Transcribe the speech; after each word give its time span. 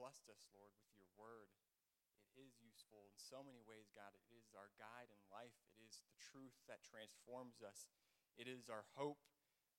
blessed 0.00 0.32
us, 0.32 0.48
Lord, 0.56 0.72
with 0.80 0.88
your 0.96 1.12
word. 1.20 1.52
It 2.32 2.40
is 2.40 2.56
useful 2.56 3.04
in 3.04 3.12
so 3.20 3.44
many 3.44 3.60
ways, 3.60 3.92
God. 3.92 4.16
It 4.16 4.32
is 4.32 4.56
our 4.56 4.72
guide 4.80 5.12
in 5.12 5.20
life, 5.28 5.52
it 5.68 5.76
is 5.84 6.00
the 6.08 6.16
truth 6.16 6.56
that 6.72 6.80
transforms 6.80 7.60
us, 7.60 7.84
it 8.40 8.48
is 8.48 8.72
our 8.72 8.88
hope. 8.96 9.20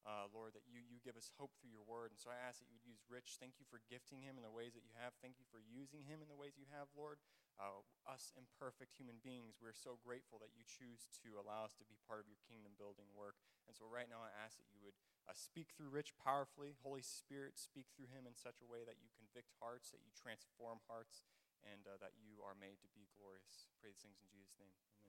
Uh, 0.01 0.25
Lord, 0.33 0.57
that 0.57 0.65
you, 0.65 0.81
you 0.81 0.97
give 1.05 1.13
us 1.13 1.29
hope 1.37 1.53
through 1.61 1.69
your 1.69 1.85
word. 1.85 2.09
And 2.09 2.17
so 2.17 2.33
I 2.33 2.41
ask 2.41 2.57
that 2.57 2.65
you 2.65 2.73
would 2.73 2.89
use 2.89 3.05
Rich. 3.05 3.37
Thank 3.37 3.61
you 3.61 3.69
for 3.69 3.85
gifting 3.85 4.25
him 4.25 4.33
in 4.33 4.41
the 4.41 4.49
ways 4.49 4.73
that 4.73 4.81
you 4.81 4.89
have. 4.97 5.13
Thank 5.21 5.37
you 5.37 5.45
for 5.53 5.61
using 5.61 6.09
him 6.09 6.25
in 6.25 6.29
the 6.29 6.33
ways 6.33 6.57
you 6.57 6.65
have, 6.73 6.89
Lord. 6.97 7.21
Uh, 7.61 7.85
us 8.09 8.33
imperfect 8.33 8.97
human 8.97 9.21
beings, 9.21 9.61
we're 9.61 9.77
so 9.77 10.01
grateful 10.01 10.41
that 10.41 10.57
you 10.57 10.65
choose 10.65 11.05
to 11.21 11.37
allow 11.37 11.69
us 11.69 11.77
to 11.77 11.85
be 11.85 12.01
part 12.09 12.17
of 12.17 12.25
your 12.25 12.41
kingdom 12.49 12.73
building 12.81 13.05
work. 13.13 13.37
And 13.69 13.77
so 13.77 13.85
right 13.85 14.09
now 14.09 14.25
I 14.25 14.33
ask 14.33 14.57
that 14.57 14.73
you 14.73 14.81
would 14.81 14.97
uh, 15.29 15.37
speak 15.37 15.69
through 15.77 15.93
Rich 15.93 16.17
powerfully. 16.17 16.73
Holy 16.81 17.05
Spirit, 17.05 17.61
speak 17.61 17.85
through 17.93 18.09
him 18.09 18.25
in 18.25 18.33
such 18.33 18.57
a 18.57 18.65
way 18.65 18.81
that 18.81 18.97
you 18.97 19.13
convict 19.31 19.55
hearts, 19.63 19.95
that 19.95 20.03
you 20.03 20.11
transform 20.11 20.83
hearts, 20.91 21.23
and 21.63 21.87
uh, 21.87 21.95
that 22.03 22.11
you 22.19 22.43
are 22.43 22.51
made 22.59 22.83
to 22.83 22.91
be 22.91 23.07
glorious. 23.15 23.71
Pray 23.79 23.95
these 23.95 24.03
things 24.03 24.19
in 24.19 24.27
Jesus' 24.27 24.59
name. 24.59 24.75
Amen. 24.75 25.00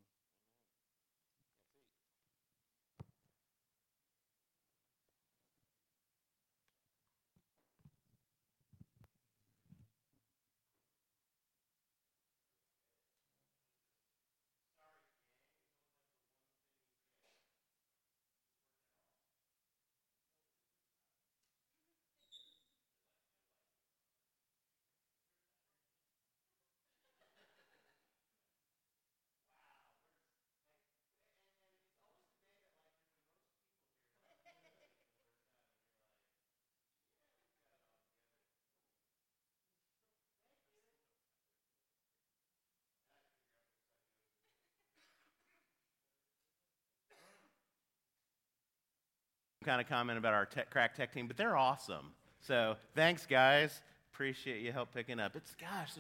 Kind 49.63 49.81
of 49.81 49.89
comment 49.89 50.19
about 50.19 50.35
our 50.35 50.47
tech, 50.47 50.71
crack 50.71 50.95
tech 50.95 51.13
team, 51.13 51.27
but 51.27 51.37
they're 51.37 51.57
awesome. 51.57 52.13
So 52.41 52.77
thanks, 52.95 53.27
guys. 53.27 53.81
Appreciate 54.13 54.63
you 54.63 54.73
help 54.73 54.93
picking 54.93 55.21
up. 55.21 55.37
It's 55.37 55.55
gosh, 55.55 55.91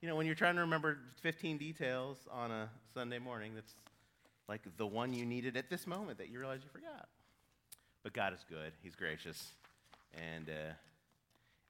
you 0.00 0.08
know 0.08 0.16
when 0.16 0.26
you're 0.26 0.34
trying 0.34 0.56
to 0.56 0.62
remember 0.62 0.98
15 1.22 1.58
details 1.58 2.18
on 2.30 2.50
a 2.50 2.68
Sunday 2.94 3.18
morning, 3.18 3.52
that's 3.54 3.74
like 4.48 4.62
the 4.76 4.86
one 4.86 5.12
you 5.12 5.24
needed 5.24 5.56
at 5.56 5.70
this 5.70 5.86
moment 5.86 6.18
that 6.18 6.30
you 6.30 6.38
realize 6.38 6.60
you 6.62 6.70
forgot. 6.72 7.08
But 8.02 8.12
God 8.12 8.32
is 8.32 8.44
good. 8.48 8.72
He's 8.82 8.96
gracious, 8.96 9.52
and 10.14 10.48
uh, 10.48 10.72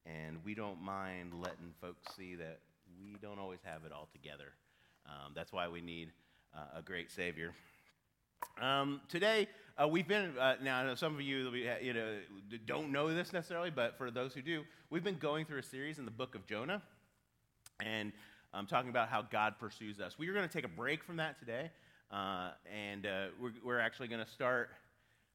and 0.06 0.38
we 0.44 0.54
don't 0.54 0.80
mind 0.80 1.34
letting 1.34 1.74
folks 1.80 2.02
see 2.16 2.36
that 2.36 2.60
we 2.98 3.16
don't 3.20 3.38
always 3.38 3.60
have 3.64 3.84
it 3.84 3.92
all 3.92 4.08
together. 4.12 4.52
Um, 5.06 5.32
that's 5.34 5.52
why 5.52 5.68
we 5.68 5.80
need 5.80 6.10
uh, 6.54 6.78
a 6.78 6.82
great 6.82 7.10
Savior. 7.10 7.52
Um, 8.60 9.00
today, 9.08 9.48
uh, 9.82 9.88
we've 9.88 10.08
been, 10.08 10.36
uh, 10.38 10.56
now 10.62 10.94
some 10.94 11.14
of 11.14 11.20
you, 11.22 11.50
you 11.80 11.94
know, 11.94 12.18
don't 12.66 12.92
know 12.92 13.14
this 13.14 13.32
necessarily, 13.32 13.70
but 13.70 13.96
for 13.96 14.10
those 14.10 14.34
who 14.34 14.42
do, 14.42 14.62
we've 14.90 15.04
been 15.04 15.18
going 15.18 15.46
through 15.46 15.58
a 15.58 15.62
series 15.62 15.98
in 15.98 16.04
the 16.04 16.10
book 16.10 16.34
of 16.34 16.46
Jonah 16.46 16.82
and 17.84 18.12
I'm 18.52 18.60
um, 18.60 18.66
talking 18.66 18.90
about 18.90 19.08
how 19.08 19.22
God 19.22 19.54
pursues 19.58 20.00
us. 20.00 20.18
We 20.18 20.28
are 20.28 20.32
going 20.32 20.46
to 20.46 20.52
take 20.52 20.64
a 20.64 20.68
break 20.68 21.04
from 21.04 21.16
that 21.18 21.38
today, 21.38 21.70
uh, 22.10 22.50
and 22.66 23.06
uh, 23.06 23.26
we're, 23.40 23.52
we're, 23.64 23.78
actually 23.78 24.08
going 24.08 24.24
to 24.24 24.30
start, 24.30 24.70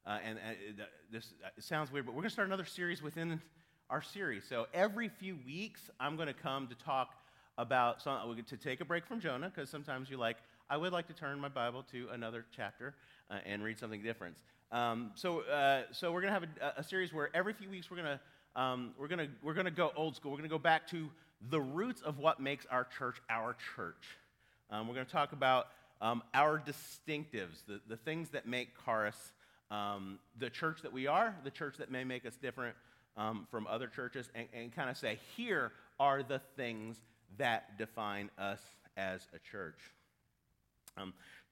uh, 0.05 0.17
and 0.23 0.37
uh, 0.37 0.83
this 1.11 1.33
sounds 1.59 1.91
weird, 1.91 2.05
but 2.05 2.11
we're 2.13 2.21
going 2.21 2.29
to 2.29 2.33
start 2.33 2.47
another 2.47 2.65
series 2.65 3.01
within 3.01 3.41
our 3.89 4.01
series. 4.01 4.43
So 4.47 4.67
every 4.73 5.07
few 5.07 5.37
weeks, 5.45 5.89
I'm 5.99 6.17
going 6.17 6.27
to 6.27 6.33
come 6.33 6.67
to 6.67 6.75
talk 6.75 7.13
about, 7.57 8.01
some, 8.01 8.35
to 8.47 8.57
take 8.57 8.81
a 8.81 8.85
break 8.85 9.05
from 9.05 9.21
Jonah, 9.21 9.49
because 9.53 9.69
sometimes 9.69 10.09
you 10.09 10.17
like, 10.17 10.37
I 10.69 10.75
would 10.75 10.91
like 10.91 11.07
to 11.07 11.13
turn 11.13 11.39
my 11.39 11.47
Bible 11.49 11.83
to 11.91 12.09
another 12.11 12.45
chapter 12.53 12.95
uh, 13.29 13.35
and 13.45 13.63
read 13.63 13.79
something 13.79 14.01
different. 14.01 14.37
Um, 14.71 15.11
so, 15.15 15.41
uh, 15.41 15.83
so 15.91 16.11
we're 16.11 16.21
going 16.21 16.33
to 16.33 16.39
have 16.39 16.49
a, 16.77 16.79
a, 16.79 16.83
series 16.83 17.13
where 17.13 17.29
every 17.33 17.53
few 17.53 17.69
weeks 17.69 17.89
we're 17.89 17.97
going 17.97 18.17
to 18.17 18.61
um, 18.61 18.93
we're 18.97 19.07
going 19.07 19.19
to 19.19 19.29
we're 19.43 19.53
going 19.53 19.65
to 19.65 19.71
go 19.71 19.91
old 19.95 20.15
school. 20.15 20.31
We're 20.31 20.37
going 20.37 20.49
to 20.49 20.53
go 20.53 20.59
back 20.59 20.87
to 20.89 21.09
the 21.49 21.61
roots 21.61 22.01
of 22.01 22.17
what 22.17 22.39
makes 22.39 22.65
our 22.71 22.87
church 22.97 23.17
our 23.29 23.55
church. 23.75 24.03
Um, 24.71 24.87
we're 24.87 24.95
going 24.95 25.05
to 25.05 25.11
talk 25.11 25.33
about 25.33 25.67
um, 26.01 26.23
our 26.33 26.59
distinctives, 26.59 27.63
the, 27.67 27.79
the 27.87 27.97
things 27.97 28.29
that 28.29 28.47
make 28.47 28.69
Charis 28.83 29.15
um, 29.71 30.19
the 30.37 30.49
church 30.49 30.81
that 30.83 30.93
we 30.93 31.07
are, 31.07 31.35
the 31.43 31.51
church 31.51 31.77
that 31.77 31.91
may 31.91 32.03
make 32.03 32.25
us 32.25 32.35
different 32.35 32.75
um, 33.17 33.47
from 33.49 33.67
other 33.67 33.87
churches, 33.87 34.29
and, 34.35 34.47
and 34.53 34.75
kind 34.75 34.89
of 34.89 34.97
say, 34.97 35.19
here 35.35 35.71
are 35.99 36.23
the 36.23 36.39
things 36.55 36.97
that 37.37 37.77
define 37.77 38.29
us 38.37 38.61
as 38.97 39.27
a 39.33 39.39
church. 39.39 39.79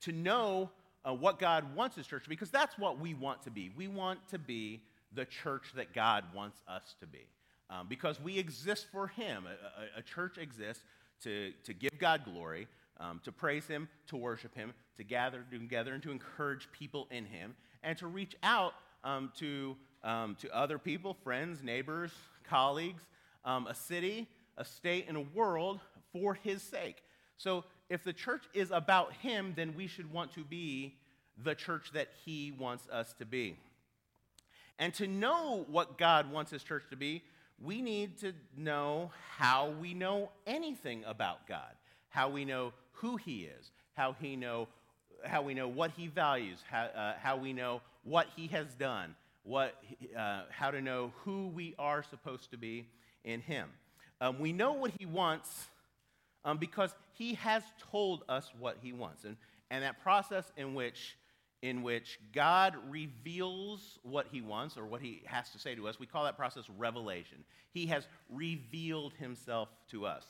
To 0.02 0.12
know 0.12 0.70
uh, 1.04 1.12
what 1.12 1.38
God 1.38 1.74
wants 1.74 1.96
His 1.96 2.06
church 2.06 2.24
to 2.24 2.28
be, 2.28 2.34
because 2.34 2.50
that's 2.50 2.78
what 2.78 2.98
we 2.98 3.14
want 3.14 3.42
to 3.42 3.50
be. 3.50 3.70
We 3.76 3.88
want 3.88 4.26
to 4.28 4.38
be 4.38 4.82
the 5.12 5.24
church 5.24 5.72
that 5.76 5.92
God 5.94 6.24
wants 6.34 6.60
us 6.68 6.94
to 7.00 7.06
be. 7.06 7.26
Um, 7.70 7.86
because 7.88 8.20
we 8.20 8.38
exist 8.38 8.86
for 8.92 9.06
Him. 9.06 9.44
A, 9.46 9.98
a, 9.98 10.00
a, 10.00 10.02
church 10.02 10.38
exists 10.38 10.84
to, 11.22 11.52
to 11.64 11.72
give 11.72 11.98
God 11.98 12.22
glory, 12.24 12.68
um, 13.00 13.20
to 13.24 13.32
praise 13.32 13.66
Him, 13.66 13.88
to 14.08 14.16
worship 14.16 14.54
Him, 14.54 14.74
to 14.96 15.04
gather 15.04 15.44
together 15.50 15.94
and 15.94 16.02
to 16.02 16.10
encourage 16.10 16.68
people 16.72 17.08
in 17.10 17.24
Him, 17.24 17.54
and 17.82 17.96
to 17.98 18.06
reach 18.06 18.36
out 18.42 18.74
um, 19.02 19.32
to, 19.38 19.76
um, 20.02 20.36
to 20.40 20.54
other 20.54 20.78
people, 20.78 21.14
friends, 21.24 21.62
neighbors, 21.62 22.12
colleagues, 22.44 23.02
um, 23.44 23.66
a 23.66 23.74
city, 23.74 24.28
a 24.56 24.64
state, 24.64 25.06
and 25.08 25.16
a 25.16 25.24
world 25.34 25.80
for 26.12 26.34
His 26.34 26.62
sake. 26.62 27.02
So 27.36 27.64
if 27.88 28.04
the 28.04 28.12
church 28.12 28.44
is 28.54 28.70
about 28.70 29.12
him, 29.14 29.52
then 29.56 29.74
we 29.76 29.86
should 29.86 30.12
want 30.12 30.32
to 30.34 30.44
be 30.44 30.94
the 31.42 31.54
church 31.54 31.90
that 31.92 32.08
he 32.24 32.52
wants 32.52 32.88
us 32.88 33.12
to 33.14 33.24
be. 33.24 33.56
And 34.78 34.92
to 34.94 35.06
know 35.06 35.66
what 35.68 35.98
God 35.98 36.30
wants 36.30 36.50
his 36.50 36.62
church 36.62 36.84
to 36.90 36.96
be, 36.96 37.22
we 37.62 37.80
need 37.80 38.18
to 38.18 38.32
know 38.56 39.10
how 39.36 39.70
we 39.80 39.94
know 39.94 40.30
anything 40.46 41.04
about 41.06 41.46
God, 41.46 41.72
how 42.08 42.28
we 42.28 42.44
know 42.44 42.72
who 42.92 43.16
he 43.16 43.44
is, 43.44 43.70
how, 43.94 44.16
he 44.20 44.36
know, 44.36 44.68
how 45.24 45.42
we 45.42 45.54
know 45.54 45.68
what 45.68 45.92
he 45.92 46.08
values, 46.08 46.58
how, 46.68 46.84
uh, 46.84 47.14
how 47.20 47.36
we 47.36 47.52
know 47.52 47.80
what 48.02 48.26
he 48.36 48.48
has 48.48 48.66
done, 48.74 49.14
what, 49.44 49.74
uh, 50.16 50.42
how 50.50 50.70
to 50.70 50.80
know 50.80 51.12
who 51.24 51.48
we 51.48 51.74
are 51.78 52.02
supposed 52.02 52.50
to 52.50 52.56
be 52.56 52.86
in 53.24 53.40
him. 53.40 53.68
Um, 54.20 54.38
we 54.38 54.52
know 54.52 54.72
what 54.72 54.92
he 54.98 55.06
wants 55.06 55.68
um, 56.44 56.58
because 56.58 56.94
he 57.16 57.34
has 57.34 57.62
told 57.90 58.24
us 58.28 58.52
what 58.58 58.76
he 58.82 58.92
wants. 58.92 59.24
And, 59.24 59.36
and 59.70 59.82
that 59.82 60.02
process 60.02 60.52
in 60.56 60.74
which, 60.74 61.16
in 61.62 61.82
which 61.82 62.18
God 62.32 62.74
reveals 62.88 63.98
what 64.02 64.26
he 64.30 64.40
wants 64.40 64.76
or 64.76 64.84
what 64.84 65.00
he 65.00 65.22
has 65.26 65.50
to 65.50 65.58
say 65.58 65.74
to 65.74 65.88
us, 65.88 65.98
we 65.98 66.06
call 66.06 66.24
that 66.24 66.36
process 66.36 66.64
revelation. 66.76 67.38
He 67.70 67.86
has 67.86 68.06
revealed 68.28 69.14
himself 69.14 69.68
to 69.90 70.06
us. 70.06 70.24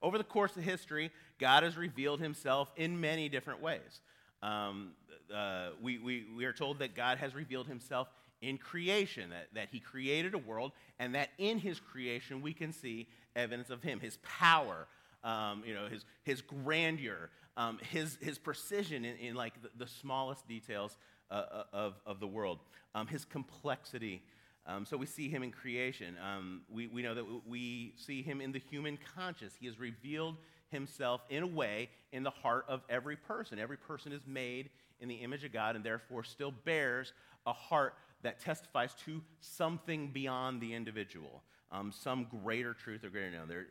Over 0.00 0.18
the 0.18 0.24
course 0.24 0.56
of 0.56 0.62
history, 0.62 1.10
God 1.38 1.62
has 1.62 1.76
revealed 1.76 2.20
himself 2.20 2.72
in 2.76 3.00
many 3.00 3.28
different 3.28 3.60
ways. 3.60 4.00
Um, 4.42 4.92
uh, 5.34 5.70
we, 5.82 5.98
we, 5.98 6.24
we 6.36 6.44
are 6.44 6.52
told 6.52 6.78
that 6.78 6.94
God 6.94 7.18
has 7.18 7.34
revealed 7.34 7.66
himself 7.66 8.08
in 8.40 8.56
creation, 8.56 9.30
that, 9.30 9.48
that 9.54 9.68
he 9.72 9.80
created 9.80 10.34
a 10.34 10.38
world, 10.38 10.72
and 10.98 11.14
that 11.14 11.30
in 11.38 11.58
his 11.58 11.80
creation 11.80 12.40
we 12.40 12.52
can 12.52 12.72
see 12.72 13.08
evidence 13.34 13.70
of 13.70 13.82
him, 13.82 13.98
his 14.00 14.18
power, 14.22 14.86
um, 15.24 15.62
you 15.66 15.74
know, 15.74 15.86
his, 15.88 16.04
his 16.22 16.40
grandeur, 16.40 17.30
um, 17.56 17.78
his, 17.90 18.18
his 18.20 18.38
precision 18.38 19.04
in, 19.04 19.16
in 19.16 19.34
like 19.34 19.60
the, 19.62 19.70
the 19.76 19.86
smallest 19.86 20.46
details 20.46 20.96
uh, 21.30 21.34
uh, 21.34 21.62
of, 21.72 21.94
of 22.06 22.20
the 22.20 22.26
world, 22.26 22.58
um, 22.94 23.06
his 23.06 23.24
complexity. 23.24 24.22
Um, 24.66 24.84
so 24.84 24.96
we 24.96 25.06
see 25.06 25.28
him 25.28 25.42
in 25.42 25.50
creation. 25.50 26.16
Um, 26.22 26.62
we, 26.70 26.86
we 26.86 27.02
know 27.02 27.14
that 27.14 27.24
we 27.46 27.94
see 27.96 28.22
him 28.22 28.40
in 28.40 28.52
the 28.52 28.58
human 28.58 28.98
conscience. 29.16 29.54
He 29.58 29.66
has 29.66 29.78
revealed 29.78 30.36
himself 30.70 31.22
in 31.30 31.42
a 31.42 31.46
way 31.46 31.88
in 32.12 32.22
the 32.22 32.30
heart 32.30 32.66
of 32.68 32.82
every 32.88 33.16
person. 33.16 33.58
Every 33.58 33.78
person 33.78 34.12
is 34.12 34.22
made 34.26 34.70
in 35.00 35.08
the 35.08 35.16
image 35.16 35.44
of 35.44 35.52
God 35.52 35.76
and 35.76 35.84
therefore 35.84 36.24
still 36.24 36.52
bears 36.64 37.12
a 37.46 37.52
heart 37.52 37.94
that 38.22 38.40
testifies 38.40 38.94
to 39.06 39.22
something 39.40 40.08
beyond 40.08 40.60
the 40.60 40.74
individual, 40.74 41.42
um, 41.70 41.92
some 41.92 42.26
greater 42.42 42.74
truth 42.74 43.04
or 43.04 43.10
greater 43.10 43.30
knowledge. 43.30 43.66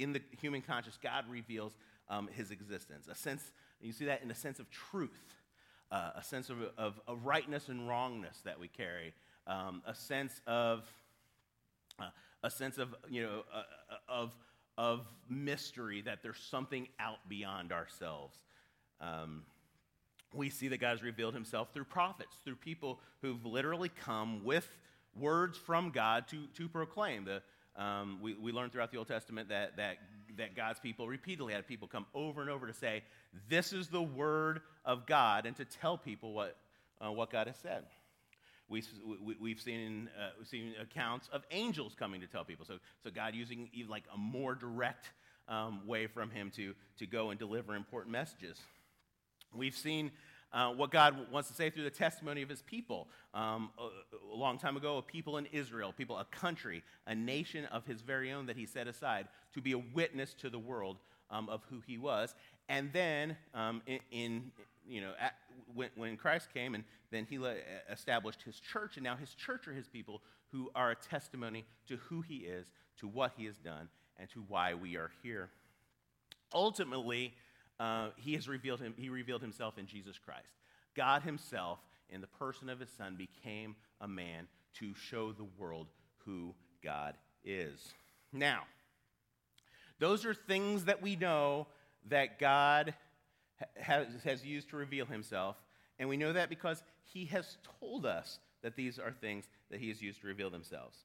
In 0.00 0.12
the 0.12 0.22
human 0.40 0.62
conscious, 0.62 0.98
God 1.02 1.24
reveals 1.28 1.72
um, 2.08 2.28
his 2.34 2.50
existence. 2.50 3.06
A 3.08 3.14
sense, 3.14 3.52
you 3.80 3.92
see 3.92 4.06
that 4.06 4.22
in 4.22 4.30
a 4.30 4.34
sense 4.34 4.58
of 4.58 4.70
truth, 4.70 5.34
uh, 5.92 6.10
a 6.16 6.22
sense 6.22 6.48
of, 6.48 6.56
of, 6.78 7.00
of, 7.06 7.26
rightness 7.26 7.68
and 7.68 7.86
wrongness 7.88 8.38
that 8.44 8.58
we 8.58 8.68
carry, 8.68 9.12
um, 9.46 9.82
a 9.86 9.94
sense 9.94 10.40
of 10.46 10.84
uh, 11.98 12.04
a 12.42 12.50
sense 12.50 12.78
of 12.78 12.94
you 13.10 13.22
know 13.22 13.42
of, 14.08 14.32
of 14.78 15.06
mystery, 15.28 16.00
that 16.02 16.22
there's 16.22 16.38
something 16.38 16.88
out 16.98 17.18
beyond 17.28 17.72
ourselves. 17.72 18.36
Um, 19.00 19.42
we 20.32 20.48
see 20.48 20.68
that 20.68 20.78
God 20.78 20.90
has 20.90 21.02
revealed 21.02 21.34
himself 21.34 21.74
through 21.74 21.84
prophets, 21.84 22.36
through 22.44 22.56
people 22.56 23.00
who've 23.20 23.44
literally 23.44 23.88
come 23.88 24.44
with 24.44 24.78
words 25.18 25.58
from 25.58 25.90
God 25.90 26.28
to, 26.28 26.46
to 26.56 26.68
proclaim. 26.68 27.24
The, 27.24 27.42
um, 27.76 28.18
we, 28.20 28.34
we 28.34 28.52
learn 28.52 28.70
throughout 28.70 28.90
the 28.90 28.98
Old 28.98 29.08
Testament 29.08 29.48
that, 29.48 29.76
that, 29.76 29.98
that 30.36 30.56
God's 30.56 30.80
people 30.80 31.08
repeatedly 31.08 31.52
had 31.52 31.66
people 31.66 31.88
come 31.88 32.06
over 32.14 32.40
and 32.40 32.50
over 32.50 32.66
to 32.66 32.74
say, 32.74 33.02
This 33.48 33.72
is 33.72 33.88
the 33.88 34.02
word 34.02 34.60
of 34.84 35.06
God, 35.06 35.46
and 35.46 35.56
to 35.56 35.64
tell 35.64 35.96
people 35.96 36.32
what, 36.32 36.56
uh, 37.04 37.12
what 37.12 37.30
God 37.30 37.46
has 37.46 37.56
said. 37.56 37.84
We, 38.68 38.84
we, 39.40 39.50
have 39.50 39.60
seen, 39.60 40.08
uh, 40.16 40.30
we've 40.38 40.46
seen 40.46 40.74
accounts 40.80 41.28
of 41.32 41.42
angels 41.50 41.96
coming 41.98 42.20
to 42.20 42.28
tell 42.28 42.44
people. 42.44 42.64
So, 42.64 42.78
so 43.02 43.10
God 43.10 43.34
using 43.34 43.68
like 43.88 44.04
a 44.14 44.16
more 44.16 44.54
direct 44.54 45.10
um, 45.48 45.84
way 45.88 46.06
from 46.06 46.30
him 46.30 46.52
to, 46.54 46.74
to 46.98 47.06
go 47.06 47.30
and 47.30 47.38
deliver 47.38 47.74
important 47.74 48.12
messages. 48.12 48.58
We've 49.52 49.74
seen 49.74 50.12
uh, 50.52 50.70
what 50.70 50.90
God 50.90 51.30
wants 51.30 51.48
to 51.48 51.54
say 51.54 51.70
through 51.70 51.84
the 51.84 51.90
testimony 51.90 52.42
of 52.42 52.48
his 52.48 52.62
people. 52.62 53.08
Um, 53.34 53.70
a, 53.78 54.34
a, 54.34 54.36
long 54.36 54.58
time 54.58 54.76
ago, 54.76 54.98
a 54.98 55.02
people 55.02 55.38
in 55.38 55.46
Israel, 55.46 55.92
people, 55.96 56.18
a 56.18 56.24
country, 56.24 56.82
a 57.06 57.14
nation 57.14 57.66
of 57.66 57.86
his 57.86 58.00
very 58.00 58.32
own 58.32 58.46
that 58.46 58.56
he 58.56 58.66
set 58.66 58.88
aside 58.88 59.28
to 59.54 59.60
be 59.60 59.72
a 59.72 59.78
witness 59.78 60.34
to 60.34 60.50
the 60.50 60.58
world 60.58 60.98
um, 61.30 61.48
of 61.48 61.62
who 61.70 61.80
he 61.86 61.98
was. 61.98 62.34
And 62.68 62.92
then 62.92 63.36
um, 63.54 63.82
in, 63.86 64.00
in, 64.10 64.52
you 64.88 65.00
know, 65.00 65.12
at, 65.20 65.34
when, 65.74 65.90
when, 65.94 66.16
Christ 66.16 66.48
came 66.52 66.74
and 66.74 66.84
then 67.10 67.26
he 67.28 67.38
established 67.90 68.42
his 68.42 68.58
church, 68.58 68.96
and 68.96 69.04
now 69.04 69.16
his 69.16 69.34
church 69.34 69.68
are 69.68 69.72
his 69.72 69.88
people 69.88 70.22
who 70.52 70.70
are 70.74 70.90
a 70.90 70.96
testimony 70.96 71.64
to 71.86 71.96
who 71.96 72.22
he 72.22 72.36
is, 72.38 72.66
to 72.98 73.06
what 73.06 73.32
he 73.36 73.44
has 73.46 73.56
done, 73.56 73.88
and 74.18 74.28
to 74.30 74.44
why 74.48 74.74
we 74.74 74.96
are 74.96 75.10
here. 75.22 75.50
Ultimately, 76.52 77.34
uh, 77.80 78.10
he 78.16 78.34
has 78.34 78.46
revealed 78.46 78.80
him, 78.80 78.94
he 78.96 79.08
revealed 79.08 79.40
himself 79.40 79.78
in 79.78 79.86
Jesus 79.86 80.18
Christ. 80.18 80.52
God 80.94 81.22
himself, 81.22 81.78
in 82.10 82.20
the 82.20 82.26
person 82.26 82.68
of 82.68 82.78
his 82.78 82.90
son, 82.90 83.16
became 83.16 83.74
a 84.00 84.06
man 84.06 84.46
to 84.74 84.94
show 84.94 85.32
the 85.32 85.46
world 85.58 85.86
who 86.26 86.54
God 86.84 87.14
is. 87.42 87.94
Now, 88.32 88.64
those 89.98 90.26
are 90.26 90.34
things 90.34 90.84
that 90.84 91.00
we 91.00 91.16
know 91.16 91.68
that 92.08 92.38
God 92.38 92.94
has, 93.76 94.06
has 94.24 94.44
used 94.44 94.70
to 94.70 94.76
reveal 94.76 95.06
himself. 95.06 95.56
And 95.98 96.08
we 96.08 96.16
know 96.16 96.32
that 96.34 96.50
because 96.50 96.82
he 97.04 97.26
has 97.26 97.56
told 97.80 98.04
us 98.04 98.38
that 98.62 98.76
these 98.76 98.98
are 98.98 99.12
things 99.12 99.46
that 99.70 99.80
he 99.80 99.88
has 99.88 100.02
used 100.02 100.20
to 100.20 100.26
reveal 100.26 100.50
themselves. 100.50 100.98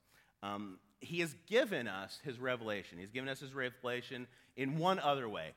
Um, 0.44 0.80
he 1.00 1.20
has 1.22 1.36
given 1.48 1.88
us 1.88 2.20
his 2.24 2.40
revelation. 2.40 2.98
He's 2.98 3.12
given 3.12 3.30
us 3.30 3.40
his 3.40 3.54
revelation 3.54 4.28
in 4.56 4.78
one 4.78 5.00
other 5.00 5.28
way 5.28 5.54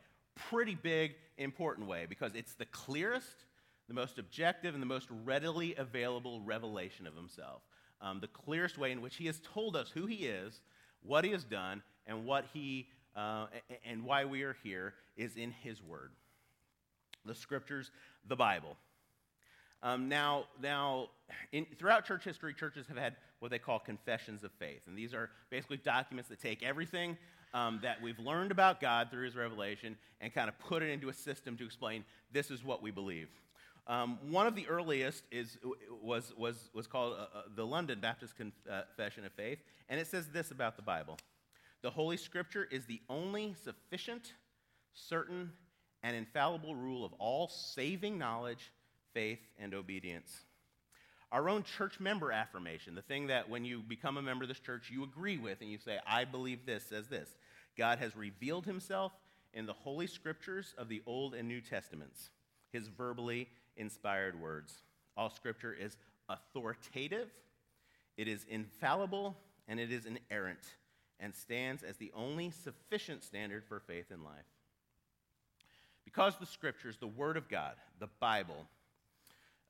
pretty 0.50 0.75
big, 0.75 1.14
important 1.37 1.87
way 1.87 2.06
because 2.08 2.35
it's 2.35 2.55
the 2.55 2.67
clearest, 2.67 3.44
the 3.88 3.94
most 3.94 4.19
objective, 4.19 4.75
and 4.75 4.82
the 4.82 4.87
most 4.87 5.08
readily 5.25 5.75
available 5.76 6.40
revelation 6.43 7.06
of 7.06 7.14
himself. 7.14 7.62
Um, 8.00 8.20
the 8.20 8.29
clearest 8.29 8.79
way 8.79 8.93
in 8.93 9.00
which 9.00 9.17
he 9.17 9.26
has 9.26 9.40
told 9.40 9.75
us 9.76 9.90
who 9.90 10.06
he 10.06 10.26
is, 10.26 10.61
what 11.02 11.25
he 11.25 11.32
has 11.32 11.44
done, 11.44 11.82
and 12.06 12.25
what 12.25 12.46
he 12.52 12.88
uh, 13.17 13.46
and 13.85 14.05
why 14.05 14.25
we 14.25 14.43
are 14.43 14.56
here 14.62 14.94
is 15.17 15.37
in 15.37 15.50
his 15.50 15.82
word. 15.82 16.12
The 17.25 17.35
scriptures, 17.35 17.90
the 18.29 18.37
Bible. 18.37 18.76
Um, 19.82 20.08
now, 20.08 20.44
now 20.62 21.08
in, 21.52 21.67
throughout 21.79 22.05
church 22.05 22.25
history, 22.25 22.55
churches 22.55 22.87
have 22.87 22.96
had 22.96 23.17
what 23.40 23.50
they 23.50 23.58
call 23.58 23.79
confessions 23.79 24.44
of 24.44 24.52
faith. 24.52 24.82
And 24.87 24.96
these 24.96 25.14
are 25.14 25.31
basically 25.50 25.79
documents 25.79 26.29
that 26.31 26.40
take 26.40 26.62
everything 26.62 27.17
um, 27.55 27.81
that 27.83 28.00
we've 28.03 28.19
learned 28.19 28.50
about 28.50 28.81
God 28.81 29.11
through 29.11 29.25
his 29.25 29.37
revelation 29.37 29.97
and 30.21 30.33
kind 30.33 30.49
of 30.49 30.59
put 30.59 30.83
it 30.83 30.91
into 30.91 31.09
a 31.09 31.12
system 31.12 31.56
to 31.56 31.65
explain 31.65 32.05
this 32.33 32.50
is 32.50 32.65
what 32.65 32.83
we 32.83 32.91
believe. 32.91 33.29
Um, 33.87 34.19
one 34.31 34.47
of 34.47 34.55
the 34.55 34.69
earliest 34.69 35.25
is, 35.31 35.56
was, 36.03 36.35
was, 36.37 36.69
was 36.75 36.87
called 36.87 37.15
uh, 37.15 37.23
uh, 37.23 37.43
the 37.56 37.65
London 37.65 38.00
Baptist 38.00 38.35
Confession 38.37 39.25
of 39.25 39.33
Faith, 39.33 39.59
and 39.89 39.99
it 39.99 40.06
says 40.06 40.29
this 40.29 40.50
about 40.50 40.77
the 40.77 40.83
Bible 40.83 41.17
The 41.83 41.91
Holy 41.91 42.19
Scripture 42.19 42.69
is 42.71 42.85
the 42.85 43.00
only 43.09 43.55
sufficient, 43.65 44.35
certain, 44.93 45.53
and 46.03 46.15
infallible 46.15 46.75
rule 46.75 47.05
of 47.05 47.15
all 47.15 47.49
saving 47.49 48.19
knowledge, 48.19 48.73
faith, 49.15 49.41
and 49.59 49.75
obedience. 49.75 50.45
Our 51.31 51.49
own 51.51 51.63
church 51.63 52.01
member 52.01 52.33
affirmation, 52.33 52.95
the 52.95 53.03
thing 53.03 53.27
that 53.27 53.51
when 53.51 53.65
you 53.65 53.83
become 53.87 54.17
a 54.17 54.23
member 54.23 54.45
of 54.45 54.49
this 54.49 54.61
church, 54.61 54.91
you 54.91 55.05
agree 55.05 55.37
with 55.37 55.61
and 55.61 55.71
you 55.71 55.79
say, 55.79 55.99
I 56.07 56.25
believe 56.25 56.65
this, 56.65 56.85
says 56.85 57.09
this 57.09 57.29
God 57.77 57.99
has 57.99 58.17
revealed 58.17 58.65
himself 58.65 59.13
in 59.53 59.67
the 59.67 59.73
holy 59.73 60.07
scriptures 60.07 60.75
of 60.79 60.89
the 60.89 61.03
Old 61.07 61.35
and 61.35 61.47
New 61.47 61.61
Testaments, 61.61 62.31
his 62.73 62.89
verbally 62.89 63.49
inspired 63.77 64.41
words. 64.41 64.83
All 65.17 65.31
scripture 65.31 65.75
is 65.79 65.97
authoritative, 66.29 67.29
it 68.17 68.29
is 68.29 68.47
infallible, 68.49 69.37
and 69.67 69.79
it 69.79 69.93
is 69.93 70.07
inerrant, 70.07 70.77
and 71.21 71.35
stands 71.35 71.83
as 71.83 71.97
the 71.97 72.13
only 72.15 72.51
sufficient 72.51 73.23
standard 73.23 73.65
for 73.65 73.81
faith 73.81 74.11
in 74.11 74.25
life. 74.25 74.47
Because 76.05 76.37
the 76.39 76.47
scriptures, 76.47 76.97
the 76.99 77.07
Word 77.07 77.37
of 77.37 77.49
God, 77.49 77.75
the 77.99 78.09
Bible, 78.19 78.67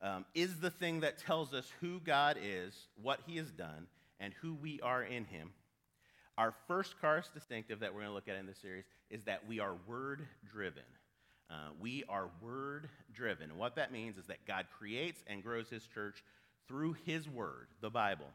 um, 0.01 0.25
is 0.35 0.61
the 0.61 0.71
thing 0.71 1.01
that 1.01 1.19
tells 1.19 1.53
us 1.53 1.71
who 1.81 2.01
God 2.01 2.37
is, 2.43 2.75
what 3.01 3.21
He 3.27 3.37
has 3.37 3.51
done, 3.51 3.87
and 4.21 4.33
who 4.41 4.55
we 4.55 4.81
are 4.81 5.03
in 5.03 5.25
Him. 5.25 5.51
Our 6.37 6.55
first 6.69 6.95
Charis 7.01 7.29
distinctive 7.33 7.81
that 7.81 7.93
we're 7.93 8.01
going 8.01 8.11
to 8.11 8.15
look 8.15 8.29
at 8.29 8.37
in 8.37 8.47
this 8.47 8.59
series 8.59 8.85
is 9.11 9.25
that 9.25 9.49
we 9.49 9.59
are 9.59 9.75
word 9.87 10.27
driven. 10.51 10.83
Uh, 11.51 11.71
we 11.81 12.05
are 12.09 12.29
word 12.43 12.89
driven. 13.13 13.51
And 13.51 13.59
what 13.59 13.75
that 13.77 13.91
means 13.91 14.19
is 14.19 14.27
that 14.27 14.47
God 14.47 14.67
creates 14.77 15.23
and 15.27 15.43
grows 15.43 15.69
His 15.69 15.87
church 15.87 16.23
through 16.69 16.97
His 17.05 17.29
word, 17.29 17.69
the 17.81 17.91
Bible. 17.91 18.27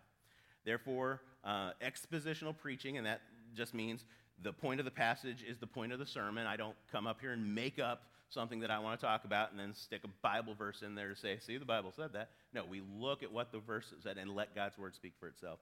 Therefore, 0.65 1.21
uh, 1.43 1.71
expositional 1.81 2.57
preaching, 2.57 2.97
and 2.97 3.05
that 3.05 3.21
just 3.53 3.73
means 3.73 4.05
the 4.41 4.51
point 4.51 4.79
of 4.79 4.85
the 4.85 4.91
passage 4.91 5.43
is 5.47 5.57
the 5.57 5.67
point 5.67 5.93
of 5.93 5.99
the 5.99 6.05
sermon. 6.05 6.47
I 6.47 6.57
don't 6.57 6.75
come 6.91 7.07
up 7.07 7.21
here 7.21 7.31
and 7.31 7.53
make 7.55 7.79
up 7.79 8.03
something 8.33 8.59
that 8.61 8.71
I 8.71 8.79
want 8.79 8.99
to 8.99 9.05
talk 9.05 9.25
about 9.25 9.51
and 9.51 9.59
then 9.59 9.73
stick 9.73 10.01
a 10.03 10.09
Bible 10.21 10.55
verse 10.55 10.81
in 10.81 10.95
there 10.95 11.09
to 11.09 11.15
say, 11.15 11.37
see, 11.39 11.57
the 11.57 11.65
Bible 11.65 11.93
said 11.95 12.13
that. 12.13 12.29
No, 12.53 12.63
we 12.69 12.81
look 12.99 13.23
at 13.23 13.31
what 13.31 13.51
the 13.51 13.59
verse 13.59 13.93
said 14.01 14.17
and 14.17 14.35
let 14.35 14.55
God's 14.55 14.77
word 14.77 14.95
speak 14.95 15.13
for 15.19 15.27
itself. 15.27 15.59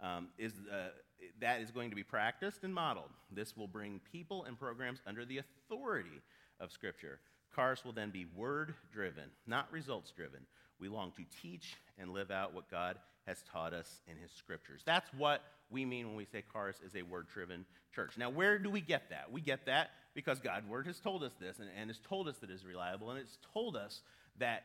Um, 0.00 0.28
is, 0.38 0.52
uh, 0.72 0.90
that 1.40 1.60
is 1.60 1.70
going 1.70 1.90
to 1.90 1.96
be 1.96 2.04
practiced 2.04 2.62
and 2.62 2.72
modeled. 2.72 3.10
This 3.32 3.56
will 3.56 3.66
bring 3.66 4.00
people 4.12 4.44
and 4.44 4.58
programs 4.58 5.00
under 5.06 5.24
the 5.24 5.38
authority 5.38 6.22
of 6.60 6.70
Scripture. 6.70 7.18
Charis 7.54 7.84
will 7.84 7.92
then 7.92 8.10
be 8.10 8.26
word 8.36 8.74
driven, 8.92 9.24
not 9.46 9.70
results 9.72 10.12
driven. 10.12 10.40
We 10.78 10.88
long 10.88 11.12
to 11.16 11.24
teach 11.42 11.74
and 11.98 12.12
live 12.12 12.30
out 12.30 12.54
what 12.54 12.70
God 12.70 12.96
has 13.26 13.42
taught 13.52 13.74
us 13.74 14.00
in 14.06 14.16
His 14.16 14.30
Scriptures. 14.30 14.82
That's 14.84 15.08
what 15.16 15.42
we 15.70 15.84
mean 15.84 16.06
when 16.06 16.16
we 16.16 16.24
say 16.24 16.44
Charis 16.52 16.76
is 16.84 16.94
a 16.94 17.02
word 17.02 17.26
driven 17.32 17.64
church. 17.94 18.12
Now, 18.16 18.30
where 18.30 18.58
do 18.58 18.70
we 18.70 18.80
get 18.80 19.10
that? 19.10 19.32
We 19.32 19.40
get 19.40 19.66
that 19.66 19.90
because 20.18 20.40
God's 20.40 20.66
word 20.66 20.84
has 20.88 20.98
told 20.98 21.22
us 21.22 21.30
this 21.38 21.60
and, 21.60 21.68
and 21.80 21.88
has 21.88 22.00
told 22.00 22.26
us 22.26 22.38
that 22.38 22.50
it 22.50 22.52
is 22.52 22.64
reliable, 22.64 23.10
and 23.10 23.20
it's 23.20 23.38
told 23.52 23.76
us 23.76 24.00
that 24.40 24.64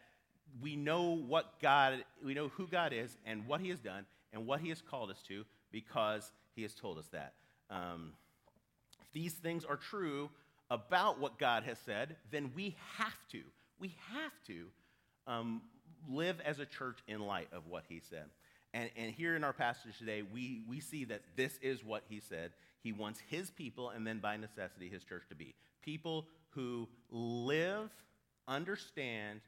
we 0.63 0.75
know 0.75 1.11
what 1.11 1.59
God, 1.61 2.03
we 2.25 2.33
know 2.33 2.47
who 2.47 2.65
God 2.65 2.91
is 2.91 3.15
and 3.23 3.45
what 3.45 3.61
He 3.61 3.69
has 3.69 3.77
done 3.77 4.07
and 4.33 4.47
what 4.47 4.61
He 4.61 4.69
has 4.69 4.81
called 4.81 5.11
us 5.11 5.21
to 5.27 5.45
because 5.71 6.31
He 6.55 6.63
has 6.63 6.73
told 6.73 6.97
us 6.97 7.05
that. 7.11 7.33
Um, 7.69 8.13
these 9.13 9.33
things 9.33 9.63
are 9.63 9.75
true 9.75 10.31
about 10.71 11.19
what 11.19 11.37
God 11.37 11.61
has 11.65 11.77
said, 11.85 12.15
then 12.31 12.49
we 12.55 12.75
have 12.97 13.19
to, 13.33 13.41
we 13.79 13.95
have 14.11 14.31
to 14.47 14.65
um, 15.27 15.61
live 16.09 16.41
as 16.43 16.57
a 16.57 16.65
church 16.65 16.97
in 17.07 17.21
light 17.21 17.49
of 17.53 17.67
what 17.67 17.83
He 17.87 18.01
said. 18.09 18.25
And, 18.73 18.89
and 18.97 19.13
here 19.13 19.35
in 19.35 19.43
our 19.43 19.53
passage 19.53 19.99
today, 19.99 20.23
we, 20.23 20.63
we 20.67 20.79
see 20.79 21.05
that 21.05 21.21
this 21.35 21.59
is 21.61 21.85
what 21.85 22.01
he 22.09 22.19
said. 22.19 22.53
He 22.83 22.91
wants 22.91 23.19
his 23.29 23.49
people, 23.49 23.89
and 23.89 24.05
then 24.05 24.19
by 24.19 24.37
necessity, 24.37 24.89
his 24.89 25.03
church 25.03 25.23
to 25.29 25.35
be 25.35 25.55
people 25.81 26.27
who 26.49 26.87
live, 27.09 27.89
understand, 28.47 29.41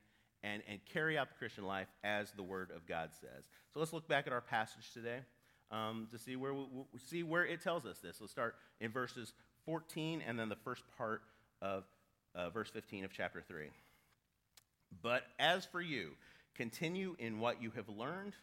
and, 0.43 0.61
and 0.67 0.79
carry 0.93 1.17
out 1.17 1.29
the 1.29 1.35
Christian 1.35 1.65
life 1.65 1.87
as 2.03 2.31
the 2.31 2.43
Word 2.43 2.71
of 2.75 2.87
God 2.87 3.09
says. 3.19 3.43
So 3.73 3.79
let's 3.79 3.93
look 3.93 4.07
back 4.07 4.27
at 4.27 4.33
our 4.33 4.41
passage 4.41 4.91
today 4.93 5.19
um, 5.71 6.07
to 6.11 6.17
see 6.17 6.35
where, 6.35 6.53
we, 6.53 6.65
we, 6.93 6.99
see 6.99 7.23
where 7.23 7.45
it 7.45 7.61
tells 7.61 7.85
us 7.85 7.99
this. 7.99 8.17
Let's 8.19 8.31
start 8.31 8.55
in 8.79 8.91
verses 8.91 9.33
14 9.65 10.23
and 10.25 10.39
then 10.39 10.49
the 10.49 10.55
first 10.55 10.83
part 10.97 11.21
of 11.61 11.83
uh, 12.35 12.49
verse 12.49 12.69
15 12.69 13.05
of 13.05 13.11
chapter 13.11 13.43
3. 13.47 13.67
But 15.01 15.23
as 15.39 15.65
for 15.65 15.81
you, 15.81 16.11
continue 16.55 17.15
in 17.19 17.39
what 17.39 17.61
you 17.61 17.71
have 17.71 17.89
learned 17.89 18.33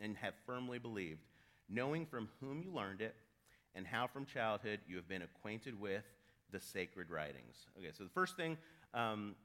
and 0.00 0.16
have 0.18 0.34
firmly 0.46 0.78
believed, 0.78 1.20
knowing 1.68 2.06
from 2.06 2.28
whom 2.40 2.62
you 2.62 2.70
learned 2.70 3.00
it 3.00 3.14
and 3.76 3.86
how 3.86 4.06
from 4.06 4.26
childhood 4.26 4.80
you 4.88 4.96
have 4.96 5.08
been 5.08 5.22
acquainted 5.22 5.78
with 5.78 6.02
the 6.50 6.60
sacred 6.60 7.10
writings. 7.10 7.66
Okay, 7.78 7.90
so 7.96 8.04
the 8.04 8.10
first 8.10 8.36
thing 8.36 8.56
um, 8.94 9.36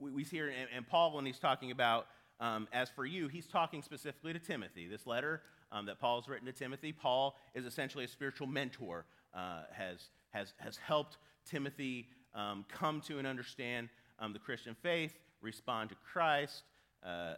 we, 0.00 0.10
we, 0.10 0.24
see 0.24 0.36
here, 0.36 0.48
and, 0.48 0.68
and, 0.74 0.86
Paul, 0.86 1.14
when 1.14 1.24
he's 1.26 1.38
talking 1.38 1.70
about 1.70 2.06
um, 2.40 2.68
as 2.72 2.88
for 2.88 3.04
you, 3.04 3.28
he's 3.28 3.46
talking 3.46 3.82
specifically 3.82 4.32
to 4.32 4.38
Timothy. 4.38 4.88
This 4.88 5.06
letter 5.06 5.42
um, 5.70 5.86
that 5.86 6.00
Paul's 6.00 6.28
written 6.28 6.46
to 6.46 6.52
Timothy, 6.52 6.92
Paul 6.92 7.36
is 7.54 7.64
essentially 7.64 8.04
a 8.04 8.08
spiritual 8.08 8.46
mentor, 8.46 9.04
uh, 9.34 9.62
has 9.72 10.08
has, 10.30 10.52
has 10.58 10.76
helped 10.76 11.16
Timothy 11.46 12.08
um, 12.34 12.64
come 12.68 13.00
to 13.02 13.18
and 13.18 13.26
understand 13.26 13.88
um, 14.18 14.32
the 14.32 14.38
Christian 14.38 14.76
faith, 14.82 15.18
respond 15.40 15.90
to 15.90 15.96
Christ, 16.12 16.64
uh, 17.04 17.08
uh, 17.08 17.34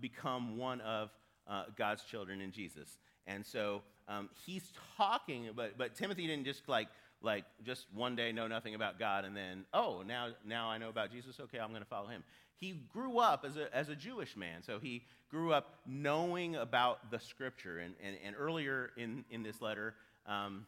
become 0.00 0.56
one 0.56 0.80
of 0.82 1.10
uh, 1.46 1.64
God's 1.76 2.04
children 2.04 2.40
in 2.40 2.50
Jesus. 2.50 2.98
And 3.26 3.44
so 3.44 3.82
um, 4.08 4.28
he's 4.46 4.64
talking, 4.96 5.48
but, 5.54 5.78
but 5.78 5.94
Timothy 5.94 6.26
didn't 6.26 6.44
just 6.44 6.68
like, 6.68 6.88
like 7.22 7.44
just 7.64 7.86
one 7.94 8.16
day 8.16 8.32
know 8.32 8.46
nothing 8.46 8.74
about 8.74 8.98
God 8.98 9.24
and 9.24 9.36
then, 9.36 9.64
oh, 9.72 10.02
now, 10.06 10.28
now 10.46 10.68
I 10.68 10.78
know 10.78 10.88
about 10.88 11.10
Jesus, 11.10 11.40
okay, 11.40 11.58
I'm 11.58 11.70
going 11.70 11.82
to 11.82 11.88
follow 11.88 12.08
him. 12.08 12.22
He 12.56 12.82
grew 12.92 13.18
up 13.18 13.44
as 13.46 13.56
a, 13.56 13.74
as 13.74 13.88
a 13.88 13.96
Jewish 13.96 14.36
man, 14.36 14.62
so 14.62 14.78
he 14.78 15.04
grew 15.30 15.52
up 15.52 15.80
knowing 15.86 16.56
about 16.56 17.10
the 17.10 17.18
scripture. 17.18 17.78
And, 17.78 17.94
and, 18.02 18.16
and 18.24 18.36
earlier 18.38 18.90
in, 18.96 19.24
in 19.30 19.42
this 19.42 19.60
letter, 19.60 19.94
um, 20.26 20.66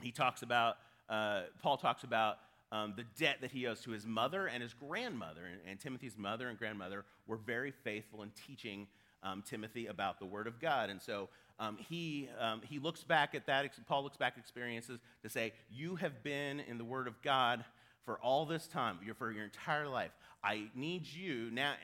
he 0.00 0.12
talks 0.12 0.42
about, 0.42 0.76
uh, 1.08 1.42
Paul 1.60 1.76
talks 1.76 2.04
about 2.04 2.38
um, 2.70 2.94
the 2.96 3.04
debt 3.18 3.38
that 3.40 3.50
he 3.50 3.66
owes 3.66 3.80
to 3.82 3.90
his 3.90 4.06
mother 4.06 4.46
and 4.46 4.62
his 4.62 4.74
grandmother. 4.74 5.42
And, 5.44 5.60
and 5.68 5.80
Timothy's 5.80 6.16
mother 6.16 6.48
and 6.48 6.58
grandmother 6.58 7.04
were 7.26 7.36
very 7.36 7.70
faithful 7.70 8.22
in 8.22 8.30
teaching 8.46 8.86
um, 9.22 9.42
Timothy 9.42 9.86
about 9.86 10.18
the 10.18 10.26
Word 10.26 10.46
of 10.46 10.60
God. 10.60 10.88
And 10.88 11.00
so 11.00 11.28
um, 11.58 11.76
he, 11.78 12.28
um, 12.38 12.60
he 12.68 12.78
looks 12.78 13.04
back 13.04 13.34
at 13.34 13.46
that, 13.46 13.70
Paul 13.86 14.02
looks 14.02 14.16
back 14.16 14.34
at 14.36 14.40
experiences 14.40 15.00
to 15.22 15.28
say, 15.28 15.52
You 15.70 15.96
have 15.96 16.22
been 16.22 16.60
in 16.60 16.78
the 16.78 16.84
Word 16.84 17.06
of 17.06 17.20
God 17.22 17.64
for 18.04 18.18
all 18.18 18.46
this 18.46 18.66
time, 18.66 18.98
for 19.18 19.30
your 19.30 19.44
entire 19.44 19.88
life. 19.88 20.10
I 20.42 20.68
need 20.74 21.06
you 21.06 21.50
now 21.52 21.74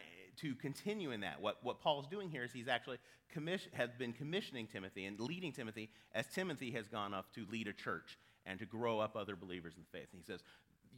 to 0.40 0.54
continue 0.54 1.10
in 1.10 1.20
that. 1.20 1.40
What, 1.40 1.58
what 1.62 1.80
Paul 1.80 2.00
is 2.00 2.06
doing 2.06 2.30
here 2.30 2.44
is 2.44 2.52
he's 2.52 2.68
actually 2.68 2.98
commission, 3.32 3.70
has 3.74 3.90
been 3.98 4.12
commissioning 4.12 4.66
Timothy 4.66 5.06
and 5.06 5.18
leading 5.20 5.52
Timothy 5.52 5.90
as 6.14 6.26
Timothy 6.26 6.70
has 6.72 6.86
gone 6.86 7.14
off 7.14 7.30
to 7.34 7.46
lead 7.50 7.68
a 7.68 7.72
church 7.72 8.18
and 8.46 8.58
to 8.58 8.66
grow 8.66 8.98
up 8.98 9.16
other 9.16 9.36
believers 9.36 9.74
in 9.76 9.82
the 9.82 9.98
faith. 9.98 10.08
And 10.12 10.20
he 10.20 10.26
says, 10.26 10.42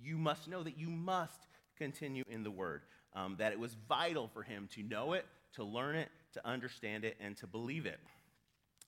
You 0.03 0.17
must 0.17 0.49
know 0.49 0.63
that 0.63 0.79
you 0.79 0.89
must 0.89 1.47
continue 1.77 2.25
in 2.29 2.43
the 2.43 2.51
Word, 2.51 2.83
um, 3.15 3.37
that 3.39 3.53
it 3.53 3.59
was 3.59 3.77
vital 3.89 4.29
for 4.29 4.43
him 4.43 4.69
to 4.75 4.83
know 4.83 5.15
it, 5.15 5.27
to 5.55 5.65
learn 5.65 5.97
it, 5.97 6.09
to 6.35 6.47
understand 6.47 7.05
it, 7.05 7.17
and 7.21 7.37
to 7.39 7.47
believe 7.47 7.87
it. 7.87 7.99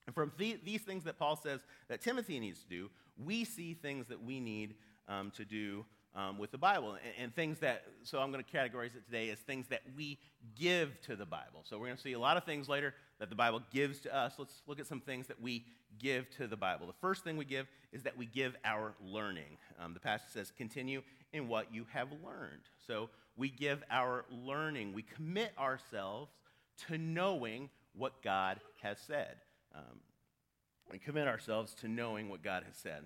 And 0.06 0.14
from 0.14 0.32
th- 0.38 0.61
these 0.64 0.82
things 0.82 1.04
that 1.04 1.18
Paul 1.18 1.37
says 1.37 1.61
that 1.88 2.00
Timothy 2.00 2.40
needs 2.40 2.62
to 2.62 2.68
do, 2.68 2.90
we 3.25 3.44
see 3.44 3.75
things 3.75 4.06
that 4.09 4.23
we 4.23 4.40
need 4.40 4.75
um, 5.09 5.30
to 5.37 5.44
do 5.44 5.85
um, 6.14 6.38
with 6.38 6.50
the 6.50 6.59
Bible. 6.59 6.92
And, 6.92 7.25
and, 7.25 7.35
things 7.35 7.59
that, 7.61 7.85
so 8.02 8.18
I'm 8.18 8.30
going 8.30 8.44
to 8.44 8.50
categorize 8.50 8.94
it 8.97 9.04
today 9.06 9.30
as 9.30 9.38
things 9.38 9.66
that 9.68 9.80
we 9.97 10.18
give 10.59 11.00
to 11.02 11.16
the 11.16 11.25
Bible. 11.25 11.62
So 11.64 11.78
we're 11.78 11.87
going 11.87 11.97
to 11.97 12.02
see 12.02 12.12
a 12.12 12.18
lot 12.18 12.37
of 12.37 12.44
things 12.44 12.68
later 12.68 12.94
that 13.18 13.30
the 13.30 13.35
Bible 13.35 13.62
gives 13.73 14.00
to 14.00 14.14
us. 14.14 14.35
Let's 14.38 14.62
look 14.66 14.78
at 14.78 14.87
some 14.87 15.00
things 15.00 15.26
that 15.28 15.40
we 15.40 15.64
give 15.99 16.28
to 16.37 16.47
the 16.47 16.56
Bible. 16.56 16.87
The 16.87 16.92
first 17.00 17.25
thing 17.25 17.37
we 17.37 17.44
give 17.44 17.66
is 17.92 18.02
that 18.02 18.16
we 18.16 18.26
give 18.26 18.56
our 18.64 18.94
learning. 19.02 19.59
Um, 19.80 19.94
the 19.94 20.00
passage 20.00 20.30
says, 20.32 20.52
continue 20.56 21.02
in 21.32 21.49
what 21.49 21.73
you 21.73 21.87
have 21.92 22.09
learned. 22.23 22.62
So 22.87 23.09
we 23.37 23.49
give 23.49 23.82
our 23.90 24.25
learning, 24.30 24.92
we 24.92 25.02
commit 25.02 25.52
ourselves 25.59 26.30
to 26.88 26.99
knowing 26.99 27.71
what 27.94 28.23
God 28.23 28.61
has 28.82 28.99
said. 28.99 29.37
Um, 29.75 30.00
we 30.91 30.99
commit 30.99 31.29
ourselves 31.29 31.75
to 31.76 31.88
knowing 31.88 32.29
what 32.29 32.43
God 32.43 32.64
has 32.67 32.76
said. 32.76 33.05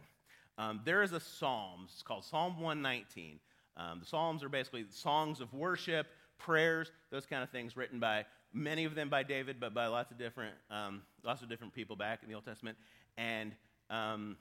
Um, 0.59 0.81
there 0.85 1.03
is 1.03 1.13
a 1.13 1.21
psalm, 1.21 1.87
it's 1.93 2.03
called 2.03 2.25
Psalm 2.25 2.61
119. 2.61 3.39
Um, 3.77 4.01
the 4.01 4.07
Psalms 4.07 4.43
are 4.43 4.49
basically 4.49 4.87
songs 4.91 5.41
of 5.41 5.53
worship, 5.53 6.07
prayers, 6.39 6.91
those 7.11 7.27
kind 7.27 7.43
of 7.43 7.51
things 7.51 7.77
written 7.77 8.01
by 8.01 8.25
many 8.53 8.85
of 8.85 8.95
them 8.95 9.09
by 9.09 9.23
David, 9.23 9.61
but 9.61 9.75
by 9.75 9.87
lots 9.87 10.11
of 10.11 10.19
different, 10.19 10.55
um, 10.71 11.03
lots 11.23 11.43
of 11.43 11.49
different 11.49 11.75
people 11.75 11.95
back 11.95 12.21
in 12.23 12.29
the 12.29 12.35
Old 12.35 12.47
Testament. 12.47 12.79
And 13.19 13.53
um, 13.91 14.37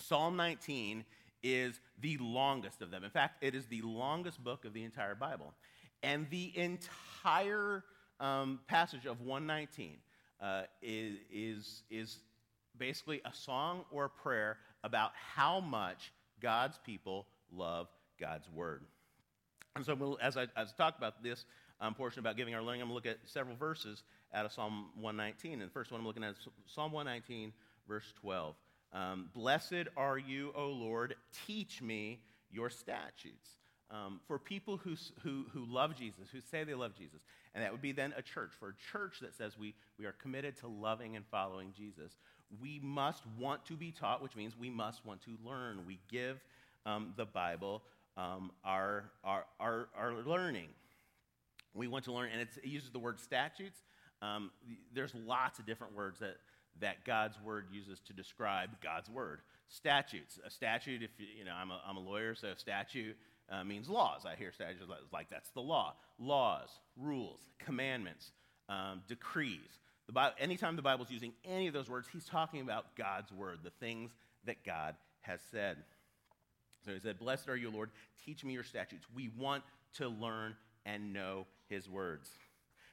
Psalm 0.00 0.36
19 0.36 1.04
is 1.42 1.78
the 2.00 2.16
longest 2.18 2.80
of 2.80 2.90
them. 2.90 3.04
In 3.04 3.10
fact, 3.10 3.42
it 3.42 3.54
is 3.54 3.66
the 3.66 3.82
longest 3.82 4.42
book 4.42 4.64
of 4.64 4.72
the 4.72 4.84
entire 4.84 5.14
Bible. 5.14 5.52
And 6.02 6.26
the 6.30 6.52
entire 6.56 7.84
um, 8.18 8.60
passage 8.66 9.06
of 9.06 9.20
119 9.20 9.98
uh, 10.42 10.62
is, 10.82 11.18
is, 11.32 11.82
is 11.90 12.18
basically 12.76 13.20
a 13.24 13.32
song 13.32 13.84
or 13.90 14.06
a 14.06 14.10
prayer 14.10 14.58
about 14.82 15.12
how 15.14 15.60
much 15.60 16.12
God's 16.40 16.78
people 16.84 17.26
love 17.52 17.88
God's 18.20 18.48
word. 18.50 18.82
And 19.76 19.84
so, 19.86 20.18
as 20.20 20.36
I, 20.36 20.42
as 20.56 20.74
I 20.74 20.82
talk 20.82 20.98
about 20.98 21.22
this 21.22 21.44
um, 21.80 21.94
portion 21.94 22.20
about 22.20 22.36
giving 22.36 22.54
our 22.54 22.62
learning, 22.62 22.82
I'm 22.82 22.88
going 22.88 23.02
to 23.02 23.08
look 23.08 23.18
at 23.18 23.28
several 23.28 23.56
verses 23.56 24.02
out 24.34 24.44
of 24.44 24.52
Psalm 24.52 24.88
119. 25.00 25.54
And 25.54 25.62
the 25.62 25.72
first 25.72 25.90
one 25.90 26.00
I'm 26.00 26.06
looking 26.06 26.24
at 26.24 26.32
is 26.32 26.48
Psalm 26.66 26.92
119, 26.92 27.52
verse 27.88 28.12
12. 28.20 28.54
Um, 28.92 29.30
Blessed 29.34 29.88
are 29.96 30.18
you, 30.18 30.52
O 30.54 30.66
Lord, 30.66 31.14
teach 31.46 31.80
me 31.80 32.20
your 32.50 32.68
statutes. 32.68 33.48
Um, 33.92 34.20
for 34.26 34.38
people 34.38 34.78
who, 34.78 34.96
who, 35.22 35.44
who 35.52 35.66
love 35.66 35.94
Jesus, 35.94 36.30
who 36.32 36.40
say 36.40 36.64
they 36.64 36.72
love 36.72 36.94
Jesus, 36.96 37.20
and 37.54 37.62
that 37.62 37.70
would 37.72 37.82
be 37.82 37.92
then 37.92 38.14
a 38.16 38.22
church. 38.22 38.52
For 38.58 38.70
a 38.70 38.90
church 38.90 39.20
that 39.20 39.34
says 39.34 39.58
we, 39.58 39.74
we 39.98 40.06
are 40.06 40.12
committed 40.12 40.56
to 40.60 40.66
loving 40.66 41.14
and 41.14 41.26
following 41.30 41.74
Jesus, 41.76 42.16
we 42.60 42.80
must 42.82 43.22
want 43.38 43.66
to 43.66 43.74
be 43.74 43.92
taught, 43.92 44.22
which 44.22 44.34
means 44.34 44.56
we 44.58 44.70
must 44.70 45.04
want 45.04 45.20
to 45.22 45.36
learn. 45.44 45.84
We 45.86 45.98
give 46.10 46.40
um, 46.86 47.12
the 47.18 47.26
Bible 47.26 47.82
um, 48.16 48.50
our, 48.64 49.10
our, 49.24 49.44
our, 49.60 49.88
our, 49.94 50.14
learning. 50.24 50.68
We 51.74 51.86
want 51.86 52.04
to 52.06 52.12
learn, 52.12 52.30
and 52.32 52.40
it 52.40 52.48
uses 52.64 52.90
the 52.90 52.98
word 52.98 53.20
statutes. 53.20 53.80
Um, 54.22 54.50
there's 54.94 55.14
lots 55.26 55.58
of 55.58 55.66
different 55.66 55.94
words 55.94 56.18
that, 56.20 56.36
that 56.80 57.04
God's 57.04 57.38
word 57.42 57.66
uses 57.70 58.00
to 58.06 58.14
describe 58.14 58.70
God's 58.82 59.10
word. 59.10 59.40
Statutes. 59.68 60.38
A 60.46 60.50
statute, 60.50 61.02
if 61.02 61.10
you, 61.18 61.26
you 61.38 61.44
know, 61.44 61.52
I'm 61.54 61.70
a, 61.70 61.80
I'm 61.86 61.96
a 61.96 62.00
lawyer, 62.00 62.34
so 62.34 62.48
a 62.48 62.58
statute 62.58 63.16
uh, 63.52 63.62
means 63.64 63.88
laws. 63.88 64.22
I 64.24 64.34
hear 64.34 64.50
statutes 64.52 64.82
like 65.12 65.28
that's 65.30 65.50
the 65.50 65.60
law. 65.60 65.94
Laws, 66.18 66.68
rules, 66.96 67.40
commandments, 67.58 68.32
um, 68.68 69.02
decrees. 69.08 69.78
The 70.06 70.12
Bible, 70.12 70.34
anytime 70.40 70.76
the 70.76 70.82
Bible's 70.82 71.10
using 71.10 71.32
any 71.44 71.68
of 71.68 71.74
those 71.74 71.88
words, 71.88 72.08
he's 72.12 72.24
talking 72.24 72.60
about 72.60 72.96
God's 72.96 73.30
word, 73.30 73.58
the 73.62 73.70
things 73.70 74.10
that 74.46 74.64
God 74.64 74.96
has 75.20 75.40
said. 75.50 75.76
So 76.84 76.92
he 76.92 77.00
said, 77.00 77.18
Blessed 77.18 77.48
are 77.48 77.56
you, 77.56 77.70
Lord. 77.70 77.90
Teach 78.24 78.44
me 78.44 78.54
your 78.54 78.64
statutes. 78.64 79.06
We 79.14 79.30
want 79.38 79.62
to 79.98 80.08
learn 80.08 80.56
and 80.86 81.12
know 81.12 81.46
his 81.68 81.88
words. 81.88 82.30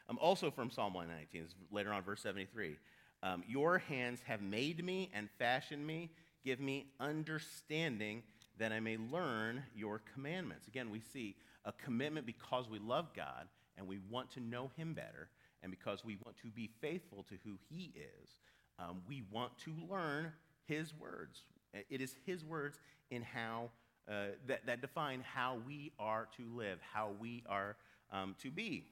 Um, 0.09 0.17
also 0.21 0.51
from 0.51 0.71
Psalm 0.71 0.93
119, 0.93 1.47
later 1.71 1.93
on, 1.93 2.03
verse 2.03 2.21
73. 2.21 2.77
Um, 3.21 3.43
your 3.47 3.77
hands 3.77 4.21
have 4.25 4.41
made 4.41 4.83
me 4.83 5.09
and 5.13 5.29
fashioned 5.37 5.85
me. 5.85 6.11
Give 6.43 6.59
me 6.59 6.87
understanding 6.99 8.23
that 8.59 8.71
I 8.71 8.79
may 8.79 8.97
learn 8.97 9.63
your 9.75 10.01
commandments. 10.13 10.67
Again, 10.67 10.89
we 10.91 11.01
see 11.13 11.35
a 11.65 11.71
commitment 11.71 12.25
because 12.25 12.69
we 12.69 12.79
love 12.79 13.07
God 13.15 13.47
and 13.77 13.87
we 13.87 13.99
want 14.09 14.29
to 14.31 14.41
know 14.41 14.69
him 14.75 14.93
better, 14.93 15.29
and 15.63 15.71
because 15.71 16.03
we 16.03 16.17
want 16.25 16.37
to 16.41 16.47
be 16.47 16.69
faithful 16.81 17.23
to 17.29 17.35
who 17.45 17.57
he 17.69 17.93
is. 17.95 18.29
Um, 18.77 19.01
we 19.07 19.23
want 19.31 19.57
to 19.59 19.73
learn 19.89 20.33
his 20.67 20.93
words. 20.99 21.43
It 21.89 22.01
is 22.01 22.15
his 22.25 22.43
words 22.43 22.79
in 23.09 23.21
how 23.21 23.69
uh, 24.09 24.33
that, 24.47 24.65
that 24.65 24.81
define 24.81 25.21
how 25.21 25.59
we 25.67 25.91
are 25.99 26.27
to 26.35 26.43
live, 26.55 26.79
how 26.93 27.11
we 27.19 27.43
are 27.47 27.75
um, 28.11 28.35
to 28.41 28.49
be. 28.49 28.83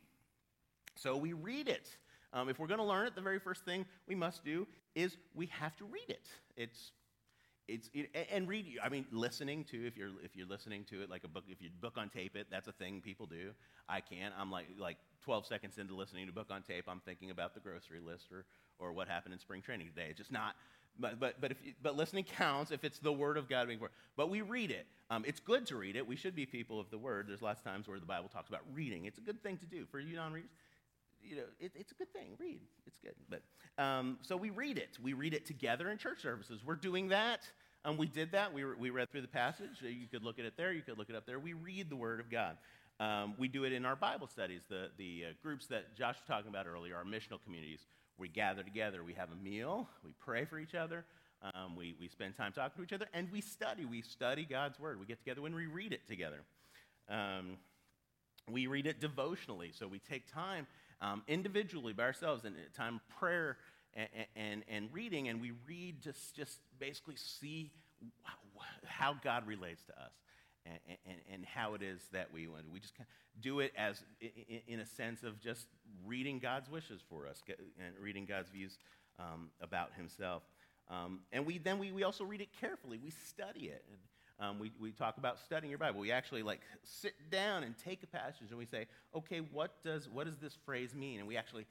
So 0.96 1.18
we 1.18 1.34
read 1.34 1.68
it. 1.68 1.90
Um, 2.34 2.50
if 2.50 2.60
we're 2.60 2.68
going 2.68 2.80
to 2.80 2.86
learn 2.86 3.08
it, 3.08 3.16
the 3.16 3.22
very 3.22 3.40
first 3.40 3.66
thing 3.66 3.86
we 4.08 4.16
must 4.16 4.46
do 4.46 4.68
is 4.96 5.18
we 5.34 5.48
have 5.48 5.76
to 5.78 5.86
read 5.86 6.10
it. 6.10 6.28
It's 6.56 6.92
it's 7.68 7.90
it, 7.94 8.10
and 8.32 8.48
read 8.48 8.66
i 8.84 8.90
mean 8.90 9.06
listening 9.12 9.64
to 9.66 9.86
if 9.86 9.98
you're 9.98 10.12
if 10.24 10.36
you're 10.36 10.48
listening 10.48 10.86
to 10.86 11.02
it 11.02 11.10
like 11.10 11.24
a 11.24 11.28
book 11.28 11.44
if 11.50 11.62
you 11.62 11.70
book 11.82 11.94
on 11.98 12.10
tape 12.10 12.36
it 12.36 12.48
that's 12.50 12.68
a 12.68 12.72
thing 12.72 13.02
people 13.02 13.26
do. 13.26 13.52
I 13.90 14.02
can't. 14.02 14.34
I'm 14.38 14.52
like 14.52 14.68
like 14.78 14.98
12 15.24 15.46
seconds 15.46 15.78
into 15.78 15.96
listening 15.96 16.28
to 16.28 16.34
book 16.34 16.48
on 16.50 16.62
tape 16.62 16.86
i'm 16.88 17.02
thinking 17.02 17.30
about 17.30 17.54
the 17.54 17.60
grocery 17.60 18.00
list 18.00 18.32
or 18.32 18.46
or 18.80 18.94
what 18.94 19.08
happened 19.08 19.34
in 19.34 19.40
spring 19.40 19.62
training 19.62 19.88
today. 19.88 20.08
It's 20.10 20.18
just 20.18 20.32
not 20.32 20.56
but 21.00 21.20
but 21.20 21.40
but 21.42 21.52
if 21.52 21.58
you, 21.64 21.74
but 21.82 21.96
listening 21.96 22.24
counts 22.24 22.72
if 22.72 22.84
it's 22.84 23.00
the 23.00 23.14
word 23.14 23.38
of 23.38 23.50
god 23.50 23.68
being 23.68 23.80
word 23.80 23.92
but 24.16 24.30
we 24.30 24.42
read 24.42 24.72
it. 24.72 24.88
Um, 25.10 25.24
it's 25.26 25.40
good 25.40 25.66
to 25.68 25.78
read 25.78 25.96
it. 25.96 26.06
We 26.06 26.16
should 26.16 26.36
be 26.36 26.46
people 26.46 26.80
of 26.80 26.90
the 26.90 26.98
word. 26.98 27.28
There's 27.30 27.42
lots 27.42 27.62
of 27.62 27.66
times 27.66 27.88
where 27.88 28.00
the 28.00 28.06
bible 28.06 28.30
talks 28.30 28.50
about 28.50 28.62
reading. 28.74 29.06
It's 29.06 29.18
a 29.18 29.22
good 29.22 29.42
thing 29.44 29.58
to 29.58 29.66
do 29.66 29.86
for 29.92 30.00
you 30.00 30.16
non-readers 30.16 30.52
you 31.30 31.36
know, 31.36 31.44
it, 31.60 31.72
it's 31.76 31.92
a 31.92 31.96
good 31.96 32.12
thing. 32.14 32.32
Read. 32.40 32.60
It's 32.86 32.98
good. 32.98 33.16
But 33.30 33.42
um, 33.82 34.18
so 34.22 34.38
we 34.38 34.50
read 34.50 34.78
it. 34.78 34.98
We 35.02 35.14
read 35.14 35.34
it 35.34 35.46
together 35.46 35.90
in 35.90 35.98
church 35.98 36.22
services. 36.22 36.62
We're 36.66 36.76
doing 36.76 37.10
that. 37.10 37.50
Um, 37.86 37.98
we 37.98 38.08
did 38.08 38.32
that. 38.32 38.54
We, 38.54 38.64
re- 38.64 38.76
we 38.78 38.90
read 38.90 39.12
through 39.12 39.22
the 39.22 39.28
passage. 39.28 39.82
You 39.82 40.08
could 40.12 40.24
look 40.24 40.40
at 40.40 40.46
it 40.46 40.54
there. 40.58 40.74
You 40.74 40.82
could 40.82 40.98
look 40.98 41.10
it 41.10 41.16
up 41.16 41.26
there. 41.26 41.40
We 41.40 41.54
read 41.54 41.90
the 41.90 41.96
Word 41.96 42.20
of 42.20 42.30
God. 42.30 42.58
Um, 43.00 43.36
we 43.38 43.48
do 43.48 43.64
it 43.64 43.74
in 43.74 43.86
our 43.86 43.96
Bible 43.96 44.28
studies. 44.28 44.62
The, 44.70 44.90
the 44.98 45.26
uh, 45.30 45.34
groups 45.44 45.68
that 45.68 45.96
Josh 45.96 46.16
was 46.16 46.28
talking 46.28 46.50
about 46.50 46.66
earlier, 46.68 46.96
our 46.96 47.06
missional 47.06 47.42
communities, 47.44 47.86
we 48.18 48.28
gather 48.28 48.64
together. 48.64 49.04
We 49.04 49.14
have 49.14 49.30
a 49.32 49.44
meal. 49.44 49.88
We 50.04 50.12
pray 50.20 50.46
for 50.46 50.58
each 50.58 50.74
other. 50.74 51.06
Um, 51.54 51.76
we, 51.76 51.96
we 52.00 52.08
spend 52.08 52.36
time 52.36 52.52
talking 52.52 52.78
to 52.78 52.84
each 52.84 52.94
other. 52.94 53.08
And 53.14 53.32
we 53.32 53.42
study. 53.42 53.86
We 53.86 54.02
study 54.02 54.46
God's 54.50 54.80
Word. 54.80 55.00
We 55.00 55.06
get 55.06 55.20
together 55.20 55.42
when 55.42 55.54
we 55.54 55.68
read 55.68 55.94
it 55.94 56.08
together. 56.08 56.42
Um, 57.10 57.58
we 58.52 58.68
read 58.68 58.88
it 58.88 59.00
devotionally. 59.00 59.72
So 59.74 59.88
we 59.88 60.00
take 60.00 60.32
time 60.32 60.68
um, 61.02 61.24
individually 61.28 61.94
by 61.94 62.04
ourselves 62.04 62.46
and 62.46 62.56
time 62.76 62.96
of 62.96 63.18
prayer 63.20 63.58
and, 63.94 64.08
and, 64.36 64.64
and 64.70 64.90
reading, 64.94 65.28
and 65.28 65.42
we 65.42 65.52
read 65.68 66.02
just, 66.02 66.36
just 66.36 66.60
basically 66.80 67.16
see 67.16 67.72
how 68.86 69.16
God 69.24 69.48
relates 69.48 69.84
to 69.86 69.94
us 69.94 70.12
and, 70.66 70.98
and, 71.06 71.18
and 71.34 71.46
how 71.46 71.74
it 71.74 71.82
is 71.82 72.02
that 72.12 72.32
we 72.34 72.48
want. 72.48 72.64
We 72.72 72.80
just 72.80 72.94
do 73.42 73.60
it 73.60 73.74
as, 73.78 74.04
in 74.68 74.80
a 74.80 74.86
sense 74.86 75.24
of 75.24 75.40
just 75.40 75.68
reading 76.06 76.40
God's 76.40 76.70
wishes 76.70 77.02
for 77.10 77.28
us 77.28 77.42
and 77.48 77.96
reading 78.02 78.26
God's 78.26 78.50
views 78.50 78.78
um, 79.20 79.50
about 79.62 79.92
Himself. 79.96 80.44
Um, 80.90 81.20
and 81.32 81.46
we, 81.46 81.58
then 81.58 81.80
we, 81.80 81.92
we 81.92 82.04
also 82.04 82.24
read 82.24 82.42
it 82.42 82.50
carefully. 82.60 83.00
We 83.04 83.12
study 83.12 83.66
it. 83.66 83.84
And, 83.90 84.00
um, 84.40 84.60
we, 84.60 84.72
we 84.80 84.92
talk 84.92 85.18
about 85.18 85.40
studying 85.40 85.70
your 85.70 85.80
Bible. 85.80 86.00
We 86.00 86.12
actually 86.12 86.44
like 86.44 86.62
sit 86.84 87.16
down 87.32 87.64
and 87.64 87.76
take 87.78 88.04
a 88.04 88.08
passage 88.08 88.50
and 88.50 88.58
we 88.58 88.66
say, 88.66 88.86
okay, 89.16 89.40
what 89.52 89.84
does, 89.84 90.08
what 90.10 90.26
does 90.26 90.38
this 90.38 90.58
phrase 90.66 90.94
mean? 90.94 91.20
And 91.20 91.28
we 91.28 91.38
actually 91.38 91.66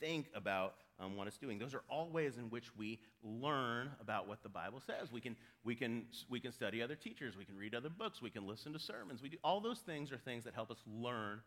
think 0.00 0.26
about 0.34 0.74
um, 0.98 1.16
what 1.16 1.26
it's 1.26 1.38
doing. 1.38 1.58
Those 1.58 1.74
are 1.74 1.82
all 1.88 2.08
ways 2.08 2.36
in 2.36 2.50
which 2.50 2.76
we 2.76 2.98
learn 3.22 3.90
about 4.00 4.28
what 4.28 4.42
the 4.42 4.48
Bible 4.48 4.80
says. 4.84 5.12
We 5.12 5.20
can, 5.20 5.36
we, 5.64 5.74
can, 5.74 6.04
we 6.28 6.40
can 6.40 6.52
study 6.52 6.82
other 6.82 6.94
teachers, 6.94 7.36
we 7.36 7.44
can 7.44 7.56
read 7.56 7.74
other 7.74 7.88
books, 7.88 8.20
we 8.20 8.30
can 8.30 8.46
listen 8.46 8.72
to 8.72 8.78
sermons. 8.78 9.22
We 9.22 9.28
do, 9.28 9.36
all 9.44 9.60
those 9.60 9.78
things 9.78 10.12
are 10.12 10.18
things 10.18 10.44
that 10.44 10.54
help 10.54 10.70
us 10.70 10.78
learn 11.00 11.40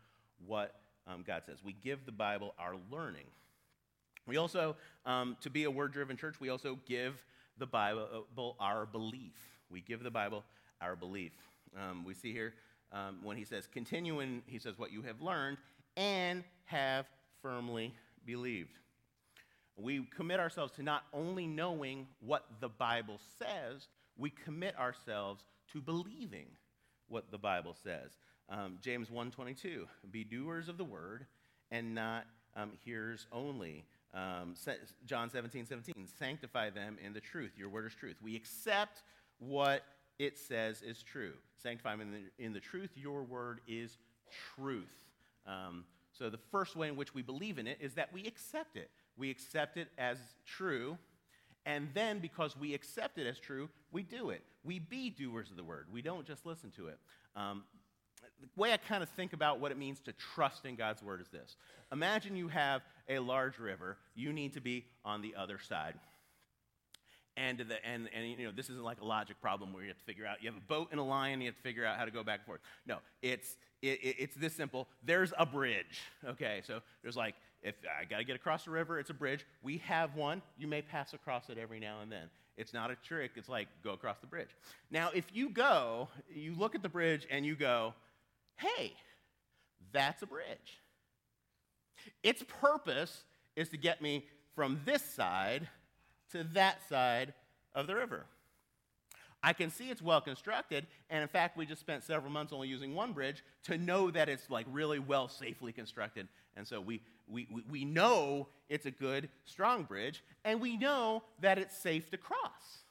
what 0.46 0.76
um, 1.08 1.24
God 1.26 1.44
says. 1.46 1.58
We 1.64 1.74
give 1.74 2.06
the 2.06 2.12
Bible 2.12 2.54
our 2.58 2.76
learning. 2.92 3.26
We 4.26 4.38
also, 4.38 4.78
um, 5.06 5.36
to 5.42 5.50
be 5.50 5.66
a 5.66 5.72
word 5.72 5.92
driven 5.92 6.16
church, 6.16 6.36
we 6.40 6.50
also 6.50 6.80
give 6.88 7.22
the 7.58 7.66
Bible 7.66 8.56
our 8.60 8.86
belief. 8.86 9.53
We 9.70 9.82
give 9.82 10.04
the 10.04 10.12
Bible 10.12 10.44
our 10.82 10.96
belief. 10.96 11.34
Um, 11.78 12.04
we 12.06 12.14
see 12.14 12.32
here 12.32 12.54
um, 12.92 13.20
when 13.24 13.38
he 13.38 13.46
says, 13.46 13.68
continue 13.68 14.20
in, 14.20 14.44
he 14.46 14.60
says, 14.60 14.78
what 14.78 14.92
you 14.92 15.02
have 15.02 15.22
learned 15.22 15.58
and 15.98 16.44
have 16.66 17.08
firmly 17.42 17.94
believed. 18.26 18.78
We 19.76 20.06
commit 20.16 20.40
ourselves 20.40 20.72
to 20.74 20.84
not 20.84 21.04
only 21.14 21.48
knowing 21.48 22.08
what 22.20 22.46
the 22.60 22.70
Bible 22.70 23.20
says, 23.40 23.88
we 24.18 24.30
commit 24.30 24.78
ourselves 24.78 25.44
to 25.72 25.82
believing 25.82 26.46
what 27.08 27.32
the 27.32 27.38
Bible 27.38 27.76
says. 27.84 28.12
Um, 28.50 28.78
James 28.82 29.10
1.22, 29.10 29.86
be 30.12 30.24
doers 30.24 30.70
of 30.70 30.78
the 30.78 30.84
word 30.84 31.26
and 31.72 31.96
not 31.96 32.26
um, 32.56 32.72
hearers 32.84 33.26
only. 33.32 33.86
Um, 34.14 34.54
John 35.06 35.32
17, 35.32 35.66
17, 35.66 36.08
sanctify 36.20 36.70
them 36.70 36.98
in 37.04 37.14
the 37.14 37.20
truth. 37.20 37.54
Your 37.58 37.70
word 37.70 37.88
is 37.88 37.96
truth. 37.96 38.18
We 38.22 38.36
accept 38.36 39.02
what 39.40 39.84
it 40.20 40.38
says 40.38 40.82
is 40.82 41.04
true. 41.04 41.34
Sanctify 41.62 41.92
them 41.92 42.02
in 42.02 42.12
the, 42.12 42.46
in 42.46 42.54
the 42.54 42.60
truth. 42.60 42.92
Your 42.96 43.24
word 43.24 43.62
is 43.68 43.98
truth. 44.56 44.88
Um, 45.46 45.86
so 46.12 46.30
the 46.30 46.40
first 46.52 46.76
way 46.76 46.88
in 46.88 46.96
which 46.96 47.14
we 47.14 47.22
believe 47.22 47.58
in 47.58 47.68
it 47.68 47.78
is 47.82 47.94
that 47.96 48.14
we 48.14 48.26
accept 48.26 48.78
it. 48.78 48.90
We 49.18 49.30
accept 49.30 49.78
it 49.78 49.90
as 49.98 50.18
true. 50.46 50.98
And 51.66 51.90
then, 51.94 52.20
because 52.20 52.58
we 52.58 52.74
accept 52.74 53.18
it 53.18 53.26
as 53.26 53.40
true, 53.40 53.70
we 53.92 54.04
do 54.04 54.30
it. 54.30 54.44
We 54.64 54.80
be 54.80 55.10
doers 55.10 55.50
of 55.50 55.58
the 55.58 55.64
word. 55.64 55.88
We 55.92 56.02
don't 56.02 56.26
just 56.26 56.46
listen 56.46 56.72
to 56.72 56.88
it. 56.88 56.98
Um, 57.36 57.64
the 58.42 58.48
way 58.62 58.74
I 58.74 58.78
kind 58.78 59.02
of 59.02 59.10
think 59.10 59.34
about 59.34 59.60
what 59.60 59.72
it 59.72 59.78
means 59.78 60.00
to 60.02 60.14
trust 60.14 60.66
in 60.66 60.76
God's 60.76 61.02
word 61.02 61.22
is 61.22 61.30
this 61.30 61.56
Imagine 61.92 62.36
you 62.36 62.48
have 62.50 62.82
a 63.08 63.20
large 63.20 63.60
river, 63.60 63.98
you 64.16 64.34
need 64.34 64.54
to 64.54 64.62
be 64.62 64.86
on 65.06 65.22
the 65.22 65.36
other 65.36 65.60
side. 65.60 65.96
And, 67.36 67.58
the, 67.58 67.84
and, 67.86 68.10
and 68.16 68.28
you 68.28 68.46
know, 68.46 68.52
this 68.56 68.70
isn't 68.70 68.84
like 68.84 69.02
a 69.02 69.06
logic 69.06 69.42
problem 69.42 69.74
where 69.74 69.82
you 69.82 69.90
have 69.90 69.98
to 69.98 70.04
figure 70.04 70.26
out, 70.26 70.38
you 70.42 70.50
have 70.52 70.58
a 70.58 70.66
boat 70.68 70.90
and 70.92 71.00
a 71.00 71.04
line, 71.04 71.42
you 71.42 71.48
have 71.48 71.56
to 71.56 71.62
figure 71.62 71.84
out 71.84 71.98
how 71.98 72.06
to 72.06 72.12
go 72.12 72.24
back 72.24 72.42
and 72.42 72.46
forth. 72.46 72.62
No, 72.86 72.98
it's, 73.24 73.58
it, 73.82 74.00
it, 74.04 74.16
it's 74.20 74.36
this 74.36 74.54
simple. 74.54 74.88
There's 75.04 75.34
a 75.38 75.46
bridge, 75.46 76.02
okay? 76.26 76.62
So 76.66 76.82
there's 77.02 77.18
like, 77.18 77.34
if 77.64 77.76
I 78.00 78.06
got 78.06 78.18
to 78.18 78.24
get 78.24 78.36
across 78.36 78.66
the 78.66 78.72
river, 78.72 79.00
it's 79.00 79.10
a 79.10 79.16
bridge. 79.16 79.46
We 79.64 79.78
have 79.80 80.16
one. 80.16 80.42
You 80.58 80.68
may 80.68 80.82
pass 80.82 81.14
across 81.14 81.50
it 81.50 81.58
every 81.58 81.80
now 81.80 82.02
and 82.02 82.12
then. 82.12 82.30
It's 82.56 82.74
not 82.74 82.92
a 82.92 82.96
trick. 82.96 83.32
It's 83.36 83.50
like 83.50 83.68
go 83.84 83.94
across 83.94 84.20
the 84.20 84.28
bridge. 84.28 84.50
Now, 84.92 85.10
if 85.14 85.26
you 85.34 85.50
go, 85.50 86.10
you 86.32 86.54
look 86.56 86.76
at 86.76 86.84
the 86.84 86.90
bridge 86.90 87.26
and 87.32 87.46
you 87.46 87.56
go, 87.56 87.96
hey, 88.58 88.94
that's 89.92 90.22
a 90.22 90.28
bridge. 90.28 90.82
Its 92.22 92.44
purpose 92.62 93.24
is 93.56 93.70
to 93.70 93.78
get 93.78 94.02
me 94.02 94.26
from 94.56 94.82
this 94.86 95.04
side 95.04 95.68
to 96.34 96.44
that 96.54 96.88
side 96.88 97.34
of 97.74 97.88
the 97.88 97.96
river. 97.96 98.26
I 99.42 99.52
can 99.52 99.72
see 99.72 99.90
it's 99.90 100.02
well 100.02 100.22
constructed, 100.22 100.88
and 101.10 101.22
in 101.22 101.28
fact, 101.28 101.58
we 101.58 101.66
just 101.66 101.82
spent 101.82 102.04
several 102.04 102.32
months 102.32 102.54
only 102.54 102.70
using 102.70 102.96
one 102.96 103.12
bridge 103.12 103.44
to 103.64 103.78
know 103.78 104.10
that 104.12 104.30
it's 104.30 104.50
like 104.50 104.66
really 104.72 105.00
well, 105.00 105.28
safely 105.28 105.74
constructed. 105.74 106.30
And 106.56 106.66
so 106.66 106.80
we, 106.80 107.02
we, 107.28 107.48
we, 107.52 107.64
we 107.70 107.86
know 107.86 108.48
it's 108.70 108.86
a 108.86 108.92
good, 108.92 109.28
strong 109.44 109.84
bridge, 109.84 110.24
and 110.46 110.62
we 110.62 110.78
know 110.78 111.24
that 111.42 111.58
it's 111.58 111.78
safe 111.78 112.10
to 112.12 112.18
cross. 112.18 112.84